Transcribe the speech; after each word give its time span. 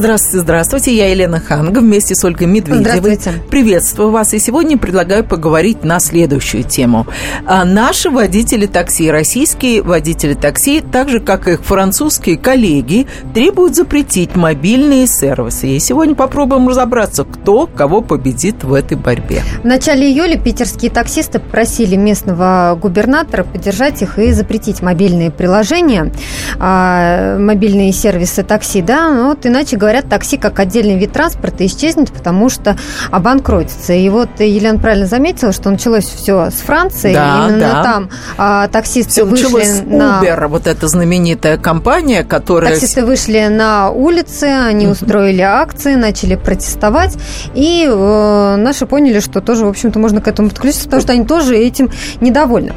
Здравствуйте, 0.00 0.38
здравствуйте. 0.38 0.96
Я 0.96 1.10
Елена 1.10 1.40
Ханга 1.40 1.80
вместе 1.80 2.14
с 2.14 2.24
Ольгой 2.24 2.46
Медведевой. 2.46 3.18
Приветствую 3.50 4.10
вас. 4.10 4.32
И 4.32 4.38
сегодня 4.38 4.78
предлагаю 4.78 5.24
поговорить 5.24 5.84
на 5.84 6.00
следующую 6.00 6.64
тему. 6.64 7.06
А 7.44 7.66
наши 7.66 8.08
водители 8.08 8.64
такси, 8.64 9.10
российские 9.10 9.82
водители 9.82 10.32
такси, 10.32 10.80
так 10.80 11.10
же, 11.10 11.20
как 11.20 11.46
и 11.46 11.52
их 11.52 11.60
французские 11.62 12.38
коллеги, 12.38 13.08
требуют 13.34 13.76
запретить 13.76 14.36
мобильные 14.36 15.06
сервисы. 15.06 15.68
И 15.68 15.78
сегодня 15.78 16.14
попробуем 16.14 16.66
разобраться, 16.66 17.24
кто 17.24 17.66
кого 17.66 18.00
победит 18.00 18.64
в 18.64 18.72
этой 18.72 18.96
борьбе. 18.96 19.42
В 19.62 19.66
начале 19.66 20.10
июля 20.10 20.38
питерские 20.38 20.90
таксисты 20.90 21.40
попросили 21.40 21.96
местного 21.96 22.78
губернатора 22.80 23.44
поддержать 23.44 24.00
их 24.00 24.18
и 24.18 24.32
запретить 24.32 24.80
мобильные 24.80 25.30
приложения, 25.30 26.10
а, 26.58 27.38
мобильные 27.38 27.92
сервисы 27.92 28.42
такси, 28.42 28.80
да, 28.80 29.10
ну, 29.10 29.28
вот 29.28 29.44
иначе 29.44 29.76
говоря, 29.76 29.89
говорят, 29.90 30.08
такси 30.08 30.36
как 30.36 30.58
отдельный 30.60 30.96
вид 30.96 31.12
транспорта 31.12 31.66
исчезнет, 31.66 32.12
потому 32.12 32.48
что 32.48 32.76
обанкротится. 33.10 33.92
И 33.92 34.08
вот 34.08 34.28
Елена 34.38 34.78
правильно 34.78 35.06
заметила, 35.06 35.52
что 35.52 35.68
началось 35.70 36.04
все 36.04 36.50
с 36.50 36.60
Франции. 36.60 37.12
Да, 37.12 37.46
Именно 37.48 37.58
да. 37.58 37.82
там 37.82 38.10
а, 38.38 38.68
таксисты 38.68 39.10
все 39.10 39.24
вышли 39.24 39.44
началось 39.44 39.82
на... 39.84 40.22
Uber, 40.22 40.46
вот 40.46 40.66
эта 40.68 40.86
знаменитая 40.86 41.58
компания, 41.58 42.22
которая... 42.22 42.70
Таксисты 42.70 43.04
вышли 43.04 43.48
на 43.48 43.90
улицы, 43.90 44.44
они 44.44 44.86
устроили 44.86 45.42
акции, 45.42 45.94
начали 45.94 46.36
протестовать, 46.36 47.16
и 47.54 47.84
э, 47.90 48.56
наши 48.56 48.86
поняли, 48.86 49.18
что 49.18 49.40
тоже, 49.40 49.64
в 49.64 49.68
общем-то, 49.68 49.98
можно 49.98 50.20
к 50.20 50.28
этому 50.28 50.50
подключиться, 50.50 50.84
потому 50.84 51.02
что 51.02 51.12
они 51.12 51.24
тоже 51.24 51.56
этим 51.56 51.90
недовольны. 52.20 52.74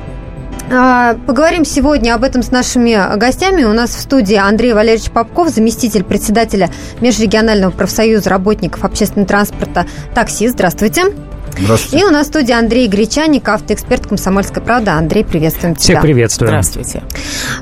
А, 0.71 1.15
поговорим 1.27 1.65
сегодня 1.65 2.15
об 2.15 2.23
этом 2.23 2.41
с 2.41 2.51
нашими 2.51 3.17
гостями. 3.17 3.63
У 3.63 3.73
нас 3.73 3.91
в 3.91 3.99
студии 3.99 4.35
Андрей 4.35 4.73
Валерьевич 4.73 5.11
Попков, 5.11 5.49
заместитель 5.49 6.03
председателя 6.03 6.69
Межрегионального 7.01 7.71
профсоюза 7.71 8.29
работников 8.29 8.83
общественного 8.83 9.27
транспорта 9.27 9.85
«Такси». 10.15 10.47
Здравствуйте. 10.47 11.03
Здравствуйте. 11.51 11.99
И 11.99 12.07
у 12.07 12.09
нас 12.11 12.25
в 12.25 12.29
студии 12.29 12.51
Андрей 12.51 12.87
Гречаник, 12.87 13.47
автоэксперт 13.47 14.07
«Комсомольская 14.07 14.63
правда». 14.63 14.93
Андрей, 14.93 15.23
приветствуем 15.23 15.75
тебя. 15.75 15.83
Всех 15.83 16.01
приветствую. 16.01 16.47
Здравствуйте. 16.49 17.03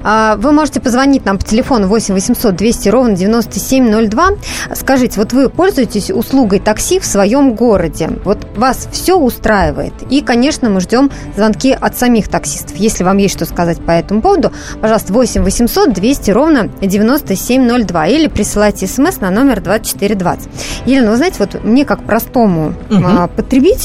А, 0.03 0.37
Вы 0.37 0.53
можете 0.53 0.79
позвонить 0.79 1.25
нам 1.25 1.37
по 1.37 1.43
телефону 1.45 1.87
8 1.87 2.13
800 2.13 2.55
200 2.55 2.89
ровно 2.89 3.15
9702. 3.15 4.29
Скажите, 4.75 5.19
вот 5.19 5.33
вы 5.33 5.49
пользуетесь 5.49 6.09
услугой 6.09 6.59
такси 6.59 6.99
в 6.99 7.05
своем 7.05 7.53
городе? 7.53 8.09
Вот 8.23 8.47
вас 8.55 8.87
все 8.91 9.17
устраивает? 9.17 9.93
И, 10.09 10.21
конечно, 10.21 10.69
мы 10.69 10.79
ждем 10.79 11.11
звонки 11.35 11.71
от 11.79 11.97
самих 11.97 12.29
таксистов. 12.29 12.77
Если 12.77 13.03
вам 13.03 13.17
есть 13.17 13.35
что 13.35 13.45
сказать 13.45 13.79
по 13.81 13.91
этому 13.91 14.21
поводу, 14.21 14.51
пожалуйста, 14.81 15.11
8 15.11 15.43
800 15.43 15.93
200 15.93 16.31
ровно 16.31 16.69
9702 16.81 18.07
или 18.07 18.27
присылайте 18.27 18.87
смс 18.87 19.19
на 19.19 19.29
номер 19.31 19.59
2420. 19.59 20.49
Елена, 20.85 21.11
вы 21.11 21.17
знаете, 21.17 21.35
вот 21.39 21.61
мне 21.63 21.83
как 21.83 22.03
простому 22.03 22.73
Мгм. 22.89 23.27
потребителю 23.35 23.80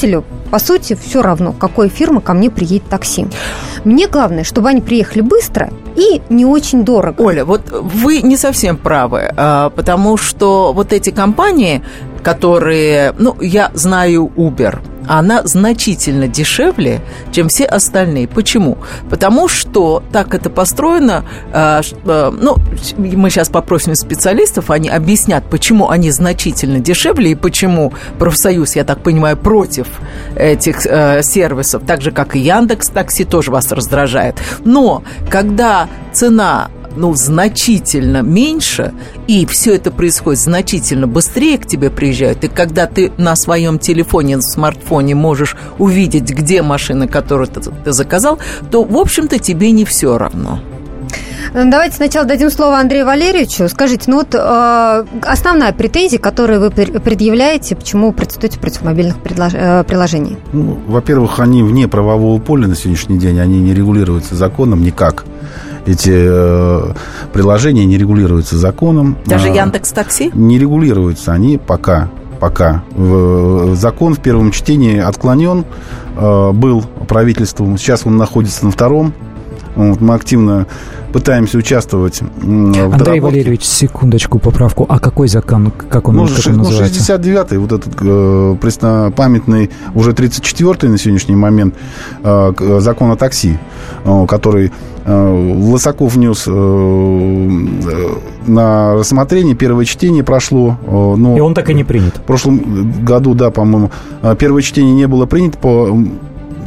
по 0.51 0.59
сути, 0.59 0.97
все 1.01 1.21
равно, 1.21 1.53
какой 1.53 1.89
фирмы 1.89 2.21
ко 2.21 2.33
мне 2.33 2.49
приедет 2.49 2.87
такси. 2.89 3.27
Мне 3.83 4.07
главное, 4.07 4.43
чтобы 4.43 4.69
они 4.69 4.81
приехали 4.81 5.21
быстро 5.21 5.69
и 5.95 6.21
не 6.29 6.45
очень 6.45 6.83
дорого. 6.83 7.21
Оля, 7.21 7.45
вот 7.45 7.69
вы 7.71 8.21
не 8.21 8.37
совсем 8.37 8.77
правы, 8.77 9.31
а, 9.35 9.69
потому 9.69 10.17
что 10.17 10.73
вот 10.73 10.93
эти 10.93 11.09
компании, 11.09 11.81
которые, 12.23 13.13
ну, 13.17 13.35
я 13.41 13.71
знаю 13.73 14.31
Uber, 14.35 14.79
она 15.07 15.43
значительно 15.45 16.27
дешевле, 16.27 17.01
чем 17.31 17.47
все 17.49 17.65
остальные. 17.65 18.27
Почему? 18.27 18.77
Потому 19.09 19.47
что 19.47 20.03
так 20.11 20.33
это 20.33 20.49
построено, 20.49 21.23
ш- 21.51 21.95
а, 22.05 22.31
ну, 22.31 22.55
мы 22.97 23.29
сейчас 23.29 23.49
попросим 23.49 23.95
специалистов, 23.95 24.69
они 24.69 24.89
объяснят, 24.89 25.43
почему 25.49 25.89
они 25.89 26.11
значительно 26.11 26.79
дешевле 26.79 27.31
и 27.31 27.35
почему 27.35 27.93
профсоюз, 28.19 28.75
я 28.75 28.83
так 28.83 29.01
понимаю, 29.03 29.37
против 29.37 29.87
этих 30.35 30.85
э, 30.85 31.21
сервисов, 31.23 31.83
так 31.85 32.01
же, 32.01 32.11
как 32.11 32.35
и 32.35 32.39
Яндекс 32.39 32.89
Такси, 32.89 33.23
тоже 33.23 33.51
вас 33.51 33.71
раздражает. 33.71 34.35
Но 34.65 35.03
когда 35.29 35.87
цена 36.13 36.69
ну, 36.97 37.15
значительно 37.15 38.21
меньше, 38.21 38.93
и 39.27 39.45
все 39.45 39.75
это 39.75 39.91
происходит 39.91 40.41
значительно 40.41 41.07
быстрее 41.07 41.57
к 41.57 41.65
тебе 41.65 41.89
приезжают, 41.89 42.43
и 42.43 42.47
когда 42.47 42.87
ты 42.87 43.11
на 43.17 43.35
своем 43.35 43.79
телефоне, 43.79 44.37
на 44.37 44.41
смартфоне 44.41 45.15
можешь 45.15 45.55
увидеть, 45.77 46.29
где 46.31 46.61
машина, 46.61 47.07
которую 47.07 47.47
ты, 47.47 47.61
ты 47.61 47.91
заказал, 47.91 48.39
то, 48.71 48.83
в 48.83 48.97
общем-то, 48.97 49.39
тебе 49.39 49.71
не 49.71 49.85
все 49.85 50.17
равно. 50.17 50.59
Давайте 51.53 51.95
сначала 51.95 52.25
дадим 52.25 52.49
слово 52.49 52.79
Андрею 52.79 53.05
Валерьевичу. 53.05 53.69
Скажите, 53.69 54.03
ну 54.07 54.17
вот 54.17 54.35
э, 54.35 55.05
основная 55.23 55.71
претензия, 55.73 56.19
которую 56.19 56.59
вы 56.59 56.71
предъявляете, 56.71 57.75
почему 57.75 58.11
протестуете 58.11 58.59
против 58.59 58.83
мобильных 58.83 59.17
предлож- 59.17 59.55
э, 59.55 59.83
приложений? 59.83 60.37
Ну, 60.53 60.77
во-первых, 60.87 61.39
они 61.39 61.63
вне 61.63 61.87
правового 61.87 62.39
поля 62.39 62.67
на 62.67 62.75
сегодняшний 62.75 63.17
день, 63.17 63.39
они 63.39 63.59
не 63.59 63.73
регулируются 63.73 64.35
законом 64.35 64.83
никак. 64.83 65.25
Эти 65.87 66.11
э, 66.13 66.93
приложения 67.31 67.85
не 67.85 67.97
регулируются 67.97 68.57
законом. 68.57 69.17
Даже 69.25 69.47
А, 69.47 69.53
Яндекс 69.53 69.93
Такси? 69.93 70.31
Не 70.33 70.59
регулируются 70.59 71.31
они 71.31 71.57
пока. 71.57 72.09
Пока. 72.41 72.83
Закон 73.73 74.13
в 74.13 74.19
первом 74.19 74.51
чтении 74.51 74.99
отклонен 74.99 75.65
э, 76.17 76.51
был 76.51 76.83
правительством. 77.07 77.77
Сейчас 77.77 78.05
он 78.05 78.17
находится 78.17 78.65
на 78.65 78.71
втором. 78.71 79.13
Вот, 79.77 80.01
мы 80.01 80.15
активно 80.15 80.65
пытаемся 81.13 81.57
участвовать 81.57 82.21
в 82.21 82.43
Андрей 82.43 82.83
доработке. 82.91 83.21
Валерьевич, 83.21 83.63
секундочку, 83.63 84.39
поправку. 84.39 84.85
А 84.89 84.99
какой 84.99 85.27
закон, 85.27 85.71
как 85.89 86.09
он, 86.09 86.15
Ну, 86.17 86.27
как 86.27 86.47
он 86.47 86.53
ну, 86.53 86.63
называется? 86.63 87.13
69-й, 87.15 87.57
вот 87.57 87.71
этот 87.71 87.93
э, 88.01 88.55
преснопамятный, 88.59 89.69
уже 89.95 90.11
34-й 90.11 90.89
на 90.89 90.97
сегодняшний 90.97 91.35
момент 91.35 91.75
э, 92.23 92.53
э, 92.59 92.79
закон 92.81 93.11
о 93.11 93.15
такси, 93.15 93.57
э, 94.03 94.25
который 94.27 94.71
э, 95.05 95.53
Лысаков 95.71 96.15
внес 96.15 96.43
э, 96.47 96.51
э, 96.51 98.49
на 98.49 98.95
рассмотрение, 98.95 99.55
первое 99.55 99.85
чтение 99.85 100.23
прошло. 100.23 100.77
э, 100.85 100.91
но 101.17 101.37
И 101.37 101.39
он 101.39 101.53
так 101.53 101.69
и 101.69 101.73
не 101.73 101.83
принят. 101.83 102.17
В 102.17 102.21
прошлом 102.21 102.91
году, 103.05 103.33
да, 103.33 103.51
по-моему, 103.51 103.91
э, 104.21 104.35
первое 104.37 104.61
чтение 104.61 104.93
не 104.93 105.07
было 105.07 105.25
принято 105.25 105.57
по 105.57 105.97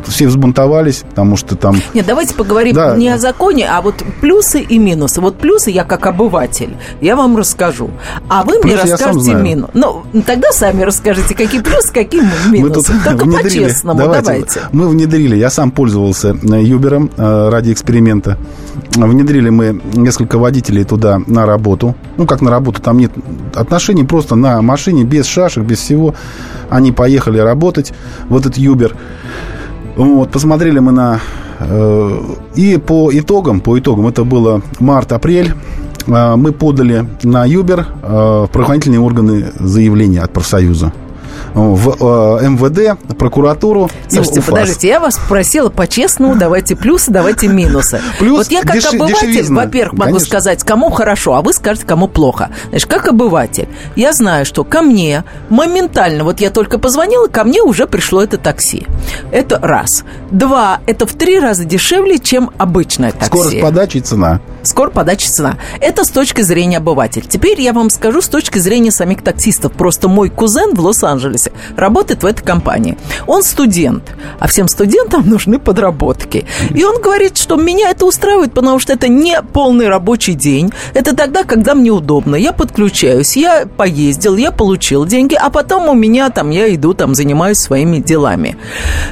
все 0.08 0.26
взбунтовались, 0.26 1.04
потому 1.08 1.36
что 1.36 1.56
там... 1.56 1.76
Нет, 1.94 2.06
давайте 2.06 2.34
поговорим 2.34 2.74
Да. 2.74 2.96
не 2.96 3.08
о 3.08 3.18
законе, 3.18 3.66
а 3.68 3.80
вот 3.82 4.02
плюсы 4.20 4.60
и 4.60 4.78
минусы. 4.78 5.20
Вот 5.20 5.38
плюсы 5.38 5.70
я 5.70 5.84
как 5.84 6.06
обыватель, 6.06 6.76
я 7.00 7.16
вам 7.16 7.36
расскажу. 7.36 7.90
А 8.28 8.42
вы 8.44 8.58
мне 8.58 8.72
Плюсы 8.72 8.86
сам 8.86 8.90
расскажете 8.92 9.24
знаю. 9.24 9.44
минусы. 9.44 9.70
Ну, 9.74 10.02
тогда 10.26 10.52
сами 10.52 10.82
расскажите, 10.82 11.34
какие 11.34 11.60
плюсы, 11.60 11.92
какие 11.92 12.22
Мы 12.22 12.58
минусы. 12.58 12.92
Только 13.04 13.24
внедрили. 13.24 13.64
по-честному, 13.64 13.98
Давайте. 13.98 14.24
давайте. 14.26 14.60
Мы 14.72 14.88
внедрили, 14.88 15.36
я 15.36 15.50
сам 15.50 15.70
пользовался 15.70 16.36
э, 16.42 16.62
Юбером 16.62 17.10
э, 17.16 17.48
ради 17.50 17.72
эксперимента. 17.72 18.36
Внедрили 18.96 19.50
мы 19.50 19.80
несколько 19.94 20.38
водителей 20.38 20.84
туда 20.84 21.20
на 21.26 21.46
работу. 21.46 21.94
Ну, 22.16 22.26
как 22.26 22.40
на 22.40 22.50
работу, 22.50 22.80
там 22.82 22.98
нет 22.98 23.12
отношений, 23.54 24.04
просто 24.04 24.34
на 24.36 24.60
машине, 24.62 25.04
без 25.04 25.26
шашек, 25.26 25.64
без 25.64 25.78
всего. 25.78 26.14
Они 26.68 26.92
поехали 26.92 27.38
работать 27.38 27.92
в 28.28 28.36
этот 28.36 28.56
Юбер. 28.56 28.96
Вот, 29.96 30.30
посмотрели 30.30 30.78
мы 30.78 30.92
на... 30.92 31.20
э, 31.58 32.20
и 32.54 32.78
по 32.78 33.10
итогам, 33.12 33.60
по 33.60 33.78
итогам, 33.78 34.06
это 34.06 34.24
было 34.24 34.62
март-апрель, 34.78 35.52
э, 36.06 36.36
мы 36.36 36.52
подали 36.52 37.06
на 37.22 37.44
Юбер 37.44 37.86
э, 38.02 38.46
в 38.46 38.50
правоохранительные 38.52 39.00
органы 39.00 39.46
заявление 39.58 40.22
от 40.22 40.32
профсоюза. 40.32 40.92
В 41.54 42.38
э, 42.40 42.48
МВД, 42.48 42.98
прокуратуру 43.16 43.90
Слушайте, 44.08 44.42
подождите, 44.42 44.88
я 44.88 45.00
вас 45.00 45.14
спросила 45.14 45.68
по-честному, 45.68 46.36
давайте 46.36 46.76
плюсы, 46.76 47.10
давайте 47.10 47.48
минусы. 47.48 48.00
Плюс 48.18 48.38
вот 48.38 48.50
я 48.50 48.62
как 48.62 48.76
деши- 48.76 48.94
обыватель, 48.94 49.28
дешевизна. 49.28 49.62
во-первых, 49.62 49.92
могу 49.94 50.04
Конечно. 50.12 50.26
сказать, 50.26 50.64
кому 50.64 50.90
хорошо, 50.90 51.34
а 51.34 51.42
вы 51.42 51.52
скажете, 51.52 51.86
кому 51.86 52.08
плохо. 52.08 52.50
Значит, 52.70 52.88
как 52.88 53.08
обыватель, 53.08 53.68
я 53.96 54.12
знаю, 54.12 54.44
что 54.44 54.64
ко 54.64 54.82
мне 54.82 55.24
моментально, 55.48 56.24
вот 56.24 56.40
я 56.40 56.50
только 56.50 56.78
позвонила, 56.78 57.26
ко 57.26 57.44
мне 57.44 57.62
уже 57.62 57.86
пришло 57.86 58.22
это 58.22 58.36
такси. 58.38 58.86
Это 59.32 59.58
раз. 59.58 60.04
Два, 60.30 60.80
это 60.86 61.06
в 61.06 61.12
три 61.14 61.38
раза 61.40 61.64
дешевле, 61.64 62.18
чем 62.18 62.50
обычное 62.58 63.12
такси. 63.12 63.26
Скорость 63.26 63.60
подачи 63.60 63.98
и 63.98 64.00
цена. 64.00 64.40
Скоро 64.62 64.90
подача 64.90 65.30
цена. 65.30 65.56
Это 65.80 66.04
с 66.04 66.10
точки 66.10 66.42
зрения 66.42 66.78
обывателя. 66.78 67.24
Теперь 67.26 67.60
я 67.60 67.72
вам 67.72 67.90
скажу 67.90 68.20
с 68.20 68.28
точки 68.28 68.58
зрения 68.58 68.90
самих 68.90 69.22
таксистов. 69.22 69.72
Просто 69.72 70.08
мой 70.08 70.28
кузен 70.28 70.74
в 70.74 70.80
Лос-Анджелесе 70.80 71.52
работает 71.76 72.22
в 72.22 72.26
этой 72.26 72.44
компании. 72.44 72.96
Он 73.26 73.42
студент, 73.42 74.02
а 74.38 74.46
всем 74.46 74.68
студентам 74.68 75.28
нужны 75.28 75.58
подработки. 75.58 76.46
И 76.74 76.84
он 76.84 77.00
говорит, 77.00 77.36
что 77.38 77.56
меня 77.56 77.90
это 77.90 78.06
устраивает, 78.06 78.52
потому 78.52 78.78
что 78.78 78.92
это 78.92 79.08
не 79.08 79.40
полный 79.42 79.88
рабочий 79.88 80.34
день. 80.34 80.72
Это 80.94 81.16
тогда, 81.16 81.44
когда 81.44 81.74
мне 81.74 81.90
удобно. 81.90 82.36
Я 82.36 82.52
подключаюсь, 82.52 83.36
я 83.36 83.66
поездил, 83.66 84.36
я 84.36 84.50
получил 84.50 85.06
деньги, 85.06 85.34
а 85.34 85.50
потом 85.50 85.88
у 85.88 85.94
меня 85.94 86.30
там, 86.30 86.50
я 86.50 86.74
иду, 86.74 86.94
там, 86.94 87.14
занимаюсь 87.14 87.58
своими 87.58 87.98
делами. 87.98 88.56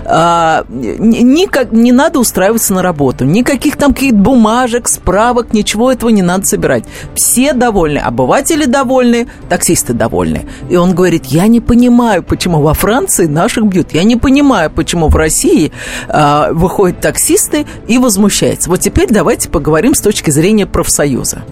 А, 0.04 0.64
никак, 0.68 1.72
не 1.72 1.92
надо 1.92 2.18
устраиваться 2.18 2.74
на 2.74 2.82
работу. 2.82 3.24
Никаких 3.24 3.76
там 3.76 3.94
каких-то 3.94 4.16
бумажек, 4.16 4.88
справок, 4.88 5.37
ничего 5.52 5.92
этого 5.92 6.10
не 6.10 6.22
надо 6.22 6.46
собирать. 6.46 6.84
Все 7.14 7.52
довольны, 7.52 7.98
обыватели 7.98 8.64
довольны, 8.64 9.28
таксисты 9.48 9.92
довольны. 9.92 10.46
И 10.68 10.76
он 10.76 10.94
говорит, 10.94 11.26
я 11.26 11.46
не 11.46 11.60
понимаю, 11.60 12.22
почему 12.22 12.60
во 12.60 12.74
Франции 12.74 13.26
наших 13.26 13.66
бьют. 13.66 13.92
Я 13.92 14.04
не 14.04 14.16
понимаю, 14.16 14.70
почему 14.70 15.08
в 15.08 15.16
России 15.16 15.72
а, 16.08 16.52
выходят 16.52 17.00
таксисты 17.00 17.66
и 17.86 17.98
возмущаются. 17.98 18.70
Вот 18.70 18.80
теперь 18.80 19.08
давайте 19.10 19.48
поговорим 19.48 19.94
с 19.94 20.00
точки 20.00 20.30
зрения 20.30 20.66
профсоюза. 20.66 21.42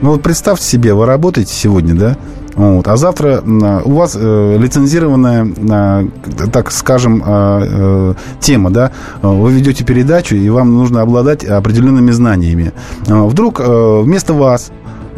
Ну 0.00 0.10
вот 0.10 0.22
представьте 0.22 0.66
себе, 0.66 0.94
вы 0.94 1.06
работаете 1.06 1.52
сегодня, 1.52 1.94
да? 1.94 2.16
Вот. 2.56 2.88
А 2.88 2.96
завтра 2.96 3.42
у 3.84 3.92
вас 3.92 4.16
э, 4.18 4.56
лицензированная, 4.58 5.46
э, 5.46 6.48
так 6.50 6.72
скажем, 6.72 7.22
э, 7.24 7.62
э, 7.68 8.14
тема, 8.40 8.70
да? 8.70 8.92
Вы 9.20 9.52
ведете 9.52 9.84
передачу, 9.84 10.36
и 10.36 10.48
вам 10.48 10.74
нужно 10.74 11.02
обладать 11.02 11.44
определенными 11.44 12.10
знаниями. 12.12 12.72
Вдруг 13.06 13.60
э, 13.60 14.00
вместо 14.02 14.32
вас 14.32 14.70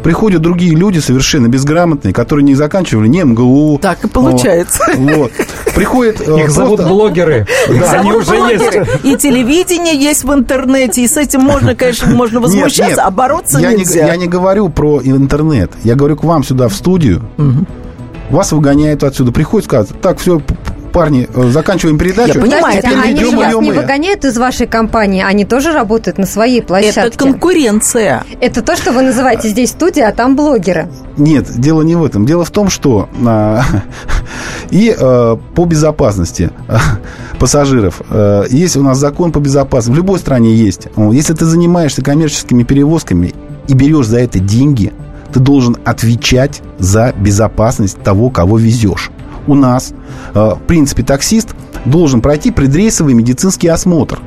приходят 0.03 0.41
другие 0.41 0.75
люди 0.75 0.99
совершенно 0.99 1.47
безграмотные, 1.47 2.13
которые 2.13 2.43
не 2.43 2.55
заканчивали 2.55 3.07
ни 3.07 3.21
МГУ. 3.21 3.79
Так 3.81 4.03
и 4.03 4.07
получается. 4.07 4.83
Вот. 4.95 5.15
вот. 5.15 5.31
Приходят... 5.75 6.21
Э, 6.21 6.23
Их 6.23 6.45
просто... 6.45 6.51
зовут 6.51 6.83
блогеры. 6.83 7.47
Да, 7.67 7.91
они 7.99 8.11
уже 8.11 8.31
блогеры. 8.31 8.79
есть. 8.79 9.05
И 9.05 9.17
телевидение 9.17 9.95
есть 9.95 10.23
в 10.23 10.33
интернете, 10.33 11.03
и 11.03 11.07
с 11.07 11.17
этим 11.17 11.41
можно, 11.41 11.75
конечно, 11.75 12.13
можно 12.13 12.39
возмущаться, 12.39 12.81
нет, 12.81 12.97
нет, 12.97 12.99
а 12.99 13.11
бороться 13.11 13.59
я 13.59 13.73
нельзя. 13.73 14.03
Не, 14.03 14.07
я 14.07 14.15
не 14.15 14.27
говорю 14.27 14.69
про 14.69 15.01
интернет. 15.03 15.71
Я 15.83 15.95
говорю 15.95 16.15
к 16.15 16.23
вам 16.23 16.43
сюда 16.43 16.67
в 16.67 16.73
студию. 16.73 17.21
Угу. 17.37 17.65
Вас 18.29 18.51
выгоняют 18.51 19.03
отсюда. 19.03 19.31
Приходят, 19.31 19.65
сказать, 19.65 19.89
так, 20.01 20.19
все, 20.19 20.41
парни, 20.89 21.27
э, 21.33 21.49
заканчиваем 21.49 21.97
передачу. 21.97 22.39
Я 22.39 22.41
понимаю, 22.41 22.81
теперь 22.81 22.99
они 22.99 23.23
же 23.23 23.37
вас 23.37 23.55
не 23.55 23.71
выгоняют 23.71 24.25
из 24.25 24.37
вашей 24.37 24.67
компании, 24.67 25.23
они 25.23 25.45
тоже 25.45 25.71
работают 25.71 26.17
на 26.17 26.25
своей 26.25 26.61
площадке. 26.61 27.01
Это 27.01 27.17
конкуренция. 27.17 28.23
Это 28.41 28.61
то, 28.61 28.75
что 28.75 28.91
вы 28.91 29.01
называете 29.01 29.49
здесь 29.49 29.69
студия, 29.69 30.07
а 30.07 30.11
там 30.11 30.35
блогеры. 30.35 30.89
Нет, 31.17 31.49
дело 31.59 31.81
не 31.81 31.95
в 31.95 32.03
этом. 32.03 32.25
Дело 32.25 32.43
в 32.43 32.51
том, 32.51 32.69
что 32.69 33.09
а, 33.25 33.63
и 34.71 34.95
а, 34.97 35.37
по 35.55 35.65
безопасности 35.65 36.51
а, 36.67 36.79
пассажиров 37.39 38.01
а, 38.09 38.45
есть 38.49 38.75
у 38.77 38.83
нас 38.83 38.97
закон 38.97 39.31
по 39.31 39.39
безопасности. 39.39 39.91
В 39.91 39.95
любой 39.95 40.19
стране 40.19 40.55
есть. 40.55 40.87
Если 40.97 41.33
ты 41.33 41.45
занимаешься 41.45 42.01
коммерческими 42.01 42.63
перевозками 42.63 43.33
и 43.67 43.73
берешь 43.73 44.07
за 44.07 44.19
это 44.19 44.39
деньги, 44.39 44.93
ты 45.31 45.39
должен 45.39 45.77
отвечать 45.85 46.61
за 46.79 47.13
безопасность 47.15 48.01
того, 48.01 48.29
кого 48.29 48.57
везешь 48.57 49.11
у 49.49 49.55
нас, 49.55 49.93
э, 50.33 50.39
в 50.55 50.61
принципе, 50.67 51.03
таксист 51.03 51.49
должен 51.85 52.21
пройти 52.21 52.51
предрейсовый 52.51 53.13
медицинский 53.13 53.67
осмотр. 53.67 54.19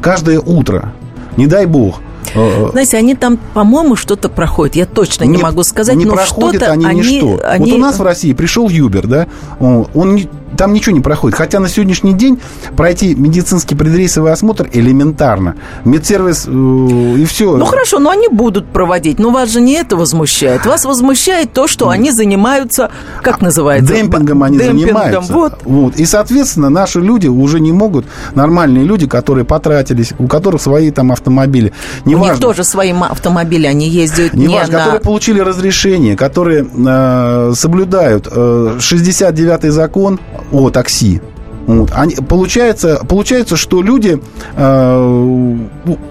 Каждое 0.00 0.40
утро. 0.40 0.92
Не 1.36 1.46
дай 1.46 1.66
бог, 1.66 2.00
э, 2.34 2.66
э, 2.68 2.70
знаете, 2.72 2.98
они 2.98 3.14
там, 3.14 3.38
по-моему, 3.54 3.96
что-то 3.96 4.28
проходят. 4.28 4.76
Я 4.76 4.86
точно 4.86 5.24
не, 5.24 5.36
не 5.36 5.42
могу 5.42 5.62
сказать, 5.62 5.96
не 5.96 6.04
но 6.04 6.16
что-то 6.18 6.70
они, 6.70 6.84
они 6.84 7.00
ничто. 7.00 7.40
Они... 7.44 7.70
Вот 7.72 7.78
у 7.78 7.80
нас 7.80 7.98
в 7.98 8.02
России 8.02 8.32
пришел 8.32 8.68
Юбер, 8.68 9.06
да, 9.06 9.26
он 9.60 10.14
не, 10.14 10.28
там 10.56 10.72
ничего 10.72 10.94
не 10.94 11.00
проходит. 11.00 11.36
Хотя 11.36 11.60
на 11.60 11.68
сегодняшний 11.68 12.12
день 12.14 12.40
пройти 12.76 13.14
медицинский 13.14 13.74
предрейсовый 13.74 14.32
осмотр 14.32 14.68
элементарно. 14.72 15.56
Медсервис 15.84 16.46
э, 16.46 16.50
и 16.50 17.24
все. 17.24 17.56
Ну 17.56 17.64
хорошо, 17.64 17.98
но 17.98 18.10
они 18.10 18.28
будут 18.28 18.66
проводить. 18.68 19.18
Но 19.18 19.30
вас 19.30 19.50
же 19.50 19.60
не 19.60 19.74
это 19.74 19.96
возмущает. 19.96 20.66
Вас 20.66 20.84
возмущает 20.84 21.52
то, 21.52 21.66
что 21.66 21.88
они 21.88 22.10
занимаются, 22.10 22.90
как 23.22 23.40
называется? 23.40 23.94
Демпингом 23.94 24.42
они 24.42 24.58
Демпингом, 24.58 24.80
занимаются. 24.80 25.32
Вот. 25.32 25.58
вот. 25.64 25.96
И, 25.96 26.06
соответственно, 26.06 26.68
наши 26.68 27.00
люди 27.00 27.28
уже 27.28 27.60
не 27.60 27.72
могут, 27.72 28.06
нормальные 28.34 28.84
люди, 28.84 29.06
которые 29.06 29.44
потратились, 29.44 30.12
у 30.18 30.26
которых 30.26 30.60
свои 30.60 30.90
там 30.90 31.12
автомобили. 31.12 31.72
Не 32.04 32.14
у 32.14 32.18
важно, 32.18 32.32
них 32.32 32.40
тоже 32.40 32.64
свои 32.64 32.92
автомобили, 32.92 33.66
они 33.66 33.88
ездят 33.88 34.34
не, 34.34 34.46
не 34.46 34.54
важно, 34.54 34.72
на... 34.72 34.78
которые 34.78 35.00
получили 35.00 35.40
разрешение, 35.40 36.16
которые 36.16 36.66
э, 36.66 37.52
соблюдают 37.54 38.28
э, 38.30 38.76
69-й 38.78 39.70
закон 39.70 40.20
о 40.50 40.70
такси. 40.70 41.20
Вот. 41.66 41.90
Они, 41.94 42.16
получается, 42.16 43.00
получается, 43.08 43.56
что 43.56 43.82
люди 43.82 44.20
э, 44.56 45.58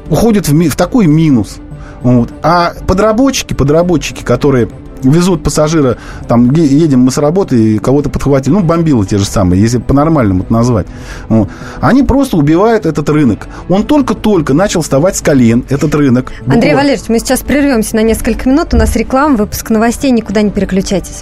уходят 0.10 0.48
в, 0.48 0.54
ми, 0.54 0.70
в 0.70 0.76
такой 0.76 1.08
минус. 1.08 1.58
Вот. 2.02 2.30
А 2.42 2.74
подработчики, 2.88 3.54
подработчики, 3.54 4.24
которые 4.24 4.70
везут 5.04 5.44
пассажира, 5.44 5.98
там, 6.28 6.52
едем 6.52 7.02
мы 7.02 7.12
с 7.12 7.18
работы, 7.18 7.76
и 7.76 7.80
кого-то 7.80 8.10
подхватили, 8.10 8.54
ну, 8.54 8.62
бомбилы 8.62 9.06
те 9.06 9.18
же 9.18 9.26
самые, 9.26 9.62
если 9.62 9.80
по-нормальному 9.80 10.44
это 10.44 10.54
назвать. 10.54 10.88
Вот. 11.28 11.50
Они 11.80 12.04
просто 12.04 12.38
убивают 12.38 12.86
этот 12.86 13.10
рынок. 13.10 13.48
Он 13.70 13.84
только-только 13.84 14.54
начал 14.54 14.82
вставать 14.82 15.18
с 15.18 15.22
колен, 15.22 15.66
этот 15.70 15.94
рынок. 15.96 16.32
Андрей 16.46 16.76
Валерьевич, 16.76 17.10
мы 17.10 17.20
сейчас 17.20 17.42
прервемся 17.42 17.96
на 17.96 18.04
несколько 18.04 18.48
минут, 18.50 18.74
у 18.74 18.78
нас 18.78 18.96
реклама, 18.96 19.38
выпуск 19.38 19.70
новостей, 19.70 20.12
никуда 20.12 20.42
не 20.42 20.52
переключайтесь. 20.52 21.22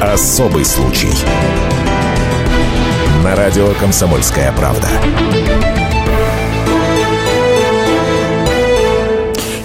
Особый 0.00 0.64
случай. 0.64 1.12
На 3.24 3.34
радио 3.34 3.72
«Комсомольская 3.80 4.52
правда». 4.52 4.88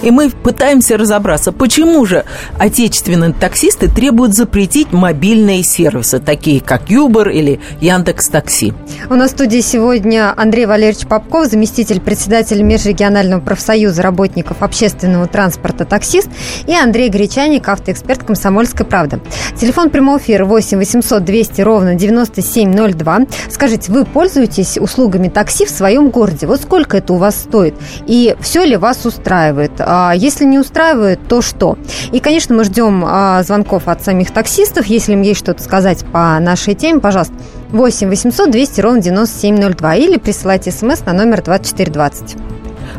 И 0.04 0.10
мы 0.10 0.28
пытаемся 0.28 0.98
разобраться, 0.98 1.50
почему 1.50 2.04
же 2.04 2.24
отечественные 2.58 3.32
таксисты 3.32 3.88
требуют 3.88 4.34
запретить 4.34 4.92
мобильные 4.92 5.62
сервисы, 5.62 6.18
такие 6.18 6.60
как 6.60 6.90
Uber 6.90 7.32
или 7.32 7.58
Яндекс 7.80 8.28
Такси. 8.28 8.74
У 9.08 9.14
нас 9.14 9.30
в 9.30 9.34
студии 9.34 9.60
сегодня 9.60 10.34
Андрей 10.36 10.66
Валерьевич 10.66 11.06
Попков, 11.06 11.46
заместитель 11.46 12.02
председателя 12.02 12.62
Межрегионального 12.62 13.40
профсоюза 13.40 14.02
работников 14.02 14.60
общественного 14.60 15.26
транспорта 15.26 15.86
«Таксист», 15.86 16.28
и 16.66 16.74
Андрей 16.74 17.08
Гречаник, 17.08 17.66
автоэксперт 17.66 18.24
«Комсомольской 18.24 18.84
правды». 18.84 19.20
Телефон 19.58 19.88
прямого 19.88 20.18
эфира 20.18 20.44
8 20.44 20.76
800 20.76 21.24
200 21.24 21.62
ровно 21.62 21.94
9702. 21.94 23.20
Скажите, 23.48 23.90
вы 23.90 24.04
пользуетесь 24.04 24.76
услугами 24.76 25.28
такси 25.28 25.64
в 25.64 25.70
своем 25.70 26.10
городе? 26.10 26.46
Вот 26.46 26.60
сколько 26.60 26.98
это 26.98 27.14
у 27.14 27.16
вас 27.16 27.36
стоит? 27.36 27.74
И 28.06 28.36
все 28.40 28.64
ли 28.64 28.76
вас 28.76 29.06
устраивает? 29.06 29.72
А 29.96 30.12
если 30.12 30.44
не 30.44 30.58
устраивает, 30.58 31.20
то 31.28 31.40
что? 31.40 31.78
И, 32.10 32.18
конечно, 32.18 32.52
мы 32.52 32.64
ждем 32.64 33.04
а, 33.06 33.44
звонков 33.44 33.86
от 33.86 34.02
самих 34.02 34.32
таксистов. 34.32 34.86
Если 34.86 35.12
им 35.12 35.22
есть 35.22 35.38
что-то 35.38 35.62
сказать 35.62 36.04
по 36.06 36.36
нашей 36.40 36.74
теме, 36.74 36.98
пожалуйста, 36.98 37.34
8 37.70 38.08
800 38.08 38.50
200 38.50 38.80
ровно 38.80 39.00
9702 39.00 39.94
или 39.94 40.16
присылайте 40.16 40.72
смс 40.72 41.06
на 41.06 41.12
номер 41.12 41.42
2420. 41.42 42.36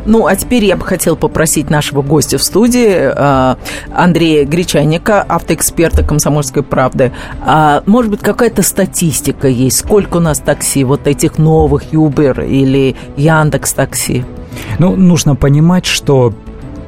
Ну, 0.06 0.26
а 0.26 0.34
теперь 0.36 0.64
я 0.64 0.78
бы 0.78 0.86
хотела 0.86 1.16
попросить 1.16 1.68
нашего 1.68 2.00
гостя 2.00 2.38
в 2.38 2.42
студии, 2.42 2.88
а, 2.90 3.58
Андрея 3.94 4.46
Гречаника, 4.46 5.20
автоэксперта 5.20 6.02
«Комсомольской 6.02 6.62
правды». 6.62 7.12
Может 7.84 8.10
быть, 8.10 8.20
какая-то 8.20 8.62
статистика 8.62 9.48
есть? 9.48 9.80
Сколько 9.80 10.16
у 10.16 10.20
нас 10.20 10.38
такси, 10.38 10.82
вот 10.82 11.06
этих 11.06 11.36
новых, 11.36 11.92
Uber 11.92 12.48
или 12.48 12.96
Яндекс 13.18 13.74
Такси? 13.74 14.24
Ну, 14.78 14.96
нужно 14.96 15.34
понимать, 15.34 15.84
что 15.84 16.32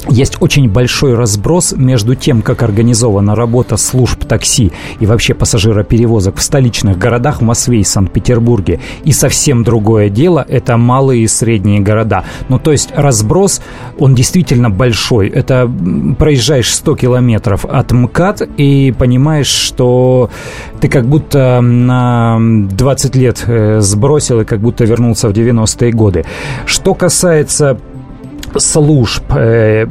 есть 0.09 0.37
очень 0.40 0.69
большой 0.69 1.14
разброс 1.14 1.75
между 1.76 2.14
тем, 2.14 2.43
как 2.43 2.62
организована 2.62 3.35
работа 3.35 3.76
служб 3.76 4.25
такси 4.25 4.73
и 5.00 5.07
вообще 5.07 5.35
пассажироперевозок 5.35 6.37
в 6.37 6.43
столичных 6.43 6.99
городах 6.99 7.40
в 7.40 7.45
Москве 7.45 7.81
и 7.81 7.85
Санкт-Петербурге. 7.85 8.81
И 9.05 9.12
совсем 9.12 9.64
другое 9.64 10.09
дело– 10.09 10.45
это 10.49 10.76
малые 10.76 11.25
и 11.25 11.28
средние 11.28 11.81
города. 11.81 12.25
Ну, 12.49 12.59
то 12.59 12.73
есть 12.73 12.90
разброс, 12.95 13.61
он 13.99 14.14
действительно 14.14 14.71
большой. 14.71 15.28
Это 15.28 15.71
проезжаешь 16.19 16.73
100 16.75 16.97
километров 16.97 17.64
от 17.64 17.93
МКАД 17.93 18.49
и 18.57 18.95
понимаешь, 18.97 19.47
что 19.47 20.31
ты 20.81 20.88
как 20.88 21.07
будто 21.07 21.61
на 21.61 22.38
20 22.40 23.17
лет 23.17 23.45
э, 23.47 23.81
сбросил 23.81 24.40
и 24.40 24.45
как 24.45 24.61
будто 24.61 24.85
вернулся 24.85 25.28
в 25.28 25.33
90-е 25.33 25.93
годы. 25.93 26.25
Что 26.67 26.95
касается 26.95 27.78
служб. 28.57 29.23
Э, 29.31 29.87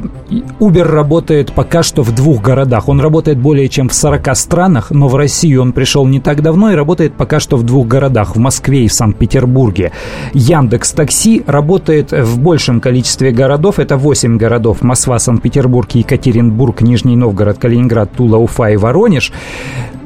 Uber 0.60 0.82
работает 0.82 1.52
пока 1.52 1.82
что 1.82 2.02
в 2.02 2.14
двух 2.14 2.42
городах. 2.42 2.88
Он 2.88 3.00
работает 3.00 3.38
более 3.38 3.68
чем 3.68 3.88
в 3.88 3.94
40 3.94 4.36
странах, 4.36 4.90
но 4.90 5.08
в 5.08 5.16
Россию 5.16 5.62
он 5.62 5.72
пришел 5.72 6.06
не 6.06 6.20
так 6.20 6.42
давно 6.42 6.72
и 6.72 6.74
работает 6.74 7.14
пока 7.14 7.40
что 7.40 7.56
в 7.56 7.62
двух 7.62 7.86
городах, 7.86 8.36
в 8.36 8.38
Москве 8.38 8.84
и 8.84 8.88
в 8.88 8.92
Санкт-Петербурге. 8.92 9.92
Яндекс 10.34 10.92
Такси 10.92 11.42
работает 11.46 12.12
в 12.12 12.40
большем 12.40 12.80
количестве 12.80 13.30
городов. 13.30 13.78
Это 13.78 13.96
8 13.96 14.36
городов. 14.36 14.82
Москва, 14.82 15.18
Санкт-Петербург, 15.18 15.90
Екатеринбург, 15.92 16.80
Нижний 16.80 17.16
Новгород, 17.16 17.58
Калининград, 17.58 18.10
Тула, 18.16 18.36
Уфа 18.36 18.70
и 18.70 18.76
Воронеж. 18.76 19.32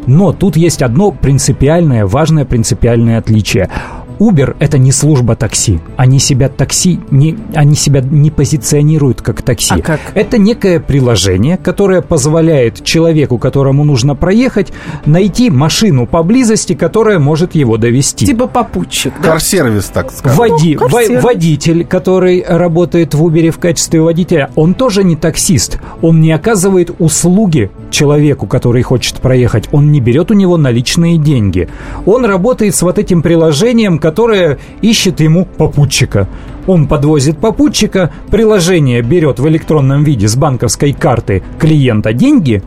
Но 0.06 0.32
тут 0.32 0.56
есть 0.56 0.82
одно 0.82 1.12
принципиальное, 1.12 2.06
важное 2.06 2.44
принципиальное 2.44 3.18
отличие. 3.18 3.70
Uber 4.22 4.56
это 4.58 4.78
не 4.78 4.92
служба 4.92 5.34
такси. 5.36 5.80
Они 5.96 6.18
себя 6.18 6.48
такси 6.48 7.00
не, 7.10 7.36
они 7.54 7.74
себя 7.74 8.00
не 8.00 8.30
позиционируют 8.30 9.22
как 9.22 9.42
такси. 9.42 9.74
А 9.74 9.78
как? 9.82 10.00
Это 10.14 10.38
некое 10.38 10.78
приложение, 10.80 11.56
которое 11.56 12.02
позволяет 12.02 12.84
человеку, 12.84 13.38
которому 13.38 13.84
нужно 13.84 14.14
проехать, 14.14 14.72
найти 15.06 15.50
машину 15.50 16.06
поблизости, 16.06 16.74
которая 16.74 17.18
может 17.18 17.54
его 17.54 17.76
довести. 17.76 18.26
Типа 18.26 18.46
попутчик, 18.46 19.12
да? 19.22 19.30
Карсервис, 19.32 19.86
так 19.86 20.12
сказать. 20.12 20.38
Води, 20.38 20.76
Ну, 20.80 20.88
во- 20.88 21.20
водитель, 21.20 21.84
который 21.84 22.44
работает 22.46 23.14
в 23.14 23.24
Uber 23.24 23.50
в 23.50 23.58
качестве 23.58 24.00
водителя, 24.00 24.50
он 24.54 24.74
тоже 24.74 25.04
не 25.04 25.16
таксист. 25.16 25.78
Он 26.00 26.20
не 26.20 26.32
оказывает 26.32 26.90
услуги 26.98 27.70
человеку, 27.90 28.46
который 28.46 28.82
хочет 28.82 29.16
проехать. 29.16 29.68
Он 29.72 29.90
не 29.92 30.00
берет 30.00 30.30
у 30.30 30.34
него 30.34 30.56
наличные 30.56 31.18
деньги. 31.18 31.68
Он 32.06 32.24
работает 32.24 32.74
с 32.76 32.82
вот 32.82 32.98
этим 32.98 33.22
приложением, 33.22 33.98
которое 33.98 34.11
ищет 34.80 35.20
ему 35.20 35.44
попутчика. 35.44 36.28
Он 36.66 36.86
подвозит 36.86 37.38
попутчика, 37.38 38.12
приложение 38.30 39.02
берет 39.02 39.40
в 39.40 39.48
электронном 39.48 40.04
виде 40.04 40.28
с 40.28 40.36
банковской 40.36 40.92
карты 40.92 41.42
клиента 41.58 42.12
деньги 42.12 42.62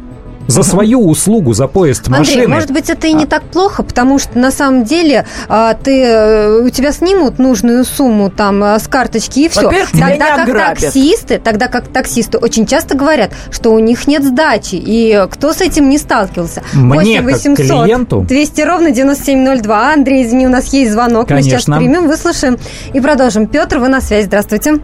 за 0.47 0.63
свою 0.63 1.07
услугу, 1.07 1.53
за 1.53 1.67
поезд 1.67 2.07
Андрей, 2.07 2.19
машины. 2.19 2.47
может 2.47 2.71
быть, 2.71 2.89
это 2.89 3.07
и 3.07 3.13
не 3.13 3.25
так 3.25 3.43
плохо, 3.43 3.83
потому 3.83 4.19
что 4.19 4.37
на 4.37 4.51
самом 4.51 4.83
деле 4.83 5.25
а, 5.47 5.73
ты, 5.73 6.03
э, 6.03 6.61
у 6.61 6.69
тебя 6.69 6.91
снимут 6.91 7.39
нужную 7.39 7.83
сумму 7.83 8.29
там 8.29 8.63
а, 8.63 8.79
с 8.79 8.87
карточки 8.87 9.41
и 9.41 9.49
все. 9.49 9.63
Во-первых, 9.63 9.91
тебя 9.91 10.09
Тогда 10.09 10.29
не 10.29 10.35
как 10.35 10.47
ограбят. 10.49 10.79
таксисты, 10.79 11.39
тогда 11.39 11.67
как 11.67 11.87
таксисты 11.87 12.37
очень 12.37 12.65
часто 12.65 12.95
говорят, 12.95 13.31
что 13.51 13.71
у 13.71 13.79
них 13.79 14.07
нет 14.07 14.23
сдачи, 14.23 14.75
и 14.75 15.25
кто 15.31 15.53
с 15.53 15.61
этим 15.61 15.89
не 15.89 15.97
сталкивался? 15.97 16.63
Мне, 16.73 17.21
как 17.21 17.39
клиенту? 17.55 18.21
200 18.21 18.61
ровно 18.61 18.91
9702. 18.91 19.93
Андрей, 19.93 20.25
извини, 20.25 20.47
у 20.47 20.49
нас 20.49 20.71
есть 20.73 20.91
звонок, 20.91 21.29
мы 21.29 21.41
сейчас 21.41 21.65
Конечно. 21.65 21.77
примем, 21.77 22.07
выслушаем 22.07 22.57
и 22.93 22.99
продолжим. 23.01 23.47
Петр, 23.47 23.79
вы 23.79 23.87
на 23.87 24.01
связи, 24.01 24.25
здравствуйте. 24.25 24.75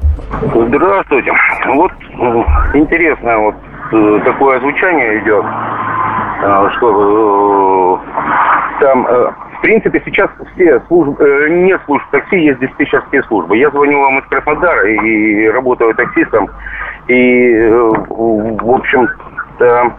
Здравствуйте. 0.41 1.31
Вот 1.75 1.91
э, 1.91 2.77
интересное 2.77 3.37
вот 3.37 3.55
э, 3.55 3.70
такое 3.91 4.59
звучание 4.59 5.19
идет, 5.19 5.45
э, 6.43 6.69
что 6.77 7.99
э, 8.01 8.81
там, 8.81 9.05
э, 9.07 9.31
в 9.57 9.61
принципе, 9.61 10.01
сейчас 10.05 10.29
все 10.53 10.79
службы, 10.87 11.23
э, 11.23 11.49
не 11.49 11.77
служб 11.85 12.03
такси, 12.11 12.37
есть 12.37 12.59
диспетчерские 12.59 13.23
службы. 13.23 13.57
Я 13.57 13.69
звоню 13.69 13.99
вам 13.99 14.19
из 14.19 14.25
Краснодара 14.25 14.89
и 14.89 15.47
работаю 15.49 15.93
таксистом. 15.93 16.49
И, 17.07 17.53
э, 17.53 17.69
в 17.69 18.71
общем-то, 18.71 19.93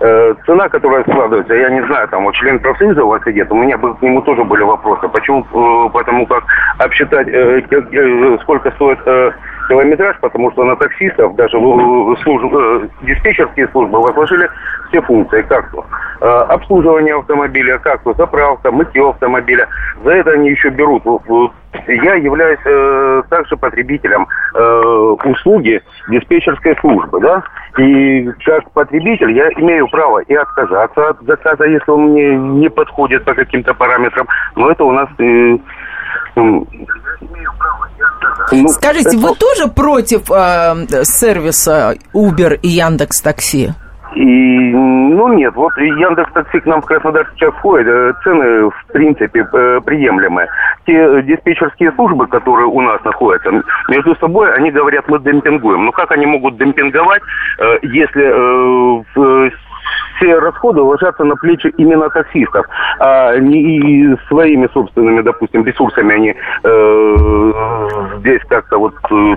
э, 0.00 0.34
цена, 0.46 0.68
которая 0.68 1.02
складывается, 1.02 1.54
я 1.54 1.70
не 1.70 1.84
знаю, 1.86 2.06
там 2.08 2.24
вот 2.24 2.34
член 2.34 2.58
профсоюза 2.58 3.02
у 3.02 3.08
вас 3.08 3.22
сидит, 3.24 3.50
у 3.50 3.56
меня 3.56 3.76
к 3.78 4.02
нему 4.02 4.20
тоже 4.22 4.44
были 4.44 4.62
вопросы. 4.62 5.08
Почему? 5.08 5.44
Э, 5.52 5.90
Потому 5.90 6.26
как 6.26 6.44
обсчитать, 6.78 7.28
э, 7.28 7.62
э, 7.70 8.38
сколько 8.42 8.70
стоит 8.72 8.98
э, 9.06 9.32
километраж, 9.68 10.16
потому 10.20 10.50
что 10.52 10.64
на 10.64 10.76
таксистов 10.76 11.36
даже 11.36 11.56
служб- 11.58 12.54
э, 12.54 12.88
диспетчерские 13.02 13.68
службы 13.68 14.00
возложили 14.00 14.48
все 14.88 15.02
функции, 15.02 15.42
как 15.42 15.70
то 15.70 15.84
э, 16.20 16.26
обслуживание 16.26 17.16
автомобиля, 17.16 17.78
как 17.78 18.02
то 18.02 18.14
заправка, 18.14 18.72
мытье 18.72 19.10
автомобиля. 19.10 19.68
За 20.04 20.10
это 20.10 20.32
они 20.32 20.50
еще 20.50 20.70
берут. 20.70 21.02
Я 21.86 22.14
являюсь 22.14 22.60
э, 22.64 23.22
также 23.28 23.56
потребителем 23.56 24.26
э, 24.54 25.16
услуги 25.24 25.82
диспетчерской 26.08 26.76
службы, 26.80 27.20
да, 27.20 27.42
и 27.78 28.30
как 28.44 28.70
потребитель 28.72 29.32
я 29.32 29.48
имею 29.50 29.86
право 29.88 30.20
и 30.20 30.34
отказаться 30.34 31.10
от 31.10 31.20
заказа, 31.22 31.64
если 31.64 31.90
он 31.90 32.12
мне 32.12 32.34
не 32.36 32.70
подходит 32.70 33.24
по 33.24 33.34
каким-то 33.34 33.74
параметрам, 33.74 34.26
но 34.56 34.70
это 34.70 34.84
у 34.84 34.92
нас 34.92 35.08
э, 35.18 35.58
ну, 36.42 36.66
Скажите, 38.68 39.16
это- 39.16 39.18
вы 39.18 39.34
тоже 39.34 39.68
против 39.68 40.30
э, 40.30 41.04
сервиса 41.04 41.94
Uber 42.14 42.58
и 42.62 42.68
Яндекс 42.68 43.20
Такси? 43.20 43.70
И, 44.14 44.20
ну 44.74 45.28
нет, 45.34 45.54
вот 45.54 45.76
Яндекс 45.76 46.32
Такси 46.32 46.60
к 46.60 46.66
нам 46.66 46.80
в 46.80 46.86
Краснодар 46.86 47.30
сейчас 47.34 47.52
входит, 47.54 47.86
э, 47.86 48.12
цены 48.24 48.70
в 48.70 48.86
принципе 48.92 49.40
э, 49.52 49.80
приемлемые. 49.84 50.48
Те 50.86 51.22
диспетчерские 51.22 51.92
службы, 51.92 52.26
которые 52.26 52.66
у 52.66 52.80
нас 52.80 53.02
находятся, 53.04 53.50
между 53.88 54.16
собой 54.16 54.52
они 54.54 54.70
говорят, 54.70 55.06
мы 55.08 55.18
демпингуем. 55.20 55.84
Ну 55.84 55.92
как 55.92 56.10
они 56.12 56.24
могут 56.26 56.56
демпинговать, 56.56 57.22
э, 57.58 57.78
если 57.82 58.24
все 60.18 60.38
расходы 60.38 60.82
ложатся 60.82 61.24
на 61.24 61.36
плечи 61.36 61.72
именно 61.76 62.08
таксистов, 62.10 62.66
а 62.98 63.36
не 63.38 64.16
своими 64.28 64.68
собственными, 64.72 65.22
допустим, 65.22 65.64
ресурсами 65.64 66.14
они 66.14 66.34
э, 66.64 67.52
здесь 68.18 68.42
как-то 68.48 68.78
вот 68.78 68.94
э, 69.10 69.36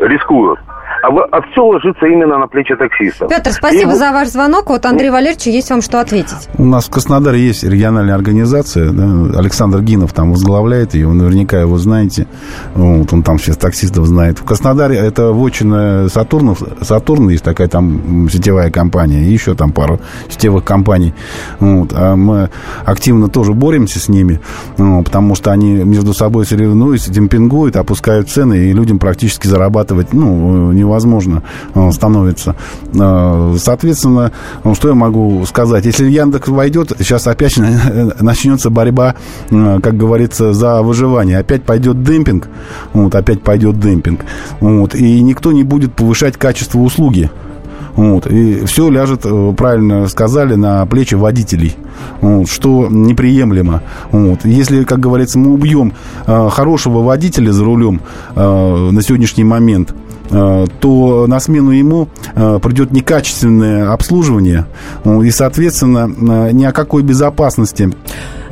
рискуют. 0.00 0.60
А, 1.02 1.10
в- 1.10 1.28
а 1.30 1.40
все 1.52 1.62
ложится 1.64 2.06
именно 2.06 2.38
на 2.38 2.46
плечи 2.46 2.74
таксистов. 2.76 3.28
Петр, 3.28 3.50
И 3.50 3.52
спасибо 3.52 3.90
вот- 3.90 3.98
за 3.98 4.12
ваш 4.12 4.28
звонок. 4.28 4.68
Вот 4.70 4.84
Андрей 4.86 5.10
Валерьевичу 5.10 5.50
есть 5.50 5.70
вам 5.70 5.80
что 5.82 6.00
ответить. 6.00 6.48
У 6.58 6.64
нас 6.64 6.86
в 6.86 6.90
Краснодаре 6.90 7.40
есть 7.40 7.62
региональная 7.64 8.14
организация, 8.14 8.90
да, 8.90 9.38
Александр 9.38 9.80
Гинов 9.82 10.12
там 10.12 10.32
возглавляет 10.32 10.94
ее, 10.94 11.06
вы 11.06 11.14
наверняка 11.14 11.60
его 11.60 11.78
знаете, 11.78 12.26
вот, 12.74 13.12
он 13.12 13.22
там 13.22 13.38
сейчас 13.38 13.56
таксистов 13.56 14.06
знает. 14.06 14.38
В 14.38 14.44
Краснодаре 14.44 14.96
это 14.96 15.32
вотчина 15.32 16.08
Сатурнов, 16.08 16.62
Сатурн, 16.82 17.28
есть 17.28 17.44
такая 17.44 17.68
там 17.68 18.28
сетевая 18.30 18.70
компания, 18.70 19.20
и 19.22 19.30
еще 19.32 19.54
там 19.54 19.72
пару 19.72 20.00
сетевых 20.28 20.64
компаний. 20.64 21.14
Вот, 21.60 21.92
а 21.94 22.16
мы 22.16 22.50
активно 22.84 23.28
тоже 23.28 23.52
боремся 23.52 24.00
с 24.00 24.08
ними, 24.08 24.40
ну, 24.76 25.02
потому 25.02 25.34
что 25.34 25.52
они 25.52 25.74
между 25.84 26.12
собой 26.12 26.44
соревнуются, 26.44 27.12
демпингуют, 27.12 27.76
опускают 27.76 28.28
цены, 28.28 28.54
и 28.68 28.72
людям 28.72 28.98
практически 28.98 29.46
зарабатывать 29.46 30.12
ну, 30.12 30.72
невозможно 30.88 31.42
э, 31.74 31.90
становится. 31.92 32.56
Э, 32.94 33.56
Соответственно, 33.58 34.32
ну, 34.64 34.74
что 34.74 34.88
я 34.88 34.94
могу 34.94 35.44
сказать? 35.46 35.84
Если 35.84 36.08
Яндекс 36.08 36.48
войдет, 36.48 36.92
сейчас 36.98 37.26
опять 37.26 37.56
начнется 38.20 38.70
борьба, 38.70 39.14
э, 39.50 39.80
как 39.82 39.96
говорится, 39.96 40.52
за 40.52 40.82
выживание. 40.82 41.38
Опять 41.38 41.62
пойдет 41.64 42.02
демпинг, 42.02 42.48
вот, 42.92 43.14
опять 43.14 43.42
пойдет 43.42 43.78
демпинг. 43.78 44.24
Вот, 44.60 44.94
и 44.94 45.20
никто 45.20 45.52
не 45.52 45.62
будет 45.62 45.94
повышать 45.94 46.36
качество 46.36 46.78
услуги. 46.78 47.30
Вот, 47.98 48.28
и 48.28 48.64
все 48.64 48.90
ляжет, 48.90 49.22
э, 49.24 49.54
правильно 49.56 50.06
сказали, 50.06 50.54
на 50.54 50.86
плечи 50.86 51.16
водителей, 51.16 51.74
вот, 52.20 52.48
что 52.48 52.86
неприемлемо. 52.88 53.82
Вот. 54.12 54.44
Если, 54.44 54.84
как 54.84 55.00
говорится, 55.00 55.36
мы 55.40 55.52
убьем 55.52 55.92
э, 56.24 56.48
хорошего 56.48 57.02
водителя 57.02 57.50
за 57.50 57.64
рулем 57.64 58.00
э, 58.36 58.90
на 58.92 59.02
сегодняшний 59.02 59.42
момент, 59.42 59.90
э, 59.90 60.07
то 60.28 61.26
на 61.26 61.40
смену 61.40 61.70
ему 61.70 62.08
э, 62.34 62.58
придет 62.62 62.92
некачественное 62.92 63.92
обслуживание, 63.92 64.66
ну, 65.04 65.22
и, 65.22 65.30
соответственно, 65.30 66.10
э, 66.48 66.52
ни 66.52 66.64
о 66.64 66.72
какой 66.72 67.02
безопасности 67.02 67.90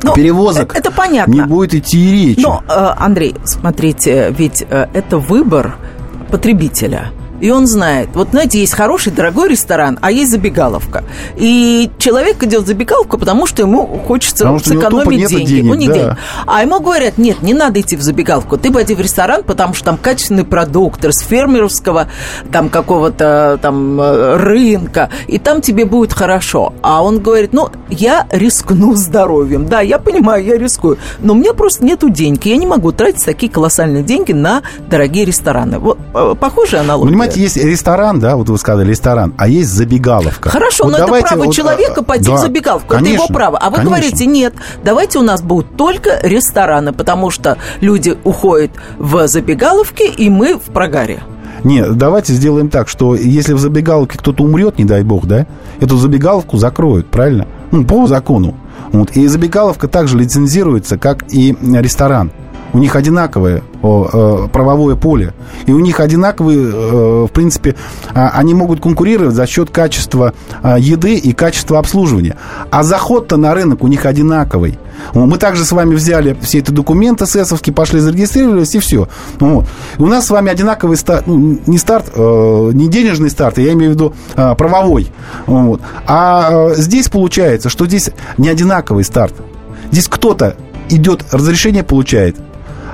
Ну, 0.03 0.13
перевозок 0.13 0.75
э- 0.75 0.79
это 0.79 0.91
понятно. 0.91 1.31
не 1.31 1.41
будет 1.41 1.73
идти 1.73 1.97
и 1.99 2.27
речи. 2.29 2.39
Но, 2.41 2.63
э, 2.67 2.73
Андрей, 2.97 3.35
смотрите, 3.43 4.33
ведь 4.37 4.65
э, 4.69 4.87
это 4.93 5.17
выбор 5.17 5.75
потребителя. 6.31 7.11
И 7.39 7.49
он 7.49 7.67
знает, 7.67 8.09
вот 8.13 8.29
знаете, 8.31 8.59
есть 8.59 8.73
хороший, 8.73 9.11
дорогой 9.11 9.49
ресторан, 9.49 9.97
а 10.01 10.11
есть 10.11 10.31
забегаловка. 10.31 11.03
И 11.35 11.89
человек 11.97 12.43
идет 12.43 12.63
в 12.63 12.67
забегаловку, 12.67 13.17
потому 13.17 13.45
что 13.45 13.61
ему 13.61 13.85
хочется 14.07 14.43
Потому 14.43 14.59
что 14.59 14.69
сэкономить 14.69 15.27
деньги. 15.27 15.45
денег, 15.45 15.65
Ну, 15.65 15.75
не 15.75 15.87
да. 15.87 15.93
денег. 15.93 16.17
А 16.45 16.61
ему 16.61 16.79
говорят, 16.79 17.17
нет, 17.17 17.41
не 17.41 17.53
надо 17.53 17.79
идти 17.81 17.95
в 17.95 18.01
забегаловку, 18.01 18.57
ты 18.57 18.71
пойди 18.71 18.95
в 18.95 19.01
ресторан, 19.01 19.43
потому 19.43 19.73
что 19.73 19.85
там 19.85 19.97
качественный 19.97 20.43
продукт 20.43 21.03
с 21.03 21.19
фермерского 21.19 22.07
там 22.51 22.69
какого-то 22.69 23.59
там 23.61 23.99
э, 23.99 24.35
рынка, 24.37 25.09
и 25.27 25.37
там 25.39 25.61
тебе 25.61 25.85
будет 25.85 26.13
хорошо. 26.13 26.73
А 26.81 27.03
он 27.03 27.19
говорит, 27.19 27.53
ну, 27.53 27.69
я 27.89 28.27
рискну 28.31 28.95
здоровьем. 28.95 29.67
Да, 29.67 29.81
я 29.81 29.99
понимаю, 29.99 30.43
я 30.43 30.57
рискую, 30.57 30.97
но 31.19 31.33
у 31.33 31.35
меня 31.35 31.53
просто 31.53 31.85
нету 31.85 32.09
денег, 32.09 32.45
я 32.45 32.57
не 32.57 32.65
могу 32.67 32.91
тратить 32.91 33.25
такие 33.25 33.51
колоссальные 33.51 34.03
деньги 34.03 34.31
на 34.33 34.63
дорогие 34.89 35.25
рестораны. 35.25 35.79
Вот, 35.79 35.97
э, 36.13 36.35
похожая 36.39 36.81
аналогия. 36.81 37.11
Понимаете, 37.31 37.41
есть 37.41 37.57
ресторан, 37.57 38.19
да, 38.19 38.35
вот 38.35 38.49
вы 38.49 38.57
сказали 38.57 38.89
ресторан, 38.89 39.33
а 39.37 39.47
есть 39.47 39.69
забегаловка. 39.69 40.49
Хорошо, 40.49 40.85
Вот 40.85 40.91
но 40.91 40.97
это 40.97 41.27
право 41.27 41.45
вот, 41.45 41.55
человека 41.55 42.01
а, 42.01 42.03
пойти 42.03 42.25
да, 42.25 42.35
в 42.35 42.39
забегаловку. 42.39 42.93
это 42.93 43.03
конечно, 43.03 43.23
его 43.23 43.33
право. 43.33 43.57
А 43.57 43.69
вы 43.69 43.77
конечно. 43.77 43.97
говорите, 43.97 44.25
нет, 44.25 44.53
давайте 44.83 45.19
у 45.19 45.23
нас 45.23 45.41
будут 45.41 45.75
только 45.75 46.19
рестораны, 46.23 46.93
потому 46.93 47.29
что 47.29 47.57
люди 47.81 48.17
уходят 48.23 48.71
в 48.97 49.27
забегаловки, 49.27 50.03
и 50.03 50.29
мы 50.29 50.55
в 50.55 50.71
прогаре. 50.73 51.21
Нет, 51.63 51.97
давайте 51.97 52.33
сделаем 52.33 52.69
так, 52.69 52.87
что 52.87 53.15
если 53.15 53.53
в 53.53 53.59
забегаловке 53.59 54.17
кто-то 54.17 54.43
умрет, 54.43 54.77
не 54.77 54.85
дай 54.85 55.03
бог, 55.03 55.25
да, 55.25 55.47
эту 55.79 55.97
забегаловку 55.97 56.57
закроют, 56.57 57.07
правильно? 57.07 57.47
Ну, 57.71 57.83
по 57.83 58.07
закону. 58.07 58.55
Вот. 58.91 59.11
И 59.11 59.27
забегаловка 59.27 59.87
также 59.87 60.17
лицензируется, 60.17 60.97
как 60.97 61.25
и 61.33 61.55
ресторан. 61.61 62.31
У 62.73 62.79
них 62.79 62.95
одинаковое 62.95 63.63
э, 63.81 64.47
правовое 64.51 64.95
поле. 64.95 65.33
И 65.65 65.71
у 65.71 65.79
них 65.79 65.99
одинаковые, 65.99 66.59
э, 66.59 67.25
в 67.29 67.31
принципе, 67.31 67.75
а, 68.13 68.29
они 68.33 68.53
могут 68.53 68.81
конкурировать 68.81 69.35
за 69.35 69.47
счет 69.47 69.69
качества 69.69 70.33
а, 70.61 70.77
еды 70.77 71.15
и 71.15 71.33
качества 71.33 71.79
обслуживания. 71.79 72.35
А 72.69 72.83
заход-то 72.83 73.37
на 73.37 73.53
рынок 73.53 73.83
у 73.83 73.87
них 73.87 74.05
одинаковый. 74.05 74.77
Мы 75.13 75.37
также 75.37 75.63
с 75.63 75.71
вами 75.71 75.95
взяли 75.95 76.35
все 76.41 76.59
эти 76.59 76.71
документы 76.71 77.25
СЭСовские, 77.25 77.73
пошли 77.73 77.99
зарегистрировались, 77.99 78.75
и 78.75 78.79
все. 78.79 79.07
Вот. 79.39 79.65
У 79.97 80.07
нас 80.07 80.25
с 80.25 80.29
вами 80.29 80.51
одинаковый 80.51 80.97
старт, 80.97 81.27
ну, 81.27 81.59
не 81.67 81.77
старт, 81.77 82.11
э, 82.15 82.71
не 82.73 82.87
денежный 82.87 83.29
старт, 83.29 83.57
я 83.59 83.73
имею 83.73 83.91
в 83.91 83.93
виду 83.93 84.13
э, 84.35 84.55
правовой. 84.55 85.07
Вот. 85.45 85.81
А 86.07 86.73
здесь 86.75 87.09
получается, 87.09 87.69
что 87.69 87.85
здесь 87.85 88.09
не 88.37 88.49
одинаковый 88.49 89.03
старт. 89.03 89.35
Здесь 89.91 90.07
кто-то 90.07 90.55
идет, 90.89 91.25
разрешение 91.31 91.83
получает, 91.83 92.35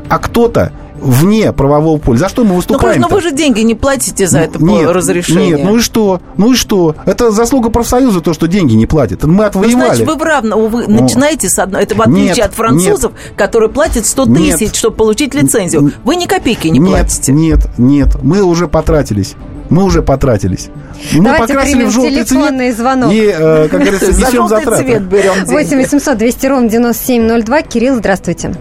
а 0.10 0.20
кто-то 0.20 0.72
вне 1.02 1.52
правового 1.52 1.98
поля. 1.98 2.18
За 2.18 2.30
что 2.30 2.44
мы 2.44 2.50
Ну, 2.52 2.56
выступаем? 2.56 2.82
конечно, 2.94 3.10
но 3.10 3.16
вы 3.16 3.22
же 3.22 3.32
деньги 3.36 3.60
не 3.60 3.76
платите 3.76 4.26
за 4.26 4.40
это 4.40 4.64
нет, 4.64 4.90
разрешение. 4.90 5.50
Нет, 5.58 5.64
ну 5.66 5.76
и 5.76 5.80
что? 5.82 6.22
Ну 6.38 6.54
и 6.54 6.56
что? 6.56 6.96
Это 7.06 7.32
заслуга 7.32 7.70
профсоюза, 7.70 8.22
то, 8.22 8.32
что 8.34 8.48
деньги 8.48 8.74
не 8.76 8.86
платят. 8.86 9.24
Мы 9.24 9.34
Ну, 9.36 9.44
отвоевали. 9.44 9.88
значит, 9.88 10.08
вы 10.08 10.16
в 10.16 10.22
равно, 10.24 10.58
вы 10.68 10.88
начинаете 10.88 11.50
с 11.50 11.60
одной, 11.60 11.84
это 11.84 11.96
в 11.96 12.02
отличие 12.02 12.28
Нет, 12.36 12.46
от 12.46 12.54
французов, 12.54 13.12
которые 13.36 13.70
платят 13.70 14.06
100 14.06 14.26
Нет. 14.28 14.58
тысяч, 14.60 14.76
чтобы 14.78 14.96
получить 14.96 15.34
лицензию. 15.34 15.82
Н- 15.82 15.94
Вы 16.06 16.16
ни 16.16 16.26
копейки 16.26 16.70
не 16.70 16.80
нет, 16.80 16.90
платите. 16.90 17.34
Нет, 17.34 17.60
нет, 17.78 18.16
мы 18.24 18.42
уже 18.44 18.70
потратились. 18.70 19.34
Мы 19.70 19.84
уже 19.84 20.04
потратились. 20.04 20.70
Мы 21.14 21.24
Давайте 21.26 21.48
покрасили 21.54 21.84
в 21.84 21.90
желтый 21.92 22.24
телефонный 22.24 22.68
цвет 22.72 22.78
звонок. 22.78 23.12
И, 23.12 23.26
э, 23.26 23.68
как 23.68 23.80
говорится, 23.82 24.12
За 24.14 24.20
несем 24.22 24.32
желтый 24.48 24.58
затраты. 24.60 24.84
цвет 24.86 25.02
берем 25.04 25.34
деньги. 25.36 25.52
8 25.52 25.78
800 25.78 26.18
200 26.18 26.46
ровно 26.48 26.70
9702. 26.70 27.62
Кирилл, 27.64 27.96
здравствуйте. 27.96 28.54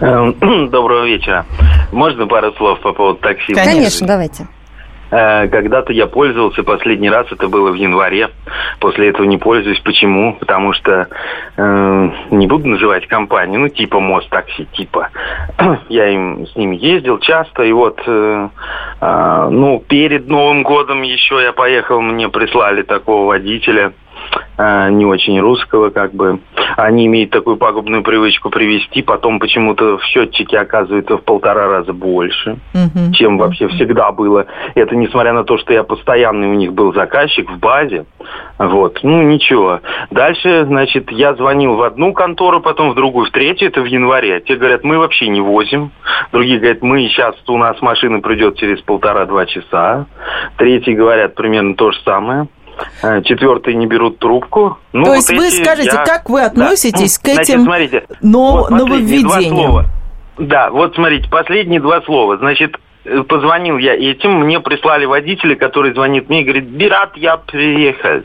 Эм, 0.00 0.68
Доброго 0.70 1.04
вечера. 1.06 1.46
Можно 1.92 2.26
пару 2.26 2.52
слов 2.52 2.80
по 2.80 2.92
поводу 2.92 3.18
такси? 3.18 3.54
Конечно. 3.54 3.72
Конечно, 3.72 4.06
давайте. 4.06 4.46
Э, 5.10 5.48
Когда-то 5.48 5.92
я 5.92 6.06
пользовался, 6.06 6.62
последний 6.64 7.08
раз 7.08 7.26
это 7.30 7.48
было 7.48 7.70
в 7.70 7.74
январе. 7.74 8.28
После 8.80 9.08
этого 9.08 9.24
не 9.26 9.38
пользуюсь. 9.38 9.80
Почему? 9.80 10.34
Потому 10.34 10.72
что 10.72 11.08
э, 11.56 12.10
не 12.30 12.46
буду 12.46 12.68
называть 12.68 13.06
компанию, 13.06 13.60
ну 13.60 13.68
типа 13.68 14.00
Мост 14.00 14.28
такси, 14.28 14.66
типа. 14.72 15.10
Я 15.88 16.08
им 16.08 16.46
с 16.46 16.56
ними 16.56 16.76
ездил 16.76 17.18
часто, 17.18 17.62
и 17.62 17.72
вот, 17.72 18.00
э, 18.06 18.48
а, 19.00 19.48
ну 19.48 19.82
перед 19.86 20.28
Новым 20.28 20.62
годом 20.62 21.02
еще 21.02 21.40
я 21.42 21.52
поехал, 21.52 22.00
мне 22.00 22.28
прислали 22.28 22.82
такого 22.82 23.26
водителя 23.26 23.88
э, 23.88 23.92
не 24.58 25.04
очень 25.04 25.38
русского, 25.38 25.90
как 25.90 26.14
бы. 26.14 26.40
Они 26.76 27.06
имеют 27.06 27.30
такую 27.30 27.56
пагубную 27.56 28.02
привычку 28.02 28.50
привести, 28.50 29.02
потом 29.02 29.38
почему-то 29.38 29.98
в 29.98 30.04
счетчике 30.04 30.58
оказывается 30.58 31.18
в 31.18 31.24
полтора 31.24 31.68
раза 31.68 31.92
больше 31.92 32.56
Мгм. 32.72 33.12
чем 33.12 33.38
вообще 33.38 33.68
всегда 33.68 34.12
было. 34.12 34.46
Это 34.74 34.96
несмотря 34.96 35.32
на 35.32 35.44
то, 35.44 35.58
что 35.58 35.72
я 35.72 35.84
постоянный 35.84 36.48
у 36.48 36.54
них 36.54 36.72
был 36.72 36.94
заказчик 36.94 37.50
в 37.50 37.58
базе. 37.58 38.06
Вот, 38.58 39.00
ну 39.02 39.22
ничего. 39.22 39.80
Дальше, 40.10 40.64
значит, 40.66 41.10
я 41.12 41.34
звонил 41.34 41.74
в 41.74 41.82
одну 41.82 42.12
контору, 42.12 42.60
потом 42.60 42.90
в 42.90 42.94
другую, 42.94 43.26
в 43.26 43.30
третью, 43.30 43.68
это 43.68 43.80
в 43.80 43.86
январе. 43.86 44.40
Те 44.40 44.56
говорят, 44.56 44.84
мы 44.84 44.98
вообще 44.98 45.28
не 45.28 45.40
возим. 45.40 45.90
Другие 46.32 46.58
говорят, 46.58 46.82
мы 46.82 47.00
сейчас, 47.08 47.34
у 47.46 47.56
нас 47.58 47.80
машина 47.82 48.20
придет 48.20 48.56
через 48.56 48.80
полтора-два 48.80 49.46
часа. 49.46 50.06
Третьи 50.56 50.92
говорят 50.94 51.34
примерно 51.34 51.74
то 51.74 51.90
же 51.92 51.98
самое. 52.04 52.48
Э, 53.02 53.22
Четвертые 53.22 53.74
не 53.76 53.86
берут 53.86 54.18
трубку. 54.18 54.78
Ну, 54.92 55.04
То 55.04 55.10
вот 55.10 55.16
есть 55.16 55.30
вы 55.30 55.50
скажите, 55.50 55.90
я- 55.94 56.04
как 56.04 56.28
вы 56.28 56.42
относитесь 56.42 57.18
Да. 57.18 57.30
к 57.30 57.34
Значит, 57.34 57.50
этим 57.50 57.62
смотрите, 57.64 58.04
но- 58.22 58.56
вот 58.58 58.70
нововведениям? 58.70 59.86
Да, 60.38 60.70
вот 60.70 60.94
смотрите, 60.94 61.28
последние 61.30 61.80
два 61.80 62.02
слова. 62.02 62.36
Значит, 62.36 62.76
позвонил 63.28 63.78
я 63.78 63.94
этим, 63.94 64.32
мне 64.40 64.60
прислали 64.60 65.04
водителя, 65.04 65.54
который 65.56 65.92
звонит 65.92 66.28
мне 66.28 66.40
и 66.42 66.44
говорит, 66.44 66.64
Бират, 66.64 67.16
я 67.16 67.36
приехал. 67.36 68.22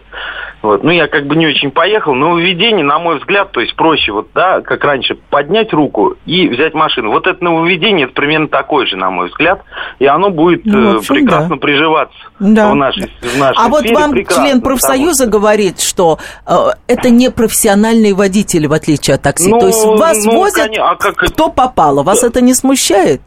Вот. 0.62 0.84
Ну, 0.84 0.92
я 0.92 1.08
как 1.08 1.26
бы 1.26 1.36
не 1.36 1.48
очень 1.48 1.72
поехал, 1.72 2.14
но 2.14 2.28
нововведение, 2.30 2.86
на 2.86 3.00
мой 3.00 3.18
взгляд, 3.18 3.52
то 3.52 3.62
есть 3.62 3.76
проще, 3.76 4.12
вот, 4.12 4.28
да, 4.36 4.62
как 4.62 4.84
раньше, 4.84 5.16
поднять 5.32 5.74
руку 5.74 6.16
и 6.28 6.48
взять 6.50 6.76
машину. 6.76 7.10
Вот 7.10 7.26
это 7.26 7.44
нововведение, 7.44 8.06
это 8.06 8.14
примерно 8.14 8.48
такое 8.48 8.86
же, 8.86 8.96
на 8.96 9.10
мой 9.10 9.30
взгляд, 9.30 9.64
и 9.98 10.06
оно 10.06 10.30
будет 10.30 10.64
Ну, 10.66 10.94
э, 10.94 10.98
общем, 10.98 11.16
прекрасно 11.16 11.56
да. 11.56 11.62
приживаться 11.62 12.18
Да. 12.40 12.72
в 12.72 12.76
нашей, 12.76 13.12
в 13.22 13.38
нашей 13.40 13.58
А 13.58 13.70
вот 13.70 13.90
вам 13.90 14.14
член 14.14 14.26
потому 14.28 14.62
профсоюза 14.62 15.24
что- 15.24 15.32
говорит, 15.32 15.80
что 15.80 16.20
э, 16.48 16.54
это 16.88 17.10
не 17.10 17.32
профессиональные 17.32 18.14
водители, 18.14 18.68
в 18.68 18.74
отличие 18.74 19.16
от 19.16 19.24
такси. 19.24 19.50
Ну, 19.50 19.60
То 19.60 19.68
есть 19.68 19.84
вас 19.84 20.24
ну, 20.26 20.32
возят 20.38 20.68
коне- 20.70 20.80
а 20.80 20.96
как- 20.96 21.16
кто 21.16 21.50
попало. 21.50 22.04
Вас 22.04 22.24
это 22.24 22.40
не 22.42 22.54
смущает? 22.54 23.22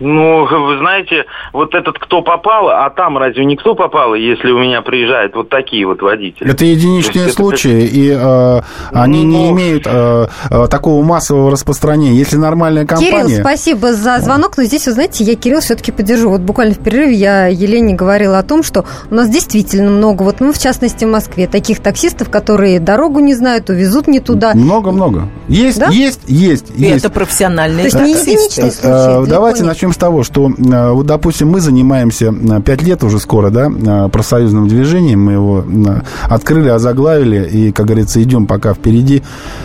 Ну, 0.00 0.44
вы 0.44 0.78
знаете, 0.78 1.24
вот 1.52 1.74
этот 1.74 1.98
кто 2.00 2.20
попал, 2.22 2.68
а 2.68 2.90
там 2.90 3.16
разве 3.16 3.44
никто 3.44 3.74
попал, 3.76 4.14
если 4.14 4.50
у 4.50 4.58
меня 4.58 4.82
приезжают 4.82 5.36
вот 5.36 5.48
такие 5.50 5.86
вот 5.86 6.02
водители? 6.02 6.50
Это 6.50 6.64
единичные 6.64 7.24
есть 7.26 7.34
это- 7.34 7.42
случаи, 7.42 7.86
и 7.86 8.10
э, 8.10 8.60
они 8.92 9.22
не 9.22 9.46
Ну. 9.50 9.56
имеют 9.56 9.84
э, 9.86 10.26
э, 10.50 10.66
такого 10.68 11.04
массового 11.04 11.52
распространения. 11.52 12.18
Если 12.18 12.36
нормальная 12.36 12.86
компания... 12.86 13.24
Кирилл, 13.24 13.40
спасибо 13.40 13.92
за 13.92 14.18
звонок. 14.18 14.56
Но 14.56 14.64
здесь, 14.64 14.86
вы 14.86 14.92
знаете, 14.92 15.22
я 15.22 15.36
Кирилл 15.36 15.60
все-таки 15.60 15.92
поддержу. 15.92 16.30
Вот 16.30 16.40
буквально 16.40 16.74
в 16.74 16.78
перерыве 16.78 17.14
я 17.14 17.46
Елене 17.46 17.94
говорила 17.94 18.38
о 18.38 18.42
том, 18.42 18.64
что 18.64 18.84
у 19.10 19.14
нас 19.14 19.28
действительно 19.28 19.90
много, 19.92 20.24
вот, 20.24 20.40
ну, 20.40 20.52
в 20.52 20.58
частности, 20.58 21.04
в 21.04 21.08
Москве, 21.08 21.46
таких 21.46 21.78
таксистов, 21.80 22.30
которые 22.30 22.80
дорогу 22.80 23.20
не 23.20 23.34
знают, 23.34 23.70
увезут 23.70 24.08
не 24.08 24.18
туда. 24.18 24.54
Много-много. 24.54 25.28
Есть, 25.46 25.78
Да? 25.78 25.88
есть, 25.88 26.22
есть, 26.26 26.70
И 26.76 26.82
есть. 26.82 27.04
это 27.04 27.10
профессиональные 27.14 27.88
То 27.90 27.96
есть 27.98 28.06
не 28.06 28.14
таксисты. 28.14 28.30
единичный 28.32 28.70
случай. 28.72 28.88
Э, 28.88 29.14
далеко 29.14 29.26
Давайте. 29.26 29.67
Начнем 29.68 29.92
с 29.92 29.96
того, 29.96 30.22
что, 30.24 30.50
э, 30.50 30.90
вот, 30.92 31.06
допустим, 31.06 31.50
мы 31.50 31.60
занимаемся 31.60 32.32
5 32.32 32.82
лет 32.82 33.04
уже 33.04 33.18
скоро, 33.18 33.50
да, 33.50 33.70
э, 33.70 34.08
профсоюзным 34.08 34.66
движением. 34.68 35.24
Мы 35.24 35.32
его 35.32 35.64
э, 35.64 36.00
открыли, 36.28 36.68
озаглавили, 36.68 37.48
и, 37.48 37.72
как 37.72 37.86
говорится, 37.86 38.22
идем 38.22 38.46
пока 38.46 38.74
впереди. 38.74 39.22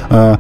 Э, 0.10 0.38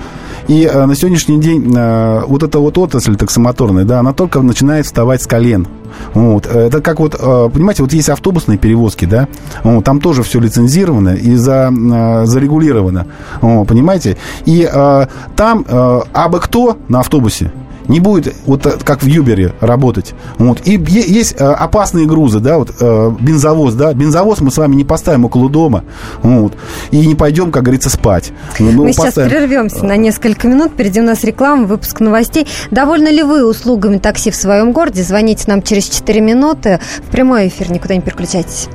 И 0.47 0.65
э, 0.65 0.85
на 0.85 0.93
сегодняшний 0.95 1.39
день 1.39 1.73
э, 1.73 2.21
вот 2.27 2.43
эта 2.43 2.59
вот 2.59 2.77
отрасль 2.77 3.15
таксомоторная, 3.15 3.85
да, 3.85 3.99
она 3.99 4.11
только 4.11 4.41
начинает 4.41 4.85
вставать 4.85 5.21
с 5.21 5.27
колен. 5.27 5.67
Вот. 6.13 6.47
Это 6.47 6.81
как 6.81 6.99
вот, 6.99 7.15
э, 7.17 7.49
понимаете, 7.53 7.83
вот 7.83 7.93
есть 7.93 8.09
автобусные 8.09 8.57
перевозки, 8.57 9.05
да, 9.05 9.27
вот, 9.63 9.85
там 9.85 10.01
тоже 10.01 10.21
все 10.23 10.41
лицензировано 10.41 11.15
и 11.15 11.35
за, 11.35 11.71
э, 11.71 12.25
зарегулировано, 12.25 13.05
вот, 13.41 13.67
понимаете? 13.67 14.17
И 14.45 14.67
э, 14.69 15.07
там 15.37 15.65
э, 15.65 16.01
абы 16.13 16.39
кто 16.41 16.77
на 16.89 16.99
автобусе 16.99 17.53
не 17.87 17.99
будет 17.99 18.33
вот 18.45 18.63
как 18.83 19.03
в 19.03 19.05
Юбере 19.05 19.53
работать. 19.59 20.13
Вот. 20.37 20.61
И 20.65 20.73
есть 20.87 21.35
э, 21.37 21.43
опасные 21.45 22.05
грузы, 22.05 22.39
да, 22.39 22.57
вот 22.57 22.71
э, 22.79 23.11
бензовоз, 23.19 23.73
да, 23.73 23.93
бензовоз 23.93 24.41
мы 24.41 24.51
с 24.51 24.57
вами 24.57 24.75
не 24.75 24.83
поставим 24.83 25.25
около 25.25 25.49
дома, 25.49 25.83
вот, 26.21 26.53
и 26.91 27.05
не 27.05 27.15
пойдем, 27.15 27.51
как 27.51 27.63
говорится, 27.63 27.89
спать. 27.89 28.31
Мы, 28.59 28.71
Мы 28.71 28.93
сейчас 28.93 29.05
поставим- 29.07 29.29
прервемся 29.29 29.85
на 29.85 29.95
несколько 29.97 30.47
минут. 30.47 30.71
Впереди 30.73 31.01
у 31.01 31.03
нас 31.03 31.23
реклама, 31.23 31.65
выпуск 31.65 31.99
новостей. 31.99 32.47
Довольны 32.71 33.09
ли 33.09 33.23
вы 33.23 33.45
услугами 33.47 33.97
такси 33.97 34.31
в 34.31 34.35
своем 34.35 34.71
городе? 34.71 35.03
Звоните 35.03 35.45
нам 35.47 35.61
через 35.61 35.85
4 35.89 36.21
минуты. 36.21 36.79
В 37.07 37.11
прямой 37.11 37.47
эфир, 37.47 37.71
никуда 37.71 37.95
не 37.95 38.01
переключайтесь. 38.01 38.67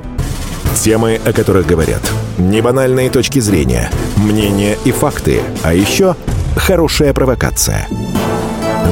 Темы, 0.83 1.19
о 1.25 1.33
которых 1.33 1.65
говорят. 1.65 2.01
Небанальные 2.37 3.09
точки 3.09 3.39
зрения, 3.39 3.89
мнения 4.17 4.77
и 4.85 4.91
факты. 4.91 5.41
А 5.63 5.73
еще 5.73 6.15
хорошая 6.55 7.13
провокация. 7.13 7.87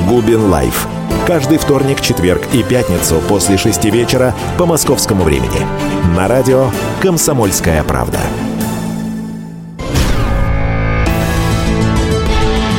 Губин 0.05 0.49
Live. 0.49 0.87
Каждый 1.25 1.57
вторник, 1.57 2.01
четверг 2.01 2.41
и 2.53 2.63
пятницу 2.63 3.21
после 3.27 3.57
шести 3.57 3.89
вечера 3.89 4.33
по 4.57 4.65
московскому 4.65 5.23
времени. 5.23 5.65
На 6.15 6.27
радио 6.27 6.69
«Комсомольская 7.01 7.83
правда». 7.83 8.19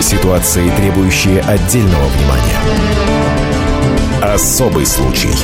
Ситуации, 0.00 0.70
требующие 0.70 1.40
отдельного 1.40 2.06
внимания. 2.06 2.58
Особый 4.22 4.86
случай. 4.86 5.34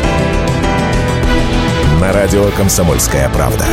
На 2.01 2.13
радио 2.13 2.51
«Комсомольская 2.57 3.29
правда». 3.31 3.67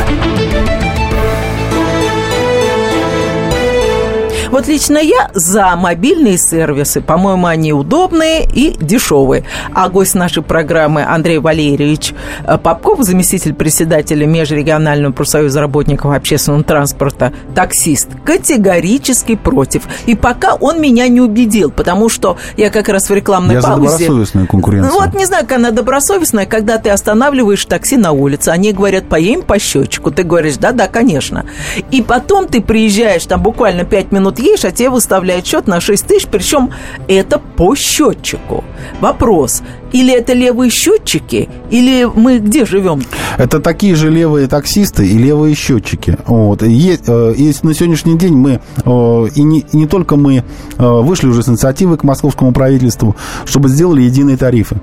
Вот 4.52 4.68
лично 4.68 4.98
я 4.98 5.30
за 5.32 5.74
мобильные 5.76 6.36
сервисы. 6.36 7.00
По-моему, 7.00 7.46
они 7.46 7.72
удобные 7.72 8.44
и 8.44 8.76
дешевые. 8.78 9.44
А 9.72 9.88
гость 9.88 10.14
нашей 10.14 10.42
программы 10.42 11.02
Андрей 11.04 11.38
Валерьевич 11.38 12.12
э, 12.46 12.58
Попков, 12.58 13.00
заместитель 13.00 13.54
председателя 13.54 14.26
Межрегионального 14.26 15.10
профсоюза 15.10 15.58
работников 15.62 16.14
общественного 16.14 16.64
транспорта, 16.64 17.32
таксист, 17.54 18.08
категорически 18.26 19.36
против. 19.36 19.84
И 20.04 20.14
пока 20.14 20.54
он 20.56 20.82
меня 20.82 21.08
не 21.08 21.22
убедил, 21.22 21.70
потому 21.70 22.10
что 22.10 22.36
я 22.58 22.68
как 22.68 22.90
раз 22.90 23.08
в 23.08 23.14
рекламной 23.14 23.54
я 23.54 23.62
паузе... 23.62 23.88
за 23.88 23.96
добросовестную 23.96 24.46
конкуренцию. 24.46 24.92
Ну, 24.92 25.00
вот 25.00 25.14
не 25.14 25.24
знаю, 25.24 25.46
как 25.46 25.56
она 25.56 25.70
добросовестная, 25.70 26.44
когда 26.44 26.76
ты 26.76 26.90
останавливаешь 26.90 27.64
такси 27.64 27.96
на 27.96 28.12
улице, 28.12 28.50
они 28.50 28.74
говорят, 28.74 29.08
поедем 29.08 29.40
по 29.40 29.58
счетчику. 29.58 30.10
Ты 30.10 30.24
говоришь, 30.24 30.58
да-да, 30.58 30.88
конечно. 30.88 31.46
И 31.90 32.02
потом 32.02 32.48
ты 32.48 32.60
приезжаешь, 32.60 33.24
там 33.24 33.42
буквально 33.42 33.84
5 33.84 34.12
минут 34.12 34.41
едешь, 34.42 34.64
а 34.64 34.70
тебе 34.70 34.90
выставляют 34.90 35.46
счет 35.46 35.66
на 35.66 35.80
6 35.80 36.06
тысяч, 36.06 36.26
причем 36.26 36.70
это 37.08 37.38
по 37.38 37.74
счетчику. 37.74 38.64
Вопрос, 39.00 39.62
или 39.92 40.12
это 40.12 40.32
левые 40.32 40.70
счетчики, 40.70 41.48
или 41.70 42.04
мы 42.04 42.38
где 42.38 42.64
живем? 42.64 43.02
Это 43.38 43.60
такие 43.60 43.94
же 43.94 44.10
левые 44.10 44.48
таксисты 44.48 45.06
и 45.06 45.18
левые 45.18 45.54
счетчики. 45.54 46.16
Вот. 46.26 46.62
Есть, 46.62 47.04
э, 47.06 47.34
есть 47.36 47.62
на 47.62 47.74
сегодняшний 47.74 48.18
день 48.18 48.34
мы, 48.34 48.60
э, 48.84 49.28
и 49.34 49.42
не, 49.42 49.60
и 49.60 49.76
не 49.76 49.86
только 49.86 50.16
мы, 50.16 50.36
э, 50.36 50.42
вышли 50.78 51.28
уже 51.28 51.42
с 51.42 51.48
инициативой 51.48 51.98
к 51.98 52.04
московскому 52.04 52.52
правительству, 52.52 53.16
чтобы 53.44 53.68
сделали 53.68 54.02
единые 54.02 54.36
тарифы. 54.36 54.76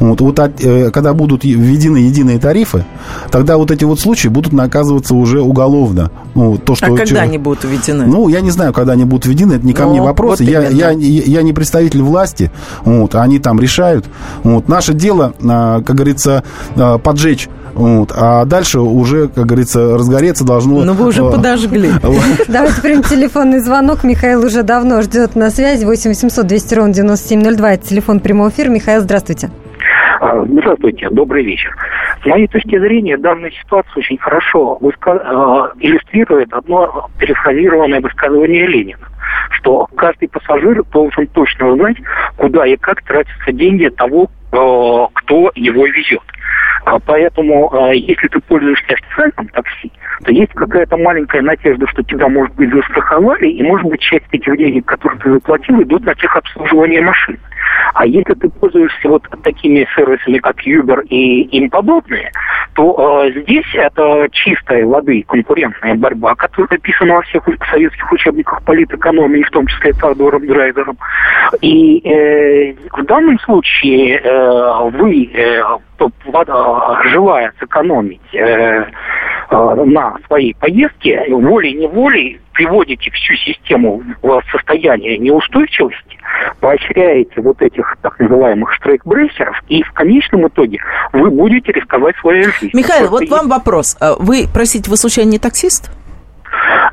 Вот, 0.00 0.20
вот 0.20 0.38
э, 0.38 0.90
когда 0.90 1.12
будут 1.12 1.44
введены 1.44 1.98
единые 1.98 2.38
тарифы, 2.38 2.84
тогда 3.30 3.56
вот 3.56 3.70
эти 3.70 3.84
вот 3.84 3.98
случаи 4.00 4.28
будут 4.28 4.52
наказываться 4.52 5.14
уже 5.14 5.40
уголовно. 5.40 6.10
Ну, 6.34 6.56
то, 6.56 6.74
что 6.74 6.86
а 6.86 6.88
когда 6.90 7.04
человек... 7.04 7.28
они 7.28 7.38
будут 7.38 7.64
введены? 7.64 8.06
Ну, 8.06 8.28
я 8.28 8.40
не 8.40 8.50
знаю, 8.50 8.72
когда 8.72 8.92
они 8.92 9.04
будут 9.04 9.26
введены, 9.26 9.54
это 9.54 9.66
не 9.66 9.72
ко 9.72 9.84
ну, 9.84 9.90
мне 9.90 10.02
вопрос. 10.02 10.40
Вот 10.40 10.48
я, 10.48 10.68
я, 10.68 10.90
я 10.90 11.42
не 11.42 11.52
представитель 11.52 12.02
власти, 12.02 12.50
вот, 12.84 13.14
они 13.14 13.38
там 13.38 13.60
решают. 13.60 14.06
Вот. 14.44 14.68
Наше 14.68 14.94
дело, 14.94 15.34
а, 15.42 15.82
как 15.82 15.96
говорится, 15.96 16.44
а, 16.76 16.98
поджечь 16.98 17.48
вот. 17.78 18.12
А 18.14 18.44
дальше 18.44 18.80
уже, 18.80 19.28
как 19.28 19.46
говорится, 19.46 19.96
разгореться 19.96 20.44
должно... 20.44 20.84
Ну, 20.84 20.94
вы 20.94 21.06
уже 21.06 21.24
а, 21.24 21.30
подожгли. 21.30 21.92
Давайте 22.48 22.80
примем 22.80 23.04
телефонный 23.04 23.60
звонок. 23.60 24.02
Михаил 24.02 24.44
уже 24.44 24.64
давно 24.64 25.00
ждет 25.02 25.36
на 25.36 25.50
связи. 25.50 25.84
8 25.84 26.10
800 26.10 26.44
200 26.46 26.74
ровно 26.74 26.92
9702. 26.92 27.72
Это 27.74 27.86
телефон 27.86 28.18
прямого 28.18 28.48
эфира. 28.48 28.68
Михаил, 28.68 29.02
здравствуйте. 29.02 29.50
А, 30.20 30.44
здравствуйте, 30.44 31.08
добрый 31.10 31.44
вечер. 31.44 31.74
С 32.22 32.26
моей 32.26 32.48
точки 32.48 32.76
зрения, 32.78 33.16
данная 33.16 33.50
ситуация 33.50 33.92
очень 33.96 34.18
хорошо 34.18 34.76
выска... 34.80 35.12
А, 35.12 35.72
иллюстрирует 35.78 36.52
одно 36.52 37.08
перефразированное 37.18 38.00
высказывание 38.00 38.66
Ленина 38.66 39.06
что 39.50 39.86
каждый 39.96 40.28
пассажир 40.28 40.82
должен 40.84 41.26
точно 41.28 41.74
знать, 41.76 41.96
куда 42.36 42.66
и 42.66 42.76
как 42.76 43.02
тратятся 43.02 43.52
деньги 43.52 43.88
того, 43.88 44.30
а, 44.52 45.08
кто 45.12 45.52
его 45.54 45.86
везет. 45.86 46.22
Поэтому, 47.06 47.70
если 47.92 48.28
ты 48.28 48.40
пользуешься 48.40 48.94
официальным 48.94 49.48
такси, 49.48 49.92
то 50.24 50.32
есть 50.32 50.52
какая-то 50.54 50.96
маленькая 50.96 51.42
надежда, 51.42 51.86
что 51.88 52.02
тебя, 52.02 52.28
может 52.28 52.54
быть, 52.54 52.72
застраховали, 52.72 53.48
и, 53.48 53.62
может 53.62 53.86
быть, 53.86 54.00
часть 54.00 54.24
этих 54.32 54.56
денег, 54.56 54.86
которые 54.86 55.20
ты 55.20 55.32
заплатил, 55.32 55.82
идут 55.82 56.04
на 56.04 56.14
техобслуживание 56.14 57.02
машин. 57.02 57.38
А 57.94 58.06
если 58.06 58.34
ты 58.34 58.48
пользуешься 58.48 59.08
вот 59.08 59.22
такими 59.42 59.86
сервисами, 59.94 60.38
как 60.38 60.66
Uber 60.66 61.04
и 61.06 61.42
им 61.42 61.70
подобные, 61.70 62.30
то 62.74 63.24
э, 63.24 63.40
здесь 63.42 63.66
это 63.74 64.28
чистая 64.30 64.86
воды 64.86 65.24
конкурентная 65.26 65.94
борьба, 65.94 66.34
которая 66.34 66.68
написана 66.70 67.14
во 67.14 67.22
всех 67.22 67.42
советских 67.70 68.12
учебниках 68.12 68.62
политэкономии, 68.62 69.42
в 69.42 69.50
том 69.50 69.66
числе 69.66 69.92
Теодором 69.92 70.46
Драйзером. 70.46 70.96
И 71.60 71.98
э, 72.08 72.74
в 72.92 73.04
данном 73.04 73.38
случае 73.40 74.20
э, 74.20 74.90
вы, 74.90 75.30
э, 75.32 75.62
желая 77.10 77.52
сэкономить 77.58 78.20
э, 78.32 78.38
э, 78.38 78.84
на 79.50 80.16
своей 80.26 80.54
поездке, 80.54 81.24
волей-неволей 81.28 82.40
приводите 82.58 83.08
всю 83.12 83.34
систему 83.36 84.02
в 84.20 84.42
состояние 84.50 85.16
неустойчивости, 85.18 86.18
поощряете 86.58 87.40
вот 87.40 87.62
этих 87.62 87.96
так 88.02 88.18
называемых 88.18 88.72
штрейкбрейсеров, 88.74 89.62
и 89.68 89.84
в 89.84 89.92
конечном 89.92 90.48
итоге 90.48 90.80
вы 91.12 91.30
будете 91.30 91.70
рисковать 91.70 92.16
своей 92.16 92.42
жизнью. 92.42 92.72
Михаил, 92.74 93.06
Просто 93.06 93.26
вот 93.26 93.28
вам 93.30 93.48
вопрос. 93.48 93.96
А 94.00 94.16
вы, 94.18 94.46
простите, 94.52 94.90
вы 94.90 94.96
случайно 94.96 95.30
не 95.30 95.38
таксист? 95.38 95.92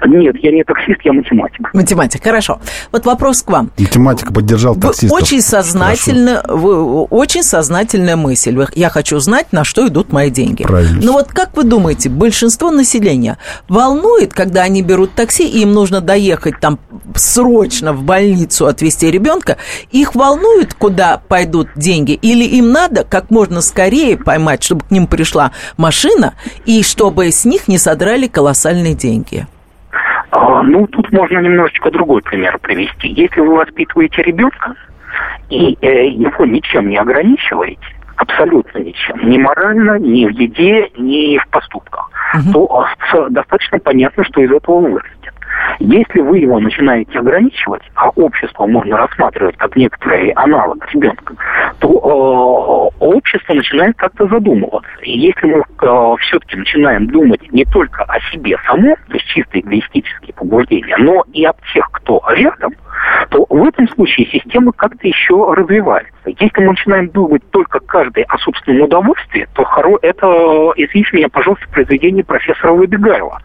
Нет, 0.06 0.36
я 0.42 0.52
не 0.52 0.64
таксист, 0.64 1.00
я 1.04 1.14
математик. 1.14 1.74
Математик, 1.74 2.24
хорошо. 2.24 2.60
Вот 2.92 3.06
вопрос 3.06 3.42
к 3.42 3.50
вам. 3.50 3.72
Математика 3.78 4.34
поддержал 4.34 4.76
таксистов. 4.76 5.12
Очень 5.12 5.42
сознательно, 5.42 6.44
вы, 6.48 7.04
очень 7.06 7.44
сознательная 7.44 8.16
мысль. 8.16 8.58
Я 8.76 8.90
хочу 8.90 9.20
знать, 9.20 9.48
на 9.52 9.64
что 9.64 9.88
идут 9.88 10.12
мои 10.12 10.30
деньги. 10.30 10.64
Правильно. 10.64 11.02
Но 11.02 11.14
вот 11.14 11.30
как 11.30 11.56
вы 11.58 11.64
думаете, 11.64 12.10
большинство 12.10 12.72
населения 12.72 13.38
волнует, 13.68 14.34
когда 14.34 14.62
они 14.62 14.82
берут 14.82 15.14
такси, 15.14 15.48
и 15.48 15.62
им 15.62 15.74
нужно 15.74 16.02
доехать 16.02 16.60
там 16.60 16.80
срочно 17.16 17.94
в 17.94 18.04
больницу 18.04 18.68
отвезти 18.68 19.10
ребенка, 19.10 19.58
их 19.92 20.16
волнует, 20.16 20.74
куда 20.74 21.18
пойдут 21.18 21.70
деньги, 21.76 22.14
или 22.14 22.44
им 22.44 22.72
надо 22.72 23.04
как 23.04 23.32
можно 23.32 23.62
скорее 23.62 24.18
поймать, 24.18 24.64
чтобы 24.64 24.86
к 24.86 24.92
ним 24.92 25.08
пришла 25.08 25.52
машина, 25.78 26.36
и 26.66 26.84
чтобы 26.84 27.32
с 27.32 27.46
них 27.46 27.68
не 27.68 27.78
содрали 27.78 28.28
колоссальные 28.28 28.94
деньги? 28.94 29.48
Ну, 30.64 30.88
тут 30.88 31.12
можно 31.12 31.40
немножечко 31.40 31.92
другой 31.92 32.22
пример 32.22 32.58
привести. 32.60 33.10
Если 33.10 33.40
вы 33.42 33.56
воспитываете 33.56 34.22
ребенка 34.22 34.76
и 35.50 35.78
э, 35.82 36.08
его 36.08 36.46
ничем 36.46 36.90
не 36.90 36.98
ограничиваете, 36.98 37.86
абсолютно 38.18 38.80
ничем, 38.80 39.30
ни 39.30 39.38
морально, 39.38 40.00
ни 40.00 40.26
в 40.26 40.32
еде, 40.32 40.90
ни 40.98 41.38
в 41.38 41.48
поступках, 41.50 42.10
угу. 42.34 42.54
то 42.54 42.86
э, 43.14 43.30
достаточно 43.30 43.80
понятно, 43.80 44.24
что 44.24 44.42
из 44.42 44.52
этого 44.52 44.80
вырастет. 44.80 45.15
Если 45.80 46.20
вы 46.20 46.40
его 46.40 46.60
начинаете 46.60 47.20
ограничивать, 47.20 47.82
а 47.96 48.10
общество 48.10 48.66
можно 48.66 48.98
рассматривать 48.98 49.58
как 49.58 49.76
некоторый 49.76 50.30
аналог 50.32 50.86
ребенка, 50.94 51.36
то 51.80 52.92
э, 53.00 53.04
общество 53.04 53.54
начинает 53.54 53.96
как-то 53.98 54.28
задумываться. 54.28 54.90
И 55.02 55.18
если 55.18 55.48
мы 55.48 55.60
э, 55.60 56.16
все-таки 56.22 56.58
начинаем 56.58 57.08
думать 57.08 57.52
не 57.52 57.66
только 57.66 58.04
о 58.04 58.20
себе 58.32 58.58
самом, 58.68 58.96
то 59.08 59.14
есть 59.14 59.26
чисто 59.28 59.60
эгоистические 59.60 60.34
побуждения, 60.34 60.98
но 60.98 61.24
и 61.34 61.44
об 61.46 61.58
тех, 61.74 61.90
кто 61.92 62.22
рядом, 62.30 62.74
то 63.30 63.46
в 63.50 63.64
этом 63.64 63.88
случае 63.90 64.28
система 64.28 64.72
как-то 64.72 65.08
еще 65.08 65.54
развивается. 65.54 66.12
Если 66.26 66.60
мы 66.60 66.72
начинаем 66.72 67.10
думать 67.10 67.44
только 67.52 67.80
каждый 67.80 68.24
о 68.24 68.38
собственном 68.38 68.84
удовольствии, 68.84 69.48
то 69.54 69.64
это, 70.02 70.28
извините 70.76 71.10
меня, 71.14 71.30
пожалуйста, 71.30 71.68
произведение 71.70 72.24
профессора 72.24 72.74
Выбегаева 72.74 73.40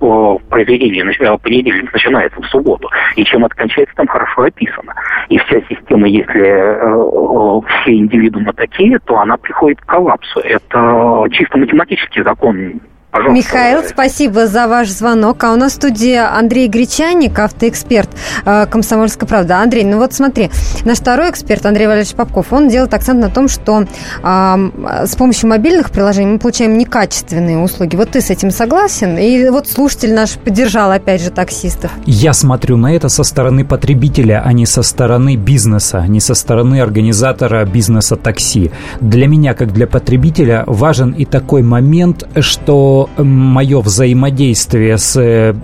в 0.00 0.38
произведении 0.48 1.02
понедельник 1.38 1.92
начинается 1.92 2.40
в 2.40 2.46
субботу, 2.46 2.88
и 3.16 3.24
чем 3.24 3.44
это 3.44 3.54
кончается, 3.54 3.94
там 3.96 4.06
хорошо 4.06 4.42
описано. 4.42 4.94
И 5.28 5.38
вся 5.38 5.60
система, 5.68 6.08
если 6.08 6.40
э, 6.40 7.60
все 7.82 7.94
индивидуумы 7.94 8.52
такие, 8.52 8.98
то 9.00 9.18
она 9.18 9.36
приходит 9.36 9.80
к 9.80 9.86
коллапсу. 9.86 10.40
Это 10.40 11.24
чисто 11.30 11.58
математический 11.58 12.22
закон 12.22 12.80
Пожалуйста. 13.14 13.36
Михаил, 13.36 13.84
спасибо 13.88 14.48
за 14.48 14.66
ваш 14.66 14.88
звонок. 14.88 15.44
А 15.44 15.52
у 15.52 15.56
нас 15.56 15.70
в 15.70 15.74
студии 15.76 16.16
Андрей 16.16 16.66
Гречаник, 16.66 17.38
автоэксперт 17.38 18.10
э, 18.44 18.66
«Комсомольская 18.66 19.28
правда». 19.28 19.60
Андрей, 19.60 19.84
ну 19.84 19.98
вот 19.98 20.14
смотри, 20.14 20.50
наш 20.84 20.98
второй 20.98 21.30
эксперт, 21.30 21.64
Андрей 21.64 21.86
Валерьевич 21.86 22.16
Попков, 22.16 22.52
он 22.52 22.68
делает 22.68 22.92
акцент 22.92 23.20
на 23.20 23.30
том, 23.30 23.46
что 23.46 23.84
э, 23.84 25.06
с 25.06 25.14
помощью 25.14 25.48
мобильных 25.48 25.92
приложений 25.92 26.32
мы 26.32 26.38
получаем 26.40 26.76
некачественные 26.76 27.58
услуги. 27.58 27.94
Вот 27.94 28.10
ты 28.10 28.20
с 28.20 28.30
этим 28.30 28.50
согласен? 28.50 29.16
И 29.16 29.48
вот 29.48 29.68
слушатель 29.68 30.12
наш 30.12 30.32
поддержал, 30.32 30.90
опять 30.90 31.22
же, 31.22 31.30
таксистов. 31.30 31.92
Я 32.06 32.32
смотрю 32.32 32.76
на 32.76 32.96
это 32.96 33.08
со 33.08 33.22
стороны 33.22 33.64
потребителя, 33.64 34.42
а 34.44 34.52
не 34.52 34.66
со 34.66 34.82
стороны 34.82 35.36
бизнеса, 35.36 36.04
не 36.08 36.18
со 36.18 36.34
стороны 36.34 36.80
организатора 36.80 37.64
бизнеса 37.64 38.16
такси. 38.16 38.72
Для 39.00 39.28
меня, 39.28 39.54
как 39.54 39.72
для 39.72 39.86
потребителя, 39.86 40.64
важен 40.66 41.12
и 41.12 41.24
такой 41.24 41.62
момент, 41.62 42.26
что 42.40 43.03
что 43.04 43.22
мое 43.22 43.80
взаимодействие 43.80 44.98
с 44.98 45.16
э, 45.20 45.54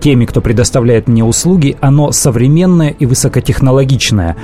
теми, 0.00 0.24
кто 0.24 0.40
предоставляет 0.40 1.08
мне 1.08 1.24
услуги, 1.24 1.76
оно 1.80 2.12
современное 2.12 2.90
и 2.90 3.06
высокотехнологичное. 3.06 4.36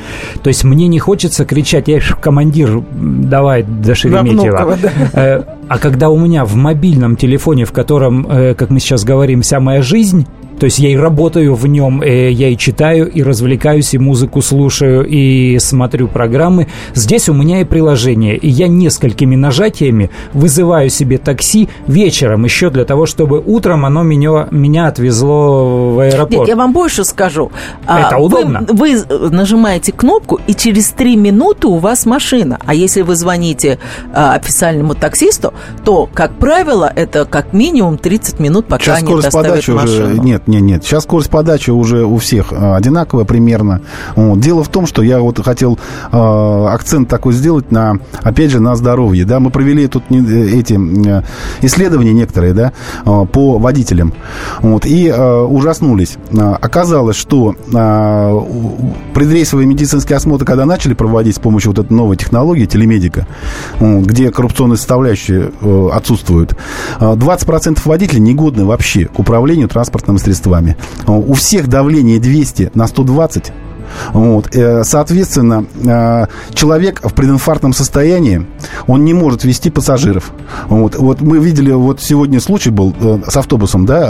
То 0.43 0.49
есть 0.49 0.65
мне 0.65 0.89
не 0.89 0.99
хочется 0.99 1.45
кричать, 1.45 1.89
я 1.89 2.01
командир, 2.01 2.83
давай 2.93 3.63
до 3.63 3.95
Шереметьева. 3.95 4.79
Да. 4.81 4.91
Э, 5.13 5.43
а 5.69 5.79
когда 5.79 6.11
у 6.11 6.19
меня 6.19 6.45
в 6.45 6.55
мобильном 6.55 7.17
телефоне, 7.17 7.65
в 7.65 7.73
котором, 7.73 8.27
э, 8.29 8.55
как 8.55 8.71
мы 8.71 8.81
сейчас 8.81 9.05
говорим, 9.05 9.43
вся 9.43 9.61
моя 9.61 9.83
жизнь, 9.83 10.27
то 10.59 10.65
есть 10.65 10.79
я 10.79 10.91
и 10.91 10.97
работаю 10.97 11.55
в 11.55 11.67
нем, 11.67 12.03
и 12.03 12.31
я 12.31 12.49
и 12.49 12.57
читаю, 12.57 13.11
и 13.11 13.23
развлекаюсь, 13.23 13.95
и 13.95 13.99
музыку 13.99 14.43
слушаю, 14.43 15.07
и 15.07 15.59
смотрю 15.59 16.09
программы. 16.09 16.69
Здесь 16.95 17.29
у 17.29 17.35
меня 17.35 17.61
и 17.61 17.65
приложение, 17.65 18.37
и 18.37 18.49
я 18.49 18.69
несколькими 18.69 19.37
нажатиями 19.37 20.11
вызываю 20.33 20.91
себе 20.91 21.19
такси 21.19 21.69
вечером 21.87 22.45
еще 22.45 22.71
для 22.71 22.85
того, 22.85 23.07
чтобы 23.07 23.43
утром 23.45 23.85
оно 23.85 24.03
меня, 24.03 24.49
меня 24.51 24.89
отвезло 24.89 25.95
в 25.95 26.01
аэропорт. 26.01 26.31
Нет, 26.31 26.49
я 26.49 26.57
вам 26.57 26.73
больше 26.73 27.05
скажу. 27.05 27.51
Это 27.85 28.17
а, 28.17 28.19
удобно. 28.19 28.65
Вы, 28.69 28.97
вы 28.97 29.31
нажимаете 29.31 29.93
кнопку, 29.93 30.41
и 30.47 30.55
через 30.55 30.91
три 30.91 31.17
минуты 31.17 31.67
у 31.67 31.77
вас 31.77 32.07
машина. 32.07 32.59
А 32.65 32.75
если 32.75 33.03
вы 33.03 33.17
звоните 33.17 33.79
а, 34.13 34.35
официальному 34.35 34.95
таксисту, 34.95 35.53
то, 35.85 36.09
как 36.13 36.35
правило, 36.39 36.91
это 36.95 37.25
как 37.25 37.53
минимум 37.53 37.99
30 37.99 38.41
минут, 38.41 38.67
пока 38.67 38.85
Сейчас 38.85 38.99
они 39.03 39.15
доставят 39.21 39.69
машину. 39.69 39.85
Уже, 39.85 40.19
нет, 40.21 40.46
нет, 40.47 40.63
нет. 40.63 40.85
Сейчас 40.85 41.03
скорость 41.03 41.31
подачи 41.31 41.71
уже 41.71 42.05
у 42.05 42.19
всех 42.19 42.53
э, 42.53 42.75
одинаковая 42.75 43.25
примерно. 43.25 43.81
Вот. 44.15 44.39
Дело 44.39 44.63
в 44.63 44.69
том, 44.69 44.87
что 44.87 45.03
я 45.03 45.19
вот 45.19 45.43
хотел 45.45 45.79
э, 46.13 46.67
акцент 46.71 47.09
такой 47.09 47.33
сделать 47.33 47.73
на, 47.73 47.99
опять 48.23 48.53
же, 48.53 48.61
на 48.61 48.77
здоровье. 48.77 49.25
Да, 49.25 49.41
мы 49.41 49.51
провели 49.51 49.89
тут 49.89 50.09
не, 50.09 50.19
э, 50.19 50.59
эти 50.61 50.75
э, 50.75 51.23
исследования 51.63 52.13
некоторые, 52.13 52.55
да, 52.55 52.73
э, 53.05 53.27
по 53.33 53.59
водителям. 53.59 54.13
Вот, 54.61 54.87
и 54.87 55.09
э, 55.09 55.41
ужаснулись. 55.43 56.17
Оказалось, 56.33 57.17
что 57.17 57.57
э, 57.57 58.41
предрейсовый 59.15 59.67
медицинский 59.67 60.15
осмотр, 60.15 60.45
когда 60.45 60.65
начали 60.65 60.95
проводить 60.95 61.37
с 61.37 61.41
помощью 61.41 61.73
вот 61.73 61.85
этой 61.85 61.93
новой 61.93 62.17
технологии, 62.17 62.67
телемедика, 62.67 63.27
где 63.81 64.31
коррупционные 64.31 64.77
составляющие 64.77 65.51
э, 65.61 65.89
отсутствуют, 65.93 66.57
э, 67.01 67.05
20% 67.05 67.81
водителей 67.85 68.21
негодны 68.21 68.65
вообще 68.65 69.07
к 69.07 69.19
управлению 69.19 69.69
транспортным 69.69 70.19
средством 70.19 70.36
средствами. 70.37 70.77
У 71.07 71.33
всех 71.35 71.69
давление 71.69 72.19
200 72.19 72.73
на 72.75 72.87
120 72.87 73.53
вот. 74.13 74.55
Э, 74.55 74.85
соответственно, 74.85 75.65
э, 75.85 76.27
человек 76.55 77.01
в 77.03 77.15
прединфарктном 77.15 77.73
состоянии, 77.73 78.47
он 78.87 79.05
не 79.05 79.15
может 79.15 79.45
вести 79.45 79.71
пассажиров. 79.71 80.33
Вот, 80.69 80.97
вот 80.97 81.21
мы 81.21 81.39
видели, 81.39 81.73
вот 81.73 82.01
сегодня 82.01 82.41
случай 82.41 82.71
был 82.71 82.95
э, 82.99 83.21
с 83.29 83.37
автобусом, 83.37 83.87
да, 83.87 84.07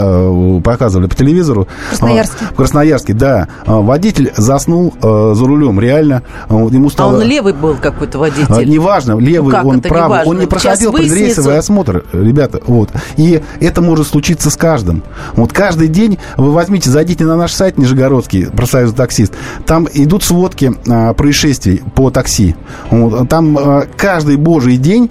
показывали 0.63 1.07
по 1.07 1.15
телевизору. 1.15 1.67
В 1.87 1.89
Красноярске. 1.89 2.45
В 2.45 2.55
Красноярске, 2.55 3.13
да. 3.13 3.47
Водитель 3.65 4.31
заснул 4.35 4.93
за 5.01 5.45
рулем, 5.45 5.79
реально. 5.79 6.23
Ему 6.49 6.89
стало... 6.89 7.13
А 7.13 7.15
он 7.17 7.23
левый 7.23 7.53
был 7.53 7.75
какой-то 7.75 8.19
водитель? 8.19 8.69
Неважно, 8.69 9.17
левый, 9.17 9.55
ну, 9.61 9.69
он 9.69 9.81
правый. 9.81 10.23
Он 10.25 10.39
не 10.39 10.45
проходил 10.45 10.93
предрейсовый 10.93 11.57
осмотр, 11.57 12.05
ребята. 12.13 12.61
Вот. 12.65 12.89
И 13.15 13.41
это 13.59 13.81
может 13.81 14.07
случиться 14.07 14.49
с 14.49 14.55
каждым. 14.55 15.03
Вот 15.33 15.53
каждый 15.53 15.87
день 15.87 16.17
вы 16.37 16.51
возьмите, 16.51 16.89
зайдите 16.89 17.25
на 17.25 17.35
наш 17.35 17.53
сайт 17.53 17.77
Нижегородский, 17.77 18.47
профсоюз 18.47 18.93
таксист, 18.93 19.33
там 19.65 19.76
идут 19.93 20.23
сводки 20.23 20.73
а, 20.87 21.13
происшествий 21.13 21.81
по 21.95 22.09
такси. 22.09 22.55
Вот, 22.89 23.29
там 23.29 23.57
а, 23.57 23.87
каждый 23.97 24.37
божий 24.37 24.77
день 24.77 25.09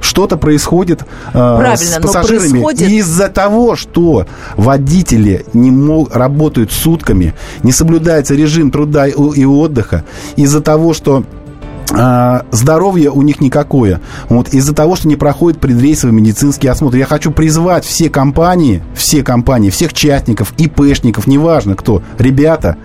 что-то 0.00 0.36
происходит 0.36 1.02
э, 1.32 1.76
с 1.76 1.98
пассажирами. 2.00 2.50
Происходит... 2.50 2.88
Из-за 2.90 3.28
того, 3.28 3.74
что 3.74 4.26
водители 4.56 5.44
не 5.52 5.72
мог, 5.72 6.14
работают 6.14 6.70
сутками, 6.70 7.34
не 7.64 7.72
соблюдается 7.72 8.34
режим 8.34 8.70
труда 8.70 9.08
и 9.08 9.44
отдыха, 9.44 10.04
из-за 10.36 10.60
того, 10.60 10.94
что 10.94 11.24
а, 11.92 12.44
здоровье 12.50 13.10
у 13.10 13.22
них 13.22 13.40
никакое. 13.40 14.00
Вот 14.28 14.48
из-за 14.48 14.74
того, 14.74 14.96
что 14.96 15.08
не 15.08 15.16
проходит 15.16 15.60
предрейсовый 15.60 16.14
медицинский 16.14 16.68
осмотр. 16.68 16.96
Я 16.96 17.06
хочу 17.06 17.30
призвать 17.30 17.84
все 17.84 18.08
компании, 18.08 18.82
все 18.94 19.22
компании, 19.22 19.70
всех 19.70 19.92
частников, 19.92 20.54
ИПшников, 20.56 21.26
неважно 21.26 21.74
кто, 21.74 22.02
ребята, 22.18 22.76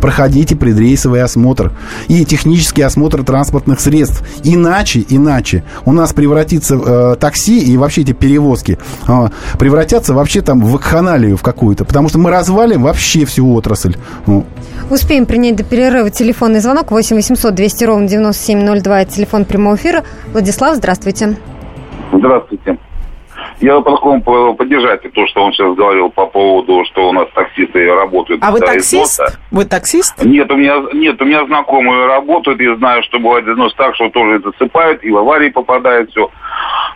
проходите 0.00 0.56
предрейсовый 0.56 1.22
осмотр 1.22 1.72
и 2.08 2.24
технический 2.24 2.82
осмотр 2.82 3.24
транспортных 3.24 3.80
средств. 3.80 4.22
Иначе, 4.44 5.04
иначе 5.08 5.64
у 5.84 5.92
нас 5.92 6.12
превратится 6.12 6.76
э, 6.76 7.16
такси 7.18 7.58
и 7.58 7.76
вообще 7.76 8.02
эти 8.02 8.12
перевозки 8.12 8.78
э, 9.08 9.28
превратятся 9.58 10.14
вообще 10.14 10.42
там 10.42 10.60
в 10.60 10.70
вакханалию 10.70 11.36
в 11.36 11.42
какую-то, 11.42 11.84
потому 11.84 12.08
что 12.08 12.18
мы 12.18 12.30
развалим 12.30 12.82
вообще 12.82 13.24
всю 13.24 13.52
отрасль. 13.52 13.96
Ну. 14.26 14.44
Успеем 14.90 15.26
принять 15.26 15.56
до 15.56 15.64
перерыва 15.64 16.10
телефонный 16.10 16.60
звонок 16.60 16.90
8 16.90 17.16
800 17.16 17.54
200 17.54 17.84
ровно 17.84 18.08
97 18.08 18.43
702, 18.44 19.04
телефон 19.06 19.44
прямого 19.44 19.76
эфира. 19.76 20.04
Владислав, 20.32 20.76
здравствуйте. 20.76 21.36
Здравствуйте. 22.12 22.78
Я 23.60 23.80
потом 23.80 24.22
поддержать 24.56 25.02
то, 25.12 25.26
что 25.26 25.44
он 25.44 25.52
сейчас 25.52 25.74
говорил 25.74 26.10
по 26.10 26.26
поводу, 26.26 26.84
что 26.86 27.08
у 27.08 27.12
нас 27.12 27.28
таксисты 27.34 27.86
работают. 27.92 28.42
А 28.42 28.50
вы 28.50 28.60
таксист? 28.60 29.20
Износа. 29.20 29.38
Вы 29.50 29.64
таксист? 29.64 30.24
Нет, 30.24 30.50
у 30.50 30.56
меня 30.56 30.82
нет, 30.92 31.20
у 31.20 31.24
меня 31.24 31.46
знакомые 31.46 32.06
работают, 32.06 32.60
и 32.60 32.76
знаю, 32.76 33.02
что 33.04 33.18
бывает 33.18 33.46
износ 33.46 33.74
так, 33.74 33.94
что 33.94 34.10
тоже 34.10 34.40
засыпают, 34.40 35.04
и 35.04 35.10
в 35.10 35.16
аварии 35.16 35.50
попадает 35.50 36.10
все. 36.10 36.30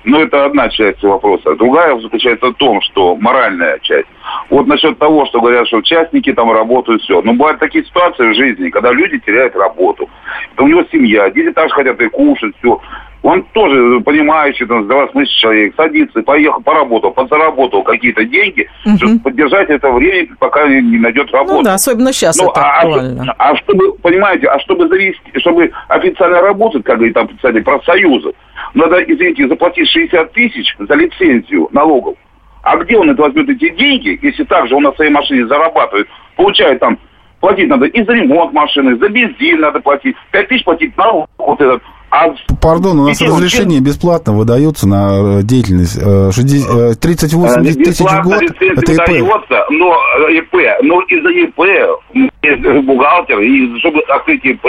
Но 0.05 0.21
это 0.21 0.45
одна 0.45 0.69
часть 0.69 1.03
вопроса. 1.03 1.55
Другая 1.57 1.99
заключается 2.01 2.49
в 2.49 2.55
том, 2.55 2.81
что 2.83 3.17
моральная 3.17 3.79
часть. 3.81 4.09
Вот 4.51 4.67
насчет 4.67 4.99
того, 4.99 5.27
что 5.27 5.41
говорят, 5.41 5.67
что 5.69 5.79
участники 5.79 6.33
там 6.33 6.51
работают, 6.51 7.03
все. 7.03 7.23
Но 7.23 7.33
бывают 7.35 7.61
такие 7.61 7.85
ситуации 7.85 8.31
в 8.31 8.35
жизни, 8.35 8.71
когда 8.71 8.93
люди 8.93 9.19
теряют 9.19 9.57
работу. 9.57 10.09
Это 10.55 10.63
у 10.63 10.69
него 10.69 10.85
семья, 10.91 11.31
дети 11.31 11.53
также 11.53 11.75
хотят 11.75 12.01
и 12.01 12.09
кушать, 12.09 12.55
все. 12.59 12.81
Он 13.23 13.43
тоже 13.53 14.01
понимающий, 14.01 14.67
там, 14.67 14.85
здравомыслящий 14.85 15.41
человек, 15.41 15.75
садится, 15.77 16.23
поехал, 16.23 16.61
поработал, 16.63 17.11
подзаработал 17.11 17.83
какие-то 17.83 18.25
деньги, 18.25 18.69
угу. 18.87 18.97
чтобы 18.97 19.19
поддержать 19.21 19.69
это 19.71 19.91
время, 19.91 20.29
пока 20.39 20.69
не 20.69 20.99
найдет 20.99 21.31
работу. 21.33 21.57
Ну 21.57 21.63
да, 21.63 21.75
особенно 21.75 22.13
сейчас 22.13 22.39
ну, 22.39 22.51
это 22.51 22.61
а, 22.61 22.81
актуально. 22.81 23.35
А, 23.37 23.51
а 23.51 23.57
чтобы, 23.57 23.93
понимаете, 23.95 24.47
а 24.47 24.61
чтобы 24.61 24.89
завести, 24.89 25.21
чтобы 25.39 25.71
официально 25.89 26.41
работать, 26.41 26.85
как 26.85 26.97
говорит 26.97 27.15
там 27.15 27.27
представитель 27.27 27.65
профсоюза, 27.65 28.33
надо, 28.75 28.99
извините, 29.03 29.49
заплатить 29.49 29.89
60 29.89 30.33
тысяч 30.33 30.77
за 30.79 30.95
лицензию 30.95 31.69
налогов. 31.73 32.17
А 32.63 32.77
где 32.77 32.99
он 32.99 33.11
это 33.11 33.23
возьмет 33.23 33.49
эти 33.49 33.71
деньги, 33.71 34.19
если 34.23 34.45
также 34.45 34.75
он 34.75 34.83
на 34.83 34.93
своей 34.93 35.11
машине 35.11 35.47
зарабатывает, 35.47 36.09
получает 36.37 36.81
там, 36.81 36.99
платить 37.41 37.69
надо 37.69 37.87
и 37.87 38.05
за 38.05 38.13
ремонт 38.13 38.53
машины, 38.53 38.97
за 38.97 39.09
бензин 39.09 39.61
надо 39.61 39.81
платить, 39.81 40.17
5 40.33 40.49
тысяч 40.49 40.65
платить 40.65 40.97
налог 40.97 41.29
вот 41.39 41.61
этот. 41.61 41.83
А 42.11 42.35
Пардон, 42.63 43.01
у 43.01 43.09
нас 43.09 43.21
разрешение 43.21 43.81
бесплатно 43.81 44.33
выдается 44.33 44.89
на 44.89 45.41
э, 45.41 45.43
деятельность. 45.43 45.95
38 45.95 47.67
э, 47.67 47.71
э, 47.71 47.75
тысяч 47.75 48.01
в 48.01 48.23
год. 48.23 48.43
Это 48.43 48.93
ИП. 48.93 49.09
Выдается, 49.09 49.67
но 49.71 49.95
ИП, 50.31 50.55
но 50.83 51.01
из-за 51.03 51.29
ИП, 51.29 52.85
бухгалтер, 52.85 53.41
и 53.41 53.79
чтобы 53.81 54.01
открыть 54.09 54.45
ИП, 54.45 54.67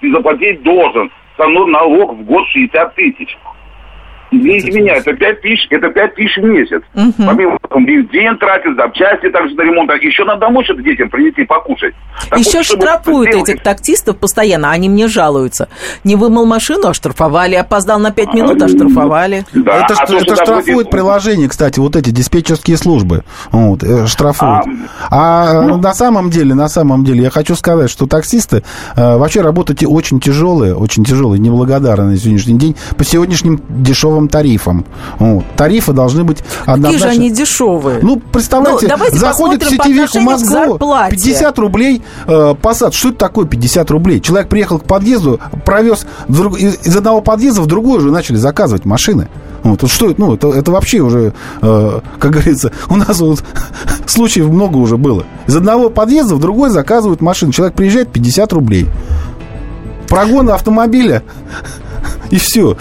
ты 0.00 0.12
заплатить 0.12 0.62
должен 0.62 1.10
налог 1.66 2.14
в 2.14 2.24
год 2.24 2.46
60 2.48 2.94
тысяч. 2.94 3.38
Извините 4.32 4.72
меня, 4.72 4.94
это 4.94 5.12
5 5.12 5.40
тысяч, 5.42 5.66
это 5.70 5.88
5 5.88 6.14
тысяч 6.14 6.36
в 6.38 6.44
месяц. 6.44 6.82
Угу. 6.94 7.26
Помимо 7.26 7.58
бензин 7.80 8.38
тратит, 8.38 8.76
запчасти 8.76 9.30
также 9.30 9.54
на 9.54 9.62
ремонт. 9.62 9.90
Еще 10.02 10.24
надо 10.24 10.40
домой 10.40 10.64
что-то 10.64 10.82
детям 10.82 11.10
принести 11.10 11.44
покушать. 11.44 11.94
Так 12.30 12.38
Еще 12.38 12.58
вот, 12.58 12.66
штрафуют 12.66 13.34
этих 13.34 13.62
таксистов 13.62 14.16
постоянно, 14.16 14.70
они 14.70 14.88
мне 14.88 15.08
жалуются. 15.08 15.68
Не 16.04 16.16
вымыл 16.16 16.46
машину, 16.46 16.88
оштрафовали, 16.88 17.54
опоздал 17.54 17.98
на 17.98 18.10
5 18.10 18.34
минут, 18.34 18.62
оштрафовали. 18.62 19.44
Да, 19.52 19.84
это 19.84 19.94
а 19.98 20.06
то, 20.06 20.16
это 20.16 20.34
штрафует 20.36 20.76
будет... 20.76 20.90
приложение, 20.90 21.48
кстати, 21.48 21.78
вот 21.78 21.96
эти 21.96 22.10
диспетчерские 22.10 22.76
службы. 22.76 23.24
Вот, 23.50 23.82
э, 23.82 24.06
штрафуют. 24.06 24.64
А, 25.10 25.60
а 25.60 25.62
ну... 25.62 25.76
на 25.76 25.92
самом 25.92 26.30
деле, 26.30 26.54
на 26.54 26.68
самом 26.68 27.04
деле, 27.04 27.24
я 27.24 27.30
хочу 27.30 27.54
сказать, 27.54 27.90
что 27.90 28.06
таксисты 28.06 28.62
э, 28.96 29.16
вообще 29.16 29.42
работают 29.42 29.82
очень 29.86 30.20
тяжелые, 30.20 30.74
очень 30.74 31.04
тяжелые, 31.04 31.38
неблагодарные 31.38 32.12
на 32.12 32.16
сегодняшний 32.16 32.58
день 32.58 32.76
по 32.96 33.04
сегодняшним 33.04 33.60
дешевым 33.68 34.21
дешевым 34.22 34.28
тарифам. 34.28 34.84
Вот. 35.18 35.44
Тарифы 35.56 35.92
должны 35.92 36.24
быть 36.24 36.38
однозначно... 36.64 36.92
Какие 36.92 36.98
же 36.98 37.08
они 37.08 37.30
дешевые? 37.30 38.00
Ну, 38.02 38.20
представляете, 38.20 38.94
ну, 38.96 39.18
заходит 39.18 39.62
в 39.62 39.68
сетевик 39.68 40.10
в 40.10 40.20
Москву, 40.20 40.78
50 41.10 41.58
рублей 41.58 42.02
э, 42.26 42.54
посад. 42.60 42.94
Что 42.94 43.10
это 43.10 43.18
такое 43.18 43.46
50 43.46 43.90
рублей? 43.90 44.20
Человек 44.20 44.48
приехал 44.48 44.78
к 44.78 44.84
подъезду, 44.84 45.40
провез 45.64 46.06
друг, 46.28 46.58
из 46.58 46.96
одного 46.96 47.20
подъезда 47.20 47.62
в 47.62 47.66
другой 47.66 47.98
уже 47.98 48.10
начали 48.10 48.36
заказывать 48.36 48.84
машины. 48.84 49.28
Вот, 49.62 49.88
что 49.88 50.10
это, 50.10 50.20
ну, 50.20 50.34
это, 50.34 50.48
это 50.48 50.72
вообще 50.72 51.00
уже, 51.00 51.32
э, 51.60 52.00
как 52.18 52.30
говорится, 52.32 52.72
у 52.88 52.96
нас 52.96 53.20
вот 53.20 53.44
случаев 54.06 54.48
много 54.48 54.76
уже 54.78 54.96
было. 54.96 55.24
Из 55.46 55.56
одного 55.56 55.88
подъезда 55.88 56.34
в 56.34 56.40
другой 56.40 56.70
заказывают 56.70 57.20
машину. 57.20 57.52
Человек 57.52 57.76
приезжает 57.76 58.10
50 58.10 58.52
рублей. 58.52 58.88
Прогон 60.08 60.50
автомобиля 60.50 61.22
и 62.30 62.38
все. 62.38 62.76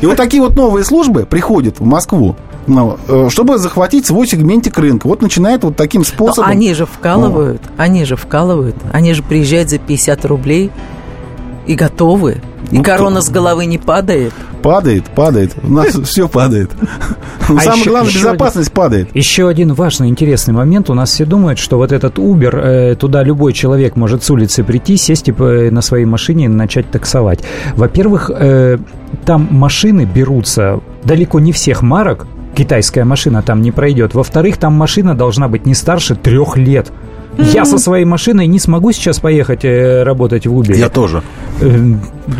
И 0.00 0.06
вот 0.06 0.16
такие 0.16 0.42
вот 0.42 0.56
новые 0.56 0.84
службы 0.84 1.26
приходят 1.26 1.78
в 1.78 1.84
Москву. 1.84 2.36
Ну, 2.66 2.98
э, 3.08 3.28
чтобы 3.30 3.58
захватить 3.58 4.06
свой 4.06 4.26
сегментик 4.26 4.78
рынка. 4.78 5.06
Вот 5.08 5.22
начинает 5.22 5.64
вот 5.64 5.76
таким 5.76 6.04
способом. 6.04 6.48
Но 6.48 6.52
они 6.52 6.74
же 6.74 6.86
вкалывают, 6.86 7.62
ну. 7.64 7.72
они 7.82 8.04
же 8.04 8.16
вкалывают. 8.16 8.76
Они 8.92 9.12
же 9.14 9.22
приезжают 9.22 9.70
за 9.70 9.78
50 9.78 10.24
рублей 10.26 10.70
и 11.70 11.76
готовы. 11.76 12.40
И 12.72 12.78
ну, 12.78 12.82
корона 12.82 13.20
с 13.20 13.30
головы 13.30 13.64
не 13.66 13.78
падает. 13.78 14.32
Падает, 14.60 15.04
падает. 15.04 15.52
У 15.62 15.70
нас 15.70 15.94
все 16.04 16.28
падает. 16.28 16.70
Но 17.48 17.56
а 17.56 17.60
самое 17.60 17.84
главное, 17.84 18.12
безопасность 18.12 18.72
падает. 18.72 19.14
Еще 19.14 19.48
один 19.48 19.74
важный, 19.74 20.08
интересный 20.08 20.52
момент. 20.52 20.90
У 20.90 20.94
нас 20.94 21.12
все 21.12 21.24
думают, 21.24 21.60
что 21.60 21.76
вот 21.76 21.92
этот 21.92 22.18
Uber, 22.18 22.56
э, 22.56 22.94
туда 22.96 23.22
любой 23.22 23.52
человек 23.52 23.94
может 23.94 24.24
с 24.24 24.30
улицы 24.30 24.64
прийти, 24.64 24.96
сесть 24.96 25.28
и 25.28 25.32
на 25.32 25.80
своей 25.80 26.06
машине 26.06 26.46
и 26.46 26.48
начать 26.48 26.90
таксовать. 26.90 27.40
Во-первых, 27.76 28.32
э, 28.34 28.78
там 29.24 29.46
машины 29.50 30.04
берутся 30.12 30.80
далеко 31.04 31.38
не 31.38 31.52
всех 31.52 31.82
марок, 31.82 32.26
китайская 32.56 33.04
машина 33.04 33.42
там 33.42 33.62
не 33.62 33.70
пройдет. 33.70 34.14
Во-вторых, 34.14 34.56
там 34.56 34.74
машина 34.74 35.14
должна 35.14 35.46
быть 35.46 35.66
не 35.66 35.74
старше 35.74 36.16
трех 36.16 36.56
лет. 36.56 36.90
Я 37.38 37.64
со 37.64 37.78
своей 37.78 38.04
машиной 38.04 38.46
не 38.46 38.58
смогу 38.58 38.92
сейчас 38.92 39.20
поехать 39.20 39.64
э, 39.64 40.02
работать 40.02 40.46
в 40.46 40.52
Uber. 40.52 40.76
Я 40.76 40.88
тоже. 40.88 41.22
Э, 41.60 41.94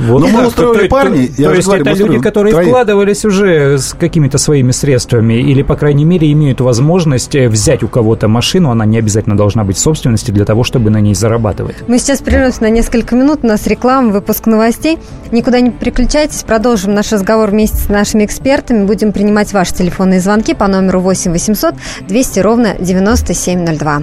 вот. 0.07 0.21
Но 0.21 0.29
мы 0.29 0.47
устроили 0.47 0.83
то, 0.83 0.89
парни. 0.89 1.27
То, 1.27 1.45
то 1.45 1.55
есть 1.55 1.67
говорю, 1.67 1.83
это 1.85 1.93
люди, 1.95 2.19
которые 2.21 2.53
троих. 2.53 2.69
вкладывались 2.69 3.25
уже 3.25 3.79
с 3.79 3.95
какими-то 3.95 4.39
своими 4.39 4.71
средствами 4.73 5.35
или, 5.35 5.63
по 5.63 5.77
крайней 5.77 6.05
мере, 6.05 6.31
имеют 6.33 6.61
возможность 6.61 7.35
э, 7.35 7.49
взять 7.49 7.83
у 7.83 7.89
кого-то 7.89 8.29
машину. 8.29 8.71
Она 8.71 8.85
не 8.85 8.99
обязательно 8.99 9.37
должна 9.37 9.65
быть 9.65 9.77
в 9.77 9.81
собственности 9.81 10.31
для 10.31 10.45
того, 10.45 10.65
чтобы 10.65 10.91
на 10.91 11.01
ней 11.01 11.15
зарабатывать. 11.15 11.77
Мы 11.87 11.99
сейчас 11.99 12.21
прервемся 12.21 12.63
на 12.63 12.71
несколько 12.71 13.15
минут. 13.15 13.41
У 13.43 13.47
нас 13.47 13.67
реклама, 13.67 14.11
выпуск 14.11 14.47
новостей. 14.47 14.99
Никуда 15.33 15.61
не 15.61 15.71
переключайтесь. 15.71 16.43
Продолжим 16.43 16.95
наш 16.95 17.13
разговор 17.13 17.51
вместе 17.51 17.79
с 17.79 17.89
нашими 17.89 18.25
экспертами. 18.25 18.85
Будем 18.85 19.13
принимать 19.13 19.53
ваши 19.53 19.75
телефонные 19.75 20.21
звонки 20.21 20.55
по 20.55 20.67
номеру 20.69 21.01
8 21.01 21.33
800 21.33 21.75
200 22.09 22.41
ровно 22.41 22.75
9702. 22.79 24.03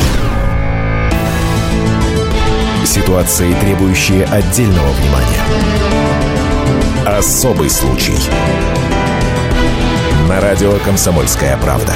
Ситуации, 2.91 3.53
требующие 3.61 4.25
отдельного 4.25 4.89
внимания. 4.91 5.41
Особый 7.05 7.69
случай. 7.69 8.17
На 10.27 10.41
радио 10.41 10.73
«Комсомольская 10.83 11.55
правда». 11.55 11.93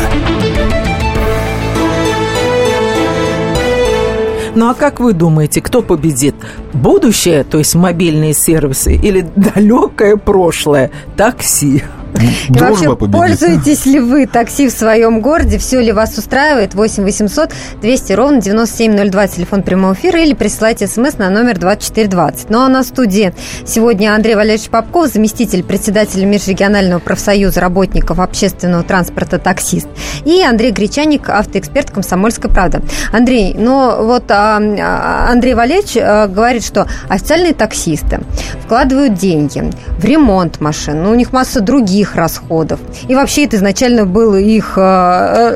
Ну 4.56 4.70
а 4.70 4.74
как 4.74 5.02
вы 5.02 5.12
думаете, 5.12 5.60
кто 5.60 5.82
победит? 5.82 6.36
Будущее, 6.72 7.44
то 7.44 7.58
есть 7.58 7.76
мобильные 7.76 8.34
сервисы, 8.34 8.96
или 8.96 9.28
далекое 9.36 10.16
прошлое, 10.16 10.92
такси? 11.18 11.84
И 12.50 12.60
вообще, 12.60 12.96
победит. 12.96 13.16
пользуетесь 13.16 13.86
ли 13.86 14.00
вы 14.00 14.28
такси 14.28 14.68
в 14.68 14.72
своем 14.72 15.22
городе? 15.22 15.58
Все 15.58 15.82
ли 15.82 15.92
вас 15.92 16.18
устраивает? 16.18 16.74
8 16.74 17.04
800 17.04 17.52
200 17.82 18.14
ровно 18.14 18.42
9702, 18.42 19.28
телефон 19.28 19.64
прямого 19.64 19.94
эфира, 19.94 20.20
или 20.22 20.34
присылайте 20.34 20.88
смс 20.88 21.18
на 21.18 21.30
номер 21.30 21.58
2420. 21.58 22.50
Ну 22.50 22.62
а 22.62 22.70
на 22.70 22.84
студии 22.84 23.34
сегодня 23.66 24.14
Андрей 24.14 24.36
Валерьевич 24.36 24.70
Попков, 24.70 25.08
заместитель 25.08 25.64
председателя 25.64 26.26
Межрегионального 26.26 27.00
профсоюза 27.00 27.60
работников 27.62 28.20
общественного 28.20 28.84
транспорта 28.84 29.40
«Таксист», 29.40 29.88
и 30.26 30.42
Андрей 30.42 30.72
Гречаник, 30.72 31.30
автоэксперт 31.30 31.92
«Комсомольской 31.92 32.50
правды». 32.50 32.82
Андрей, 33.12 33.54
ну 33.58 34.06
вот 34.06 34.30
а, 34.30 34.58
а, 34.58 35.32
Андрей 35.32 35.54
Валерьевич 35.54 35.98
а, 35.98 36.28
говорит, 36.28 36.64
что 36.64 36.88
официальные 37.10 37.54
таксисты 37.54 38.22
вкладывают 38.64 39.16
деньги 39.16 39.72
в 39.98 40.06
ремонт 40.06 40.62
машин, 40.62 41.04
ну, 41.04 41.12
у 41.12 41.16
них 41.16 41.34
масса 41.34 41.62
других 41.62 42.05
их 42.06 42.16
расходов. 42.16 42.80
И 43.08 43.16
вообще 43.16 43.46
это 43.46 43.58
изначально 43.58 44.06
был 44.06 44.36
их 44.36 44.74
э, 44.78 44.82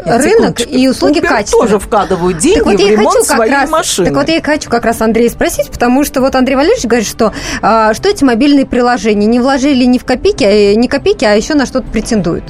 э 0.05 0.17
рынок 0.17 0.59
и 0.67 0.87
услуги 0.89 1.19
качества. 1.19 1.61
тоже 1.61 1.79
вкладывают 1.79 2.37
деньги 2.37 2.57
так 2.57 2.65
вот 2.65 2.75
в 2.75 2.87
ремонт 2.87 3.09
хочу 3.11 3.23
своей 3.23 3.51
раз, 3.51 3.69
машины. 3.69 4.07
Так 4.07 4.17
вот 4.17 4.29
я 4.29 4.41
хочу 4.41 4.69
как 4.69 4.85
раз 4.85 5.01
Андрея 5.01 5.29
спросить, 5.29 5.69
потому 5.69 6.03
что 6.03 6.21
вот 6.21 6.35
Андрей 6.35 6.55
Валерьевич 6.55 6.85
говорит, 6.85 7.07
что, 7.07 7.33
э, 7.61 7.93
что 7.93 8.09
эти 8.09 8.23
мобильные 8.23 8.65
приложения 8.65 9.27
не 9.27 9.39
вложили 9.39 9.85
ни 9.85 9.97
в 9.97 10.05
копейки, 10.05 10.43
а, 10.43 10.75
не 10.75 10.87
копейки, 10.87 11.25
а 11.25 11.33
еще 11.33 11.53
на 11.53 11.65
что-то 11.65 11.87
претендуют. 11.87 12.43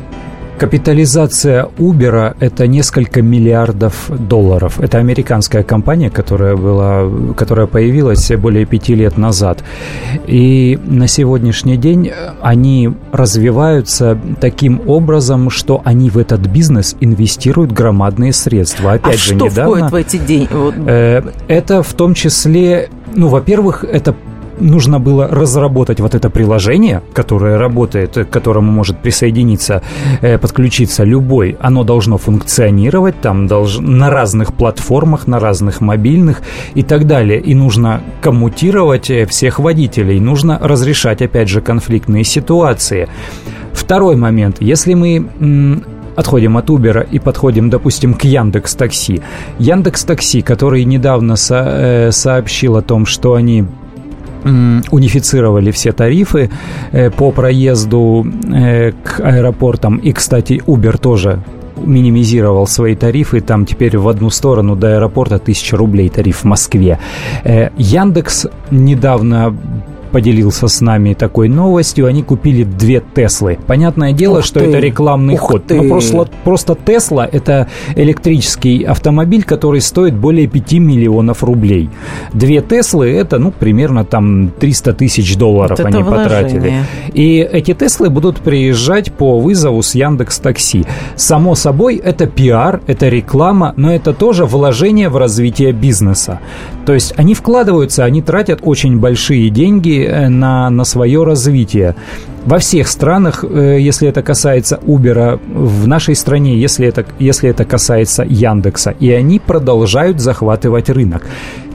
Капитализация 0.60 1.70
Uber– 1.78 2.36
это 2.42 2.68
несколько 2.68 3.22
миллиардов 3.22 4.10
долларов. 4.10 4.82
Это 4.82 4.98
американская 4.98 5.64
компания, 5.64 6.10
которая, 6.10 6.58
была, 6.58 7.10
которая 7.34 7.66
появилась 7.66 8.30
более 8.38 8.66
пяти 8.66 8.94
лет 8.94 9.18
назад. 9.18 9.64
И 10.28 10.78
на 10.84 11.08
сегодняшний 11.08 11.78
день 11.78 12.12
они 12.42 12.92
развиваются 13.14 14.20
таким 14.42 14.82
образом, 14.86 15.50
что 15.50 15.82
они 15.86 16.10
в 16.10 16.18
этот 16.18 16.42
бизнес 16.42 16.94
инвестируют 17.00 17.72
громадные 17.72 18.34
средства. 18.34 18.94
Опять 18.94 19.14
а 19.14 19.18
же, 19.18 19.36
что 19.36 19.46
недавно, 19.46 19.88
входит 19.88 19.92
в 19.92 19.96
эти 19.96 20.18
деньги? 20.18 20.50
Э, 20.88 21.22
это 21.48 21.84
в 21.84 21.94
том 21.94 22.14
числе, 22.14 22.90
ну, 23.16 23.30
во-первых, 23.30 23.86
это 23.86 24.14
нужно 24.60 25.00
было 25.00 25.28
разработать 25.28 26.00
вот 26.00 26.16
это 26.16 26.30
приложение, 26.30 27.02
которое 27.14 27.58
работает, 27.58 28.14
к 28.14 28.30
которому 28.30 28.72
может 28.72 29.00
присоединиться, 29.00 29.82
э, 30.22 30.38
подключиться 30.38 31.04
любой. 31.04 31.58
Оно 31.60 31.84
должно 31.84 32.18
функционировать 32.18 33.22
там 33.22 33.48
на 33.48 34.10
разных 34.10 34.54
платформах, 34.54 35.28
на 35.28 35.40
разных 35.40 35.82
мобильных 35.82 36.42
и 36.76 36.84
так 36.84 37.08
далее. 37.08 37.40
И 37.40 37.56
нужно 37.56 38.02
коммутировать 38.22 39.10
э, 39.10 39.26
всех 39.26 39.60
водителей, 39.60 40.20
нужно 40.20 40.60
разрешать, 40.62 41.22
опять 41.22 41.50
же, 41.50 41.62
конфликтные 41.62 42.24
ситуации. 42.24 43.08
Второй 43.74 44.16
момент. 44.16 44.58
Если 44.60 44.94
мы 44.94 45.84
отходим 46.20 46.58
от 46.58 46.70
Uber 46.70 47.08
и 47.10 47.18
подходим, 47.18 47.70
допустим, 47.70 48.14
к 48.14 48.24
Яндекс 48.26 48.76
Такси. 48.76 49.22
Яндекс 49.58 50.04
Такси, 50.04 50.42
который 50.42 50.84
недавно 50.84 51.38
со 51.38 51.64
э, 51.66 52.12
сообщил 52.12 52.76
о 52.76 52.82
том, 52.82 53.06
что 53.06 53.36
они 53.36 53.66
унифицировали 54.44 55.72
все 55.72 55.92
тарифы 55.92 56.50
э, 56.92 57.10
по 57.10 57.32
проезду 57.32 58.26
э, 58.54 58.92
к 58.92 59.20
аэропортам. 59.20 59.98
И, 59.98 60.12
кстати, 60.12 60.62
Uber 60.66 60.98
тоже 60.98 61.40
минимизировал 61.78 62.68
свои 62.68 62.96
тарифы, 62.96 63.42
там 63.42 63.66
теперь 63.66 63.98
в 63.98 64.08
одну 64.08 64.30
сторону 64.30 64.76
до 64.76 64.96
аэропорта 64.96 65.36
1000 65.36 65.78
рублей 65.78 66.10
тариф 66.10 66.42
в 66.42 66.46
Москве. 66.46 67.00
Э, 67.44 67.70
Яндекс 67.78 68.48
недавно 68.72 69.56
поделился 70.10 70.68
с 70.68 70.82
нами 70.82 71.14
такой 71.14 71.50
новостью. 71.50 72.08
Они 72.08 72.24
купили 72.24 72.64
две 72.64 73.02
Теслы. 73.16 73.58
Понятное 73.68 74.14
дело, 74.14 74.40
Ух 74.40 74.46
что 74.46 74.60
ты. 74.60 74.66
это 74.66 74.80
рекламный 74.80 75.36
Ух 75.36 75.42
ход. 75.42 75.66
Ты. 75.68 75.76
Но 75.76 75.90
просто, 75.90 76.28
просто 76.44 76.76
Тесла– 76.76 77.28
это 77.32 77.68
электрический 77.96 78.84
автомобиль, 78.84 79.44
который 79.44 79.82
стоит 79.82 80.16
более 80.16 80.48
5 80.48 80.74
миллионов 80.74 81.44
рублей. 81.44 81.90
Две 82.34 82.62
Теслы– 82.62 83.10
это, 83.12 83.40
ну, 83.40 83.52
примерно 83.52 84.06
там 84.06 84.52
300 84.60 84.94
тысяч 84.94 85.36
долларов 85.38 85.80
вот 85.80 85.86
они 85.86 86.04
потратили. 86.04 86.74
И 87.14 87.38
эти 87.40 87.74
Теслы 87.74 88.10
будут 88.10 88.38
приезжать 88.38 89.12
по 89.12 89.40
вызову 89.40 89.82
с 89.82 89.96
Яндекс 89.96 90.40
Такси. 90.40 90.86
Само 91.16 91.56
собой, 91.56 91.98
это 91.98 92.28
пиар, 92.28 92.82
это 92.88 93.10
реклама, 93.10 93.74
но 93.78 93.94
это 93.94 94.14
тоже 94.14 94.46
вложение 94.46 95.10
в 95.10 95.18
развитие 95.18 95.72
бизнеса. 95.72 96.40
То 96.86 96.94
есть 96.94 97.14
они 97.18 97.34
вкладываются, 97.34 98.04
они 98.04 98.22
тратят 98.22 98.60
очень 98.64 99.00
большие 99.00 99.50
деньги 99.50 99.99
Э, 100.06 100.30
на, 100.30 100.70
на 100.70 100.86
свое 100.86 101.24
развитие. 101.24 101.96
Во 102.46 102.58
всех 102.58 102.88
странах, 102.88 103.44
э, 103.44 103.78
если 103.80 104.08
это 104.08 104.22
касается 104.22 104.80
Uber, 104.88 105.40
в 105.48 105.88
нашей 105.88 106.16
стране, 106.16 106.58
если 106.58 106.88
это, 106.88 107.06
если 107.20 107.50
это 107.50 107.66
касается 107.66 108.24
Яндекса, 108.24 108.94
и 109.02 109.12
они 109.12 109.40
продолжают 109.40 110.20
захватывать 110.20 110.90
рынок. 110.90 111.24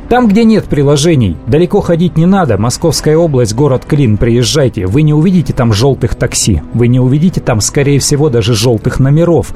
Там, 0.09 0.29
где 0.29 0.45
нет 0.45 0.67
приложений, 0.67 1.37
далеко 1.47 1.81
ходить 1.81 2.17
не 2.17 2.27
надо. 2.27 2.59
Московская 2.59 3.17
область, 3.17 3.55
город 3.55 3.85
Клин, 3.87 4.17
приезжайте. 4.17 4.87
Вы 4.87 5.03
не 5.03 5.15
увидите 5.15 5.53
там 5.53 5.73
желтых 5.73 6.15
такси. 6.15 6.63
Вы 6.75 6.89
не 6.89 7.01
увидите 7.01 7.41
там, 7.41 7.61
скорее 7.61 7.99
всего, 7.99 8.29
даже 8.29 8.55
желтых 8.55 9.01
номеров. 9.01 9.55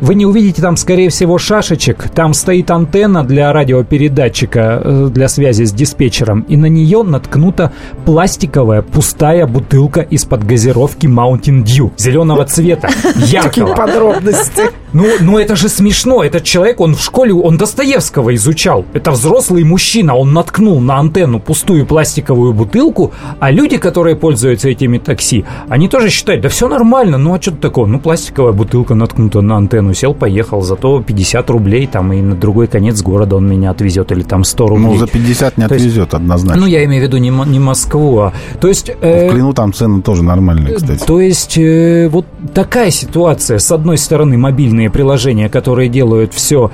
Вы 0.00 0.14
не 0.14 0.24
увидите 0.24 0.62
там, 0.62 0.76
скорее 0.76 1.10
всего, 1.10 1.36
шашечек. 1.36 2.08
Там 2.14 2.32
стоит 2.32 2.70
антенна 2.70 3.22
для 3.24 3.52
радиопередатчика, 3.52 4.80
э, 4.82 5.08
для 5.12 5.28
связи 5.28 5.64
с 5.64 5.72
диспетчером. 5.72 6.42
И 6.48 6.56
на 6.56 6.66
нее 6.66 7.02
наткнута 7.02 7.72
пластиковая 8.06 8.80
пустая 8.82 9.46
бутылка 9.46 10.00
из-под 10.00 10.46
газировки 10.46 11.06
Mountain 11.06 11.64
Dew. 11.64 11.90
Зеленого 11.98 12.46
цвета, 12.46 12.88
яркого. 13.16 13.50
Такие 13.50 13.76
подробности. 13.76 14.62
Ну, 14.92 15.06
ну 15.20 15.38
это 15.38 15.54
же 15.54 15.68
смешно. 15.68 16.24
Этот 16.24 16.44
человек, 16.44 16.80
он 16.80 16.94
в 16.94 17.02
школе, 17.02 17.34
он 17.34 17.58
Достоевского 17.58 18.34
изучал. 18.34 18.86
Это 18.94 19.10
взрослый 19.10 19.64
мужчина. 19.64 19.79
Он 20.14 20.32
наткнул 20.32 20.80
на 20.80 20.98
антенну 20.98 21.40
пустую 21.40 21.86
пластиковую 21.86 22.52
бутылку, 22.52 23.12
а 23.38 23.50
люди, 23.50 23.76
которые 23.78 24.14
пользуются 24.16 24.68
этими 24.68 24.98
такси, 24.98 25.44
они 25.68 25.88
тоже 25.88 26.10
считают, 26.10 26.42
да 26.42 26.48
все 26.48 26.68
нормально, 26.68 27.18
ну 27.18 27.34
а 27.34 27.40
что 27.40 27.52
такое? 27.52 27.86
Ну, 27.86 27.98
пластиковая 27.98 28.52
бутылка 28.52 28.94
наткнута 28.94 29.40
на 29.40 29.56
антенну. 29.56 29.94
Сел, 29.94 30.14
поехал, 30.14 30.62
зато 30.62 31.00
50 31.02 31.50
рублей 31.50 31.86
там 31.86 32.12
и 32.12 32.20
на 32.20 32.34
другой 32.34 32.66
конец 32.66 33.02
города 33.02 33.36
он 33.36 33.48
меня 33.48 33.70
отвезет 33.70 34.12
или 34.12 34.22
там 34.22 34.44
100 34.44 34.66
рублей. 34.66 34.84
Ну, 34.86 34.96
за 34.96 35.06
50 35.06 35.56
не 35.58 35.66
То 35.68 35.74
есть- 35.74 35.86
отвезет 35.86 36.14
однозначно. 36.14 36.60
Ну, 36.60 36.66
я 36.66 36.84
имею 36.84 37.02
в 37.02 37.06
виду 37.06 37.16
не, 37.18 37.30
не 37.30 37.58
Москву, 37.58 38.18
а... 38.18 38.32
То 38.60 38.68
есть... 38.68 38.90
э, 39.00 39.28
В 39.28 39.32
Клину 39.32 39.52
там 39.54 39.72
цены 39.72 40.02
тоже 40.02 40.22
нормальные, 40.22 40.74
кстати. 40.76 41.04
то 41.04 41.20
есть 41.20 41.56
э, 41.58 42.08
вот 42.10 42.26
такая 42.54 42.90
ситуация. 42.90 43.58
С 43.58 43.72
одной 43.72 43.96
стороны, 43.98 44.36
мобильные 44.36 44.90
приложения, 44.90 45.48
которые 45.48 45.88
делают 45.88 46.34
все 46.34 46.70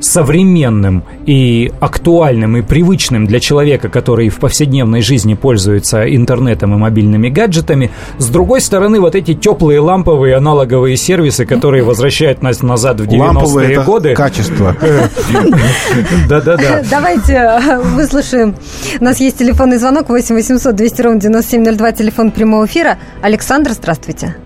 современным 0.00 1.02
и 1.26 1.72
актуальным 1.80 2.33
и 2.34 2.62
привычным 2.62 3.26
для 3.26 3.40
человека, 3.40 3.88
который 3.88 4.28
в 4.28 4.38
повседневной 4.38 5.00
жизни 5.00 5.34
пользуется 5.34 6.02
интернетом 6.14 6.74
и 6.74 6.76
мобильными 6.78 7.28
гаджетами. 7.28 7.90
С 8.18 8.28
другой 8.28 8.60
стороны, 8.60 9.00
вот 9.00 9.14
эти 9.14 9.34
теплые 9.34 9.80
ламповые 9.80 10.36
аналоговые 10.36 10.96
сервисы, 10.96 11.46
которые 11.46 11.82
возвращают 11.84 12.42
нас 12.42 12.62
назад 12.62 13.00
в 13.00 13.04
90-е 13.04 13.20
Ламповые 13.20 13.72
это 13.72 13.82
годы. 13.84 14.14
качество. 14.14 14.76
Да-да-да. 16.28 16.82
Давайте 16.90 17.34
э, 17.34 17.78
выслушаем. 17.80 18.54
У 19.00 19.04
нас 19.04 19.20
есть 19.20 19.38
телефонный 19.38 19.78
звонок 19.78 20.08
8 20.08 20.34
800 20.34 20.74
200 20.74 21.02
ровно 21.02 21.20
9702, 21.20 21.92
телефон 21.92 22.30
прямого 22.30 22.66
эфира. 22.66 22.98
Александр, 23.22 23.72
здравствуйте. 23.72 24.36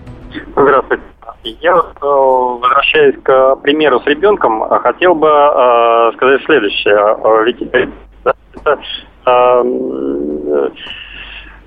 Здравствуйте. 0.55 1.08
Я, 1.61 1.75
э, 1.75 1.81
возвращаясь 2.01 3.15
к 3.23 3.55
примеру 3.57 3.99
с 3.99 4.05
ребенком, 4.05 4.63
э, 4.63 4.79
хотел 4.79 5.15
бы 5.15 5.27
э, 5.27 6.11
сказать 6.15 6.41
следующее. 6.45 6.95
Э, 6.95 7.43
Ведь 7.45 7.61
это, 7.61 8.79
э, 9.25 10.69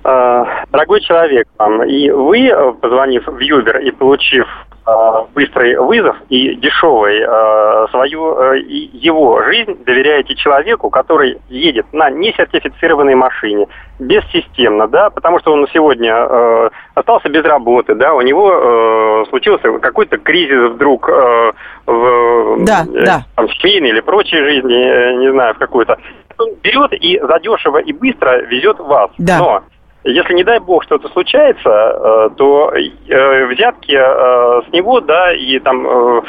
дорогой 0.03 1.01
человек, 1.01 1.47
и 1.87 2.11
вы, 2.11 2.47
э, 2.47 2.73
позвонив 2.73 3.25
в 3.27 3.39
Юбер 3.39 3.77
и 3.79 3.91
получив 3.91 4.47
э, 4.85 4.91
быстрый 5.33 5.77
вызов 5.77 6.17
и 6.29 6.55
дешевый 6.55 7.21
э, 7.21 7.87
свою 7.91 8.37
э, 8.37 8.59
и 8.59 8.97
его 8.97 9.41
жизнь 9.43 9.83
доверяете 9.85 10.35
человеку, 10.35 10.89
который 10.89 11.39
едет 11.49 11.85
на 11.93 12.09
несертифицированной 12.09 13.15
машине, 13.15 13.67
бессистемно, 13.99 14.87
да, 14.87 15.09
потому 15.09 15.39
что 15.39 15.53
он 15.53 15.67
сегодня 15.73 16.13
э, 16.13 16.69
остался 16.95 17.29
без 17.29 17.43
работы, 17.43 17.95
да, 17.95 18.13
у 18.13 18.21
него 18.21 18.51
э, 18.51 19.29
случился 19.29 19.79
какой-то 19.79 20.17
кризис 20.17 20.71
вдруг 20.71 21.07
э, 21.09 21.51
в 21.85 22.65
Да, 22.65 22.83
э, 22.93 23.05
да. 23.05 23.21
там, 23.35 23.47
семейной 23.49 23.89
или 23.89 24.01
прочей 24.01 24.37
жизни, 24.37 24.85
э, 24.85 25.15
не 25.15 25.31
знаю, 25.31 25.55
в 25.55 25.59
какую-то. 25.59 25.97
Он 26.39 26.49
берет 26.63 26.91
и 26.93 27.19
задешево 27.19 27.77
и 27.77 27.93
быстро 27.93 28.41
везет 28.47 28.79
вас. 28.79 29.11
Да. 29.17 29.37
Но 29.37 29.63
если, 30.03 30.33
не 30.33 30.43
дай 30.43 30.59
бог, 30.59 30.83
что-то 30.83 31.07
случается, 31.09 31.69
э, 31.69 32.29
то 32.37 32.71
э, 32.73 33.45
взятки 33.47 33.93
э, 33.93 34.61
с 34.67 34.73
него, 34.73 34.99
да, 34.99 35.33
и 35.33 35.59
там... 35.59 36.23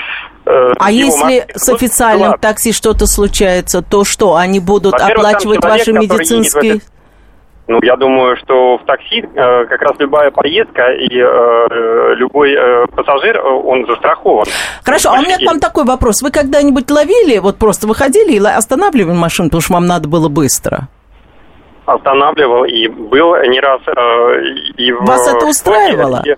А 0.46 0.90
если 0.90 1.46
с 1.54 1.70
официальным 1.70 2.32
вкладывать. 2.32 2.40
такси 2.42 2.72
что-то 2.72 3.06
случается, 3.06 3.80
то 3.80 4.04
что, 4.04 4.36
они 4.36 4.60
будут 4.60 4.94
оплачивать 4.94 5.62
человек, 5.62 5.64
ваши 5.64 5.92
медицинские... 5.92 6.80
Ну, 7.66 7.78
я 7.82 7.96
думаю, 7.96 8.36
что 8.36 8.76
в 8.76 8.84
такси 8.84 9.20
э, 9.20 9.64
как 9.64 9.80
раз 9.80 9.92
любая 9.98 10.30
поездка 10.30 10.92
и 10.92 11.08
э, 11.18 12.14
любой 12.16 12.52
э, 12.52 12.86
пассажир, 12.94 13.40
он 13.42 13.86
застрахован. 13.86 14.44
Хорошо, 14.84 15.12
а 15.12 15.12
у 15.14 15.22
меня 15.22 15.38
к 15.38 15.46
вам 15.46 15.60
такой 15.60 15.84
вопрос. 15.84 16.20
Вы 16.20 16.30
когда-нибудь 16.30 16.90
ловили, 16.90 17.38
вот 17.38 17.56
просто 17.56 17.86
выходили 17.86 18.34
и 18.34 18.38
останавливали 18.38 19.16
машину, 19.16 19.48
потому 19.48 19.62
что 19.62 19.72
вам 19.72 19.86
надо 19.86 20.08
было 20.08 20.28
быстро? 20.28 20.88
Останавливал 21.86 22.64
и 22.64 22.88
был 22.88 23.34
не 23.48 23.60
раз 23.60 23.80
э, 23.86 24.42
и 24.76 24.92
в... 24.92 25.04
Вас 25.04 25.28
это 25.28 25.46
в 25.46 25.48
устраивало? 25.50 26.18
Токио, 26.18 26.32
и- 26.32 26.36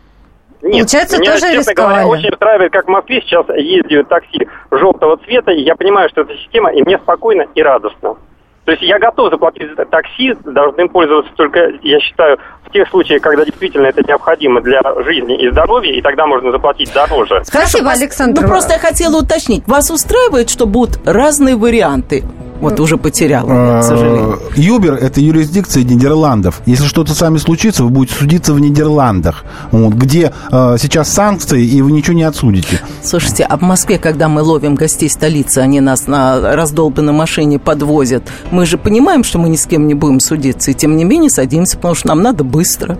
Нет, 0.66 0.72
Получается, 0.72 1.18
меня, 1.20 1.32
тоже 1.32 1.53
честно 1.53 1.74
говоря, 1.74 2.01
рисковали. 2.03 2.05
очень 2.20 2.30
устраивает, 2.32 2.72
как 2.72 2.86
в 2.86 2.88
Москве 2.88 3.20
сейчас 3.22 3.47
ездят 3.57 4.09
такси 4.09 4.49
желтого 4.72 5.16
цвета, 5.18 5.53
и 5.53 5.61
я 5.62 5.76
понимаю, 5.76 6.09
что 6.09 6.22
это 6.22 6.34
система, 6.36 6.72
и 6.72 6.82
мне 6.82 6.99
спокойно 6.99 7.44
и 7.55 7.62
радостно. 7.62 8.16
То 8.64 8.72
есть 8.72 8.82
я 8.82 8.99
готов 8.99 9.30
заплатить 9.30 9.68
за 9.76 9.84
такси, 9.84 10.34
должны 10.44 10.80
им 10.80 10.88
пользоваться 10.88 11.30
только, 11.36 11.70
я 11.82 12.01
считаю, 12.01 12.38
в 12.64 12.72
тех 12.72 12.88
случаях, 12.88 13.22
когда 13.22 13.44
действительно 13.44 13.86
это 13.86 14.03
необходимо 14.03 14.61
для 14.61 14.80
жизни 15.05 15.40
и 15.40 15.49
здоровья, 15.53 15.92
и 15.92 16.03
тогда 16.03 16.26
можно 16.26 16.51
заплатить 16.51 16.92
дороже. 16.92 17.42
Спасибо, 17.44 17.92
Александр. 17.92 18.42
Ну, 18.42 18.49
просто 18.49 18.72
я 18.72 18.80
хотела 18.80 19.18
уточнить. 19.18 19.62
Вас 19.68 19.88
устраивает, 19.90 20.51
что 20.51 20.66
будут 20.66 20.99
разные 21.07 21.55
варианты? 21.55 22.24
Вот 22.61 22.80
уже 22.80 22.96
потеряла, 22.96 23.76
я, 23.76 23.80
к 23.80 23.84
сожалению. 23.84 24.40
Юбер– 24.57 24.94
это 25.00 25.20
юрисдикция 25.20 25.84
Нидерландов. 25.84 26.62
Если 26.66 26.86
что-то 26.86 27.14
с 27.14 27.20
вами 27.20 27.38
случится, 27.38 27.84
вы 27.84 27.90
будете 27.90 28.14
судиться 28.14 28.54
в 28.54 28.61
Нидерландах, 28.61 29.44
вот, 29.70 29.94
где 29.94 30.32
э, 30.50 30.76
сейчас 30.80 31.12
санкции, 31.12 31.64
и 31.64 31.82
вы 31.82 31.92
ничего 31.92 32.16
не 32.16 32.24
отсудите. 32.24 32.80
Слушайте, 33.02 33.44
а 33.44 33.57
в 33.57 33.62
Москве, 33.62 33.98
когда 33.98 34.28
мы 34.28 34.42
ловим 34.42 34.74
гостей 34.74 35.09
столицы, 35.09 35.59
они 35.59 35.80
нас 35.80 36.07
на 36.07 36.54
раздолбанной 36.54 37.12
машине 37.12 37.59
подвозят, 37.59 38.24
мы 38.50 38.66
же 38.66 38.78
понимаем, 38.78 39.24
что 39.24 39.38
мы 39.38 39.48
ни 39.48 39.57
с 39.57 39.66
кем 39.66 39.86
не 39.86 39.94
будем 39.94 40.20
судиться, 40.20 40.70
и 40.70 40.74
тем 40.74 40.96
не 40.96 41.04
менее 41.04 41.30
садимся, 41.30 41.76
потому 41.76 41.94
что 41.94 42.09
нам 42.09 42.22
надо 42.22 42.44
быстро. 42.44 42.98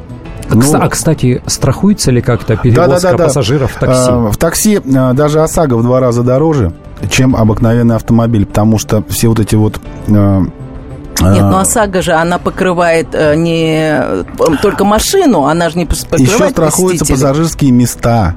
А, 0.51 0.55
кс- 0.55 0.77
а, 0.77 0.89
кстати, 0.89 1.43
страхуется 1.47 2.11
ли 2.11 2.21
как-то 2.21 2.57
перевозка 2.57 2.91
Да-да-да-да. 2.95 3.25
пассажиров 3.25 3.73
в 3.73 3.79
такси? 3.79 4.11
Э, 4.11 4.31
В 4.31 4.37
такси 4.37 4.77
э, 4.85 5.13
даже 5.13 5.41
ОСАГО 5.43 5.75
в 5.77 5.83
два 5.83 6.01
раза 6.01 6.23
дороже, 6.23 6.73
чем 7.11 7.35
обыкновенный 7.37 7.97
автомобиль, 7.97 8.47
потому 8.47 8.79
что 8.79 9.03
все 9.09 9.29
вот 9.29 9.41
эти 9.41 9.55
вот... 9.57 9.81
э, 10.07 10.11
Нет, 10.11 10.51
э, 11.21 11.41
ну 11.41 11.57
ОСАГО 11.59 12.03
же, 12.03 12.13
она 12.13 12.39
покрывает 12.39 13.09
э, 13.13 13.35
не 13.35 13.99
э, 14.01 14.25
только 14.63 14.85
машину, 14.85 15.45
она 15.47 15.69
же 15.71 15.79
не 15.79 15.87
покрывает 15.87 16.21
Еще 16.21 16.49
страхуются 16.51 17.05
пассажирские 17.07 17.73
места. 17.73 18.35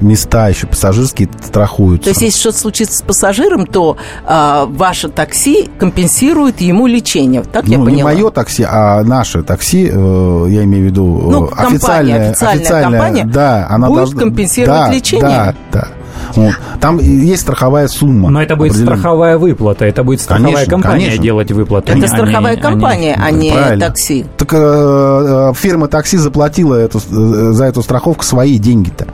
Места 0.00 0.48
еще 0.48 0.66
пассажирские 0.66 1.28
страхуются. 1.42 2.04
То 2.04 2.10
есть, 2.10 2.22
если 2.22 2.38
что-то 2.40 2.58
случится 2.58 2.98
с 2.98 3.02
пассажиром, 3.02 3.66
то 3.66 3.96
а, 4.24 4.66
ваше 4.66 5.08
такси 5.08 5.68
компенсирует 5.78 6.60
ему 6.60 6.86
лечение. 6.86 7.42
Так 7.42 7.66
я 7.66 7.78
ну, 7.78 7.84
поняла? 7.86 8.12
не 8.12 8.16
мое 8.16 8.30
такси, 8.30 8.66
а 8.68 9.02
наше 9.02 9.42
такси, 9.42 9.90
э, 9.92 10.46
я 10.50 10.64
имею 10.64 10.84
в 10.84 10.86
виду 10.86 11.18
э, 11.18 11.30
Ну, 11.30 11.46
компания, 11.46 12.30
официальная, 12.30 12.30
официальная 12.30 12.82
компания 12.82 13.24
да, 13.24 13.66
она 13.70 13.88
будет 13.88 13.98
должна- 13.98 14.20
компенсировать 14.20 14.80
да, 14.88 14.92
лечение? 14.92 15.28
Да, 15.28 15.54
да. 15.72 15.88
Вот. 16.34 16.52
Там 16.80 16.98
есть 16.98 17.42
страховая 17.42 17.88
сумма. 17.88 18.30
Но 18.30 18.42
это 18.42 18.56
будет 18.56 18.74
страховая 18.74 19.38
выплата, 19.38 19.84
это 19.84 20.02
будет 20.02 20.20
страховая 20.20 20.52
Конечно, 20.52 20.70
компания 20.70 21.04
конечно. 21.04 21.22
делать 21.22 21.52
выплату. 21.52 21.88
Это 21.88 21.98
а 21.98 22.00
не- 22.00 22.08
страховая 22.08 22.52
а 22.52 22.56
не- 22.56 22.62
компания, 22.62 23.20
а 23.22 23.30
не 23.30 23.50
Правильно. 23.52 23.86
такси. 23.86 24.26
Так 24.36 24.52
э, 24.52 24.56
э, 24.58 25.52
фирма 25.54 25.88
такси 25.88 26.16
заплатила 26.18 26.74
эту, 26.74 26.98
э, 26.98 27.52
за 27.52 27.64
эту 27.64 27.82
страховку 27.82 28.24
свои 28.24 28.58
деньги-то. 28.58 29.06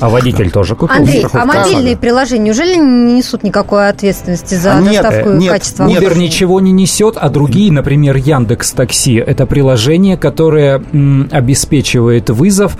А 0.00 0.08
водитель 0.08 0.50
тоже 0.50 0.74
купил? 0.74 0.96
Андрей, 0.96 1.26
а 1.32 1.44
мобильные 1.44 1.96
приложения 1.96 2.44
неужели 2.46 2.76
не 2.76 3.14
несут 3.14 3.42
никакой 3.42 3.88
ответственности 3.88 4.54
за 4.54 4.76
А 4.76 4.80
нет, 4.80 5.02
доставку 5.02 5.30
э, 5.30 5.34
и 5.34 5.38
нет, 5.38 5.52
качество 5.52 5.84
нет. 5.86 6.02
Uber 6.02 6.16
ничего 6.18 6.60
не 6.60 6.72
несет, 6.72 7.16
а 7.16 7.28
другие, 7.28 7.70
например, 7.70 8.16
Яндекс 8.16 8.72
Такси, 8.72 9.14
это 9.16 9.46
приложение, 9.46 10.16
которое 10.16 10.82
м, 10.92 11.28
обеспечивает 11.30 12.30
вызов. 12.30 12.76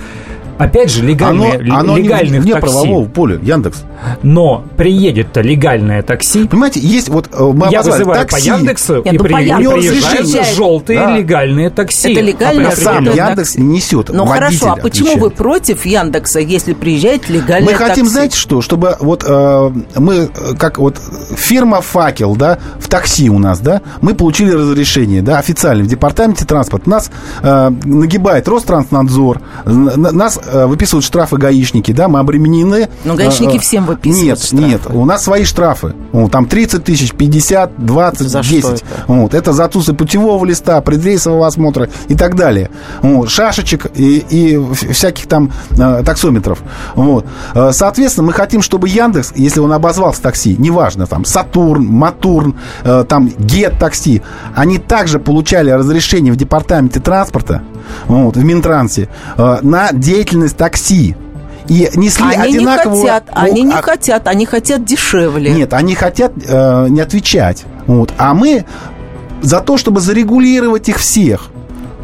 Опять 0.65 0.91
же, 0.91 1.03
легальное, 1.05 1.59
Оно, 1.59 1.75
оно 1.79 1.97
не- 1.97 2.03
легальных 2.03 2.45
не, 2.45 2.53
такси. 2.53 2.61
правового 2.67 3.05
поля, 3.07 3.39
Яндекс. 3.41 3.83
Но 4.23 4.63
приедет-то 4.77 5.41
легальное 5.41 6.01
такси. 6.01 6.47
Понимаете, 6.47 6.79
есть 6.79 7.09
вот 7.09 7.29
э, 7.31 7.43
мы 7.43 7.67
Я 7.71 7.81
вызываю 7.81 8.21
такси. 8.27 8.49
по 8.51 8.55
Яндексу, 8.57 8.95
Нет, 9.03 9.13
и, 9.13 9.17
ну, 9.17 9.23
при- 9.23 9.33
приезжают 9.33 10.55
желтые 10.55 10.99
Да. 10.99 11.17
легальные 11.17 11.69
такси. 11.69 12.11
Это 12.13 12.21
легальное, 12.21 12.67
А 12.71 12.75
Сам 12.75 13.03
Яндекс 13.05 13.53
такси. 13.53 13.61
несет. 13.61 14.09
Ну 14.13 14.25
хорошо, 14.25 14.73
а 14.73 14.75
почему 14.77 15.17
вы 15.17 15.29
против 15.29 15.85
Яндекса, 15.85 16.39
если 16.39 16.73
приезжает 16.73 17.29
легальное 17.29 17.71
Мы 17.71 17.77
хотим, 17.77 18.05
такси? 18.05 18.09
знаете 18.11 18.37
что, 18.37 18.61
чтобы 18.61 18.95
вот 18.99 19.23
э, 19.27 19.71
мы, 19.95 20.13
э, 20.15 20.29
как 20.57 20.77
вот 20.79 20.97
фирма 21.35 21.81
«Факел», 21.81 22.35
да, 22.35 22.57
в 22.79 22.87
такси 22.87 23.29
у 23.29 23.39
нас, 23.39 23.59
да, 23.59 23.81
мы 24.01 24.13
получили 24.13 24.51
разрешение, 24.51 25.21
да, 25.21 25.39
официально 25.39 25.83
в 25.83 25.87
департаменте 25.87 26.45
транспорта. 26.45 26.89
Нас 26.89 27.11
э, 27.43 27.69
нагибает 27.85 28.47
Ространснадзор, 28.47 29.41
нас 29.65 30.39
э, 30.43 30.50
выписывают 30.51 31.05
штрафы 31.05 31.37
гаишники, 31.37 31.91
да, 31.91 32.07
мы 32.07 32.19
обременены. 32.19 32.89
Ну, 33.03 33.15
гаишники 33.15 33.53
э, 33.53 33.57
э, 33.57 33.59
всем 33.59 33.85
выписывают 33.85 34.25
Нет, 34.25 34.43
штрафы. 34.43 34.65
нет, 34.65 34.81
у 34.89 35.05
нас 35.05 35.23
свои 35.23 35.43
штрафы. 35.43 35.93
Ну, 36.13 36.29
там 36.29 36.45
30 36.45 36.83
тысяч, 36.83 37.13
50, 37.13 37.85
20, 37.85 38.19
За 38.29 38.43
что 38.43 38.53
10. 38.53 38.69
это? 38.69 38.83
Вот, 39.07 39.33
это 39.33 39.53
за 39.53 39.65
отсутствие 39.65 39.97
путевого 39.97 40.43
листа, 40.45 40.79
предрейсового 40.81 41.47
осмотра 41.47 41.89
и 42.07 42.15
так 42.15 42.35
далее. 42.35 42.69
Вот, 43.01 43.29
шашечек 43.29 43.87
и, 43.95 44.25
и 44.29 44.73
всяких 44.93 45.27
там 45.27 45.51
э, 45.71 46.03
таксометров. 46.05 46.59
Вот. 46.95 47.25
Э, 47.53 47.71
Соответственно, 47.73 48.27
мы 48.27 48.33
хотим, 48.33 48.61
чтобы 48.61 48.89
Яндекс, 48.89 49.33
если 49.35 49.59
он 49.59 49.71
обозвался 49.73 50.21
такси, 50.21 50.55
неважно, 50.57 51.07
там, 51.07 51.25
Сатурн, 51.25 51.85
Матурн, 51.85 52.55
э, 52.83 53.05
там, 53.07 53.29
Гет 53.37 53.79
такси, 53.79 54.21
они 54.55 54.77
также 54.77 55.19
получали 55.19 55.71
разрешение 55.71 56.31
в 56.33 56.35
департаменте 56.37 56.99
транспорта, 56.99 57.63
вот, 58.07 58.37
в 58.37 58.43
Минтрансе, 58.43 59.09
э, 59.37 59.57
на 59.61 59.91
деятельность 59.91 60.57
такси. 60.57 61.15
и 61.67 61.89
несли 61.95 62.25
они 62.35 62.57
одинаковую... 62.57 63.03
не 63.03 63.07
хотят, 63.07 63.23
ну, 63.27 63.41
они 63.41 63.61
не 63.63 63.73
а- 63.73 63.81
хотят, 63.81 64.27
они 64.27 64.45
хотят 64.45 64.83
дешевле. 64.83 65.51
Нет, 65.51 65.73
они 65.73 65.95
хотят 65.95 66.33
э, 66.35 66.87
не 66.89 67.01
отвечать. 67.01 67.63
Вот. 67.87 68.13
А 68.17 68.33
мы 68.33 68.65
за 69.41 69.59
то, 69.59 69.77
чтобы 69.77 70.01
зарегулировать 70.01 70.89
их 70.89 70.97
всех. 70.97 71.50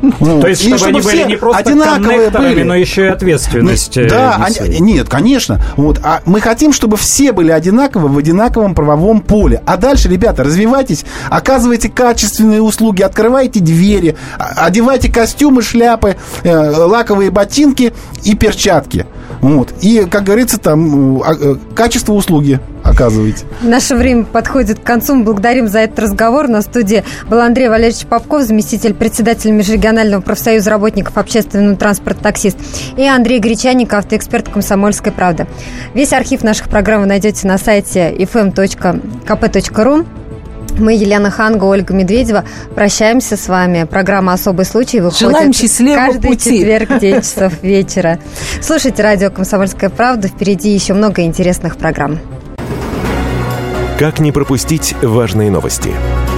Вот. 0.01 0.41
То 0.41 0.47
есть, 0.47 0.63
И 0.63 0.67
чтобы 0.75 0.85
они 0.87 1.01
были 1.01 1.15
все 1.17 1.25
не 1.25 1.35
просто 1.37 1.57
одинаковые 1.59 2.29
были. 2.29 2.63
но 2.63 2.75
еще 2.75 3.05
и 3.05 3.07
ответственность. 3.07 3.95
Ну, 3.97 4.07
Да, 4.09 4.35
они- 4.59 4.79
нет, 4.79 5.09
конечно. 5.09 5.61
Вот. 5.75 5.99
А 6.03 6.21
мы 6.25 6.39
хотим, 6.39 6.71
чтобы 6.73 6.97
все 6.97 7.31
были 7.31 7.51
одинаковы 7.51 8.07
в 8.07 8.17
одинаковом 8.17 8.75
правовом 8.75 9.21
поле. 9.21 9.61
А 9.65 9.77
дальше, 9.77 10.07
ребята, 10.07 10.43
развивайтесь, 10.43 11.03
оказывайте 11.29 11.89
качественные 11.89 12.61
услуги, 12.61 13.01
открывайте 13.01 13.59
двери, 13.59 14.15
а- 14.37 14.65
одевайте 14.65 15.11
костюмы, 15.11 15.61
шляпы, 15.61 16.15
э, 16.43 16.55
лаковые 16.55 17.31
ботинки 17.31 17.93
и 18.23 18.35
перчатки. 18.35 19.05
Вот. 19.41 19.71
И, 19.81 20.05
как 20.09 20.23
говорится, 20.23 20.57
там 20.59 21.19
э, 21.19 21.23
а, 21.25 21.33
э, 21.39 21.55
качество 21.75 22.13
услуги 22.13 22.59
оказываете. 22.83 23.45
Наше 23.61 23.95
время 23.95 24.23
подходит 24.23 24.79
к 24.79 24.83
концу. 24.83 25.15
Мы 25.15 25.23
благодарим 25.25 25.67
за 25.67 25.79
этот 25.79 25.99
разговор. 25.99 26.47
На 26.47 26.61
студии 26.61 27.03
был 27.29 27.39
Андрей 27.41 27.67
Валерьевич 27.69 28.05
Попков, 28.05 28.43
заместитель 28.43 28.93
председателя 28.93 29.51
Межрегионального 29.51 29.86
профсоюза 30.21 30.69
работников 30.69 31.17
общественного 31.17 31.75
транспорта 31.75 32.23
«Таксист». 32.23 32.57
И 32.97 33.03
Андрей 33.03 33.39
Гречанников, 33.39 33.99
автоэксперт 33.99 34.49
«Комсомольской 34.49 35.11
правды». 35.11 35.47
Весь 35.93 36.13
архив 36.13 36.43
наших 36.43 36.69
программ 36.69 37.01
вы 37.01 37.07
найдете 37.07 37.47
на 37.47 37.57
сайте 37.57 38.11
fm.kp.ru. 38.13 40.05
Мы, 40.79 40.93
Елена 40.93 41.31
Ханга, 41.31 41.63
Ольга 41.65 41.93
Медведева, 41.93 42.45
прощаемся 42.75 43.35
с 43.35 43.47
вами. 43.47 43.85
Программа 43.85 44.33
«Особый 44.33 44.65
случай» 44.65 44.99
выходит 44.99 45.19
Желаем 45.19 45.53
счастливого 45.53 45.95
каждый 45.95 46.27
пути. 46.29 46.59
четверг 46.59 46.89
в 46.89 46.99
9 46.99 47.23
часов 47.23 47.53
вечера. 47.63 48.19
Слушайте 48.61 49.01
радио 49.01 49.31
«Комсомольская 49.31 49.89
правда». 49.89 50.27
Впереди 50.27 50.69
еще 50.69 50.93
много 50.93 51.23
интересных 51.23 51.77
программ. 51.77 52.19
Как 53.97 54.19
не 54.19 54.31
пропустить 54.31 54.93
важные 55.01 55.49
новости? 55.49 55.89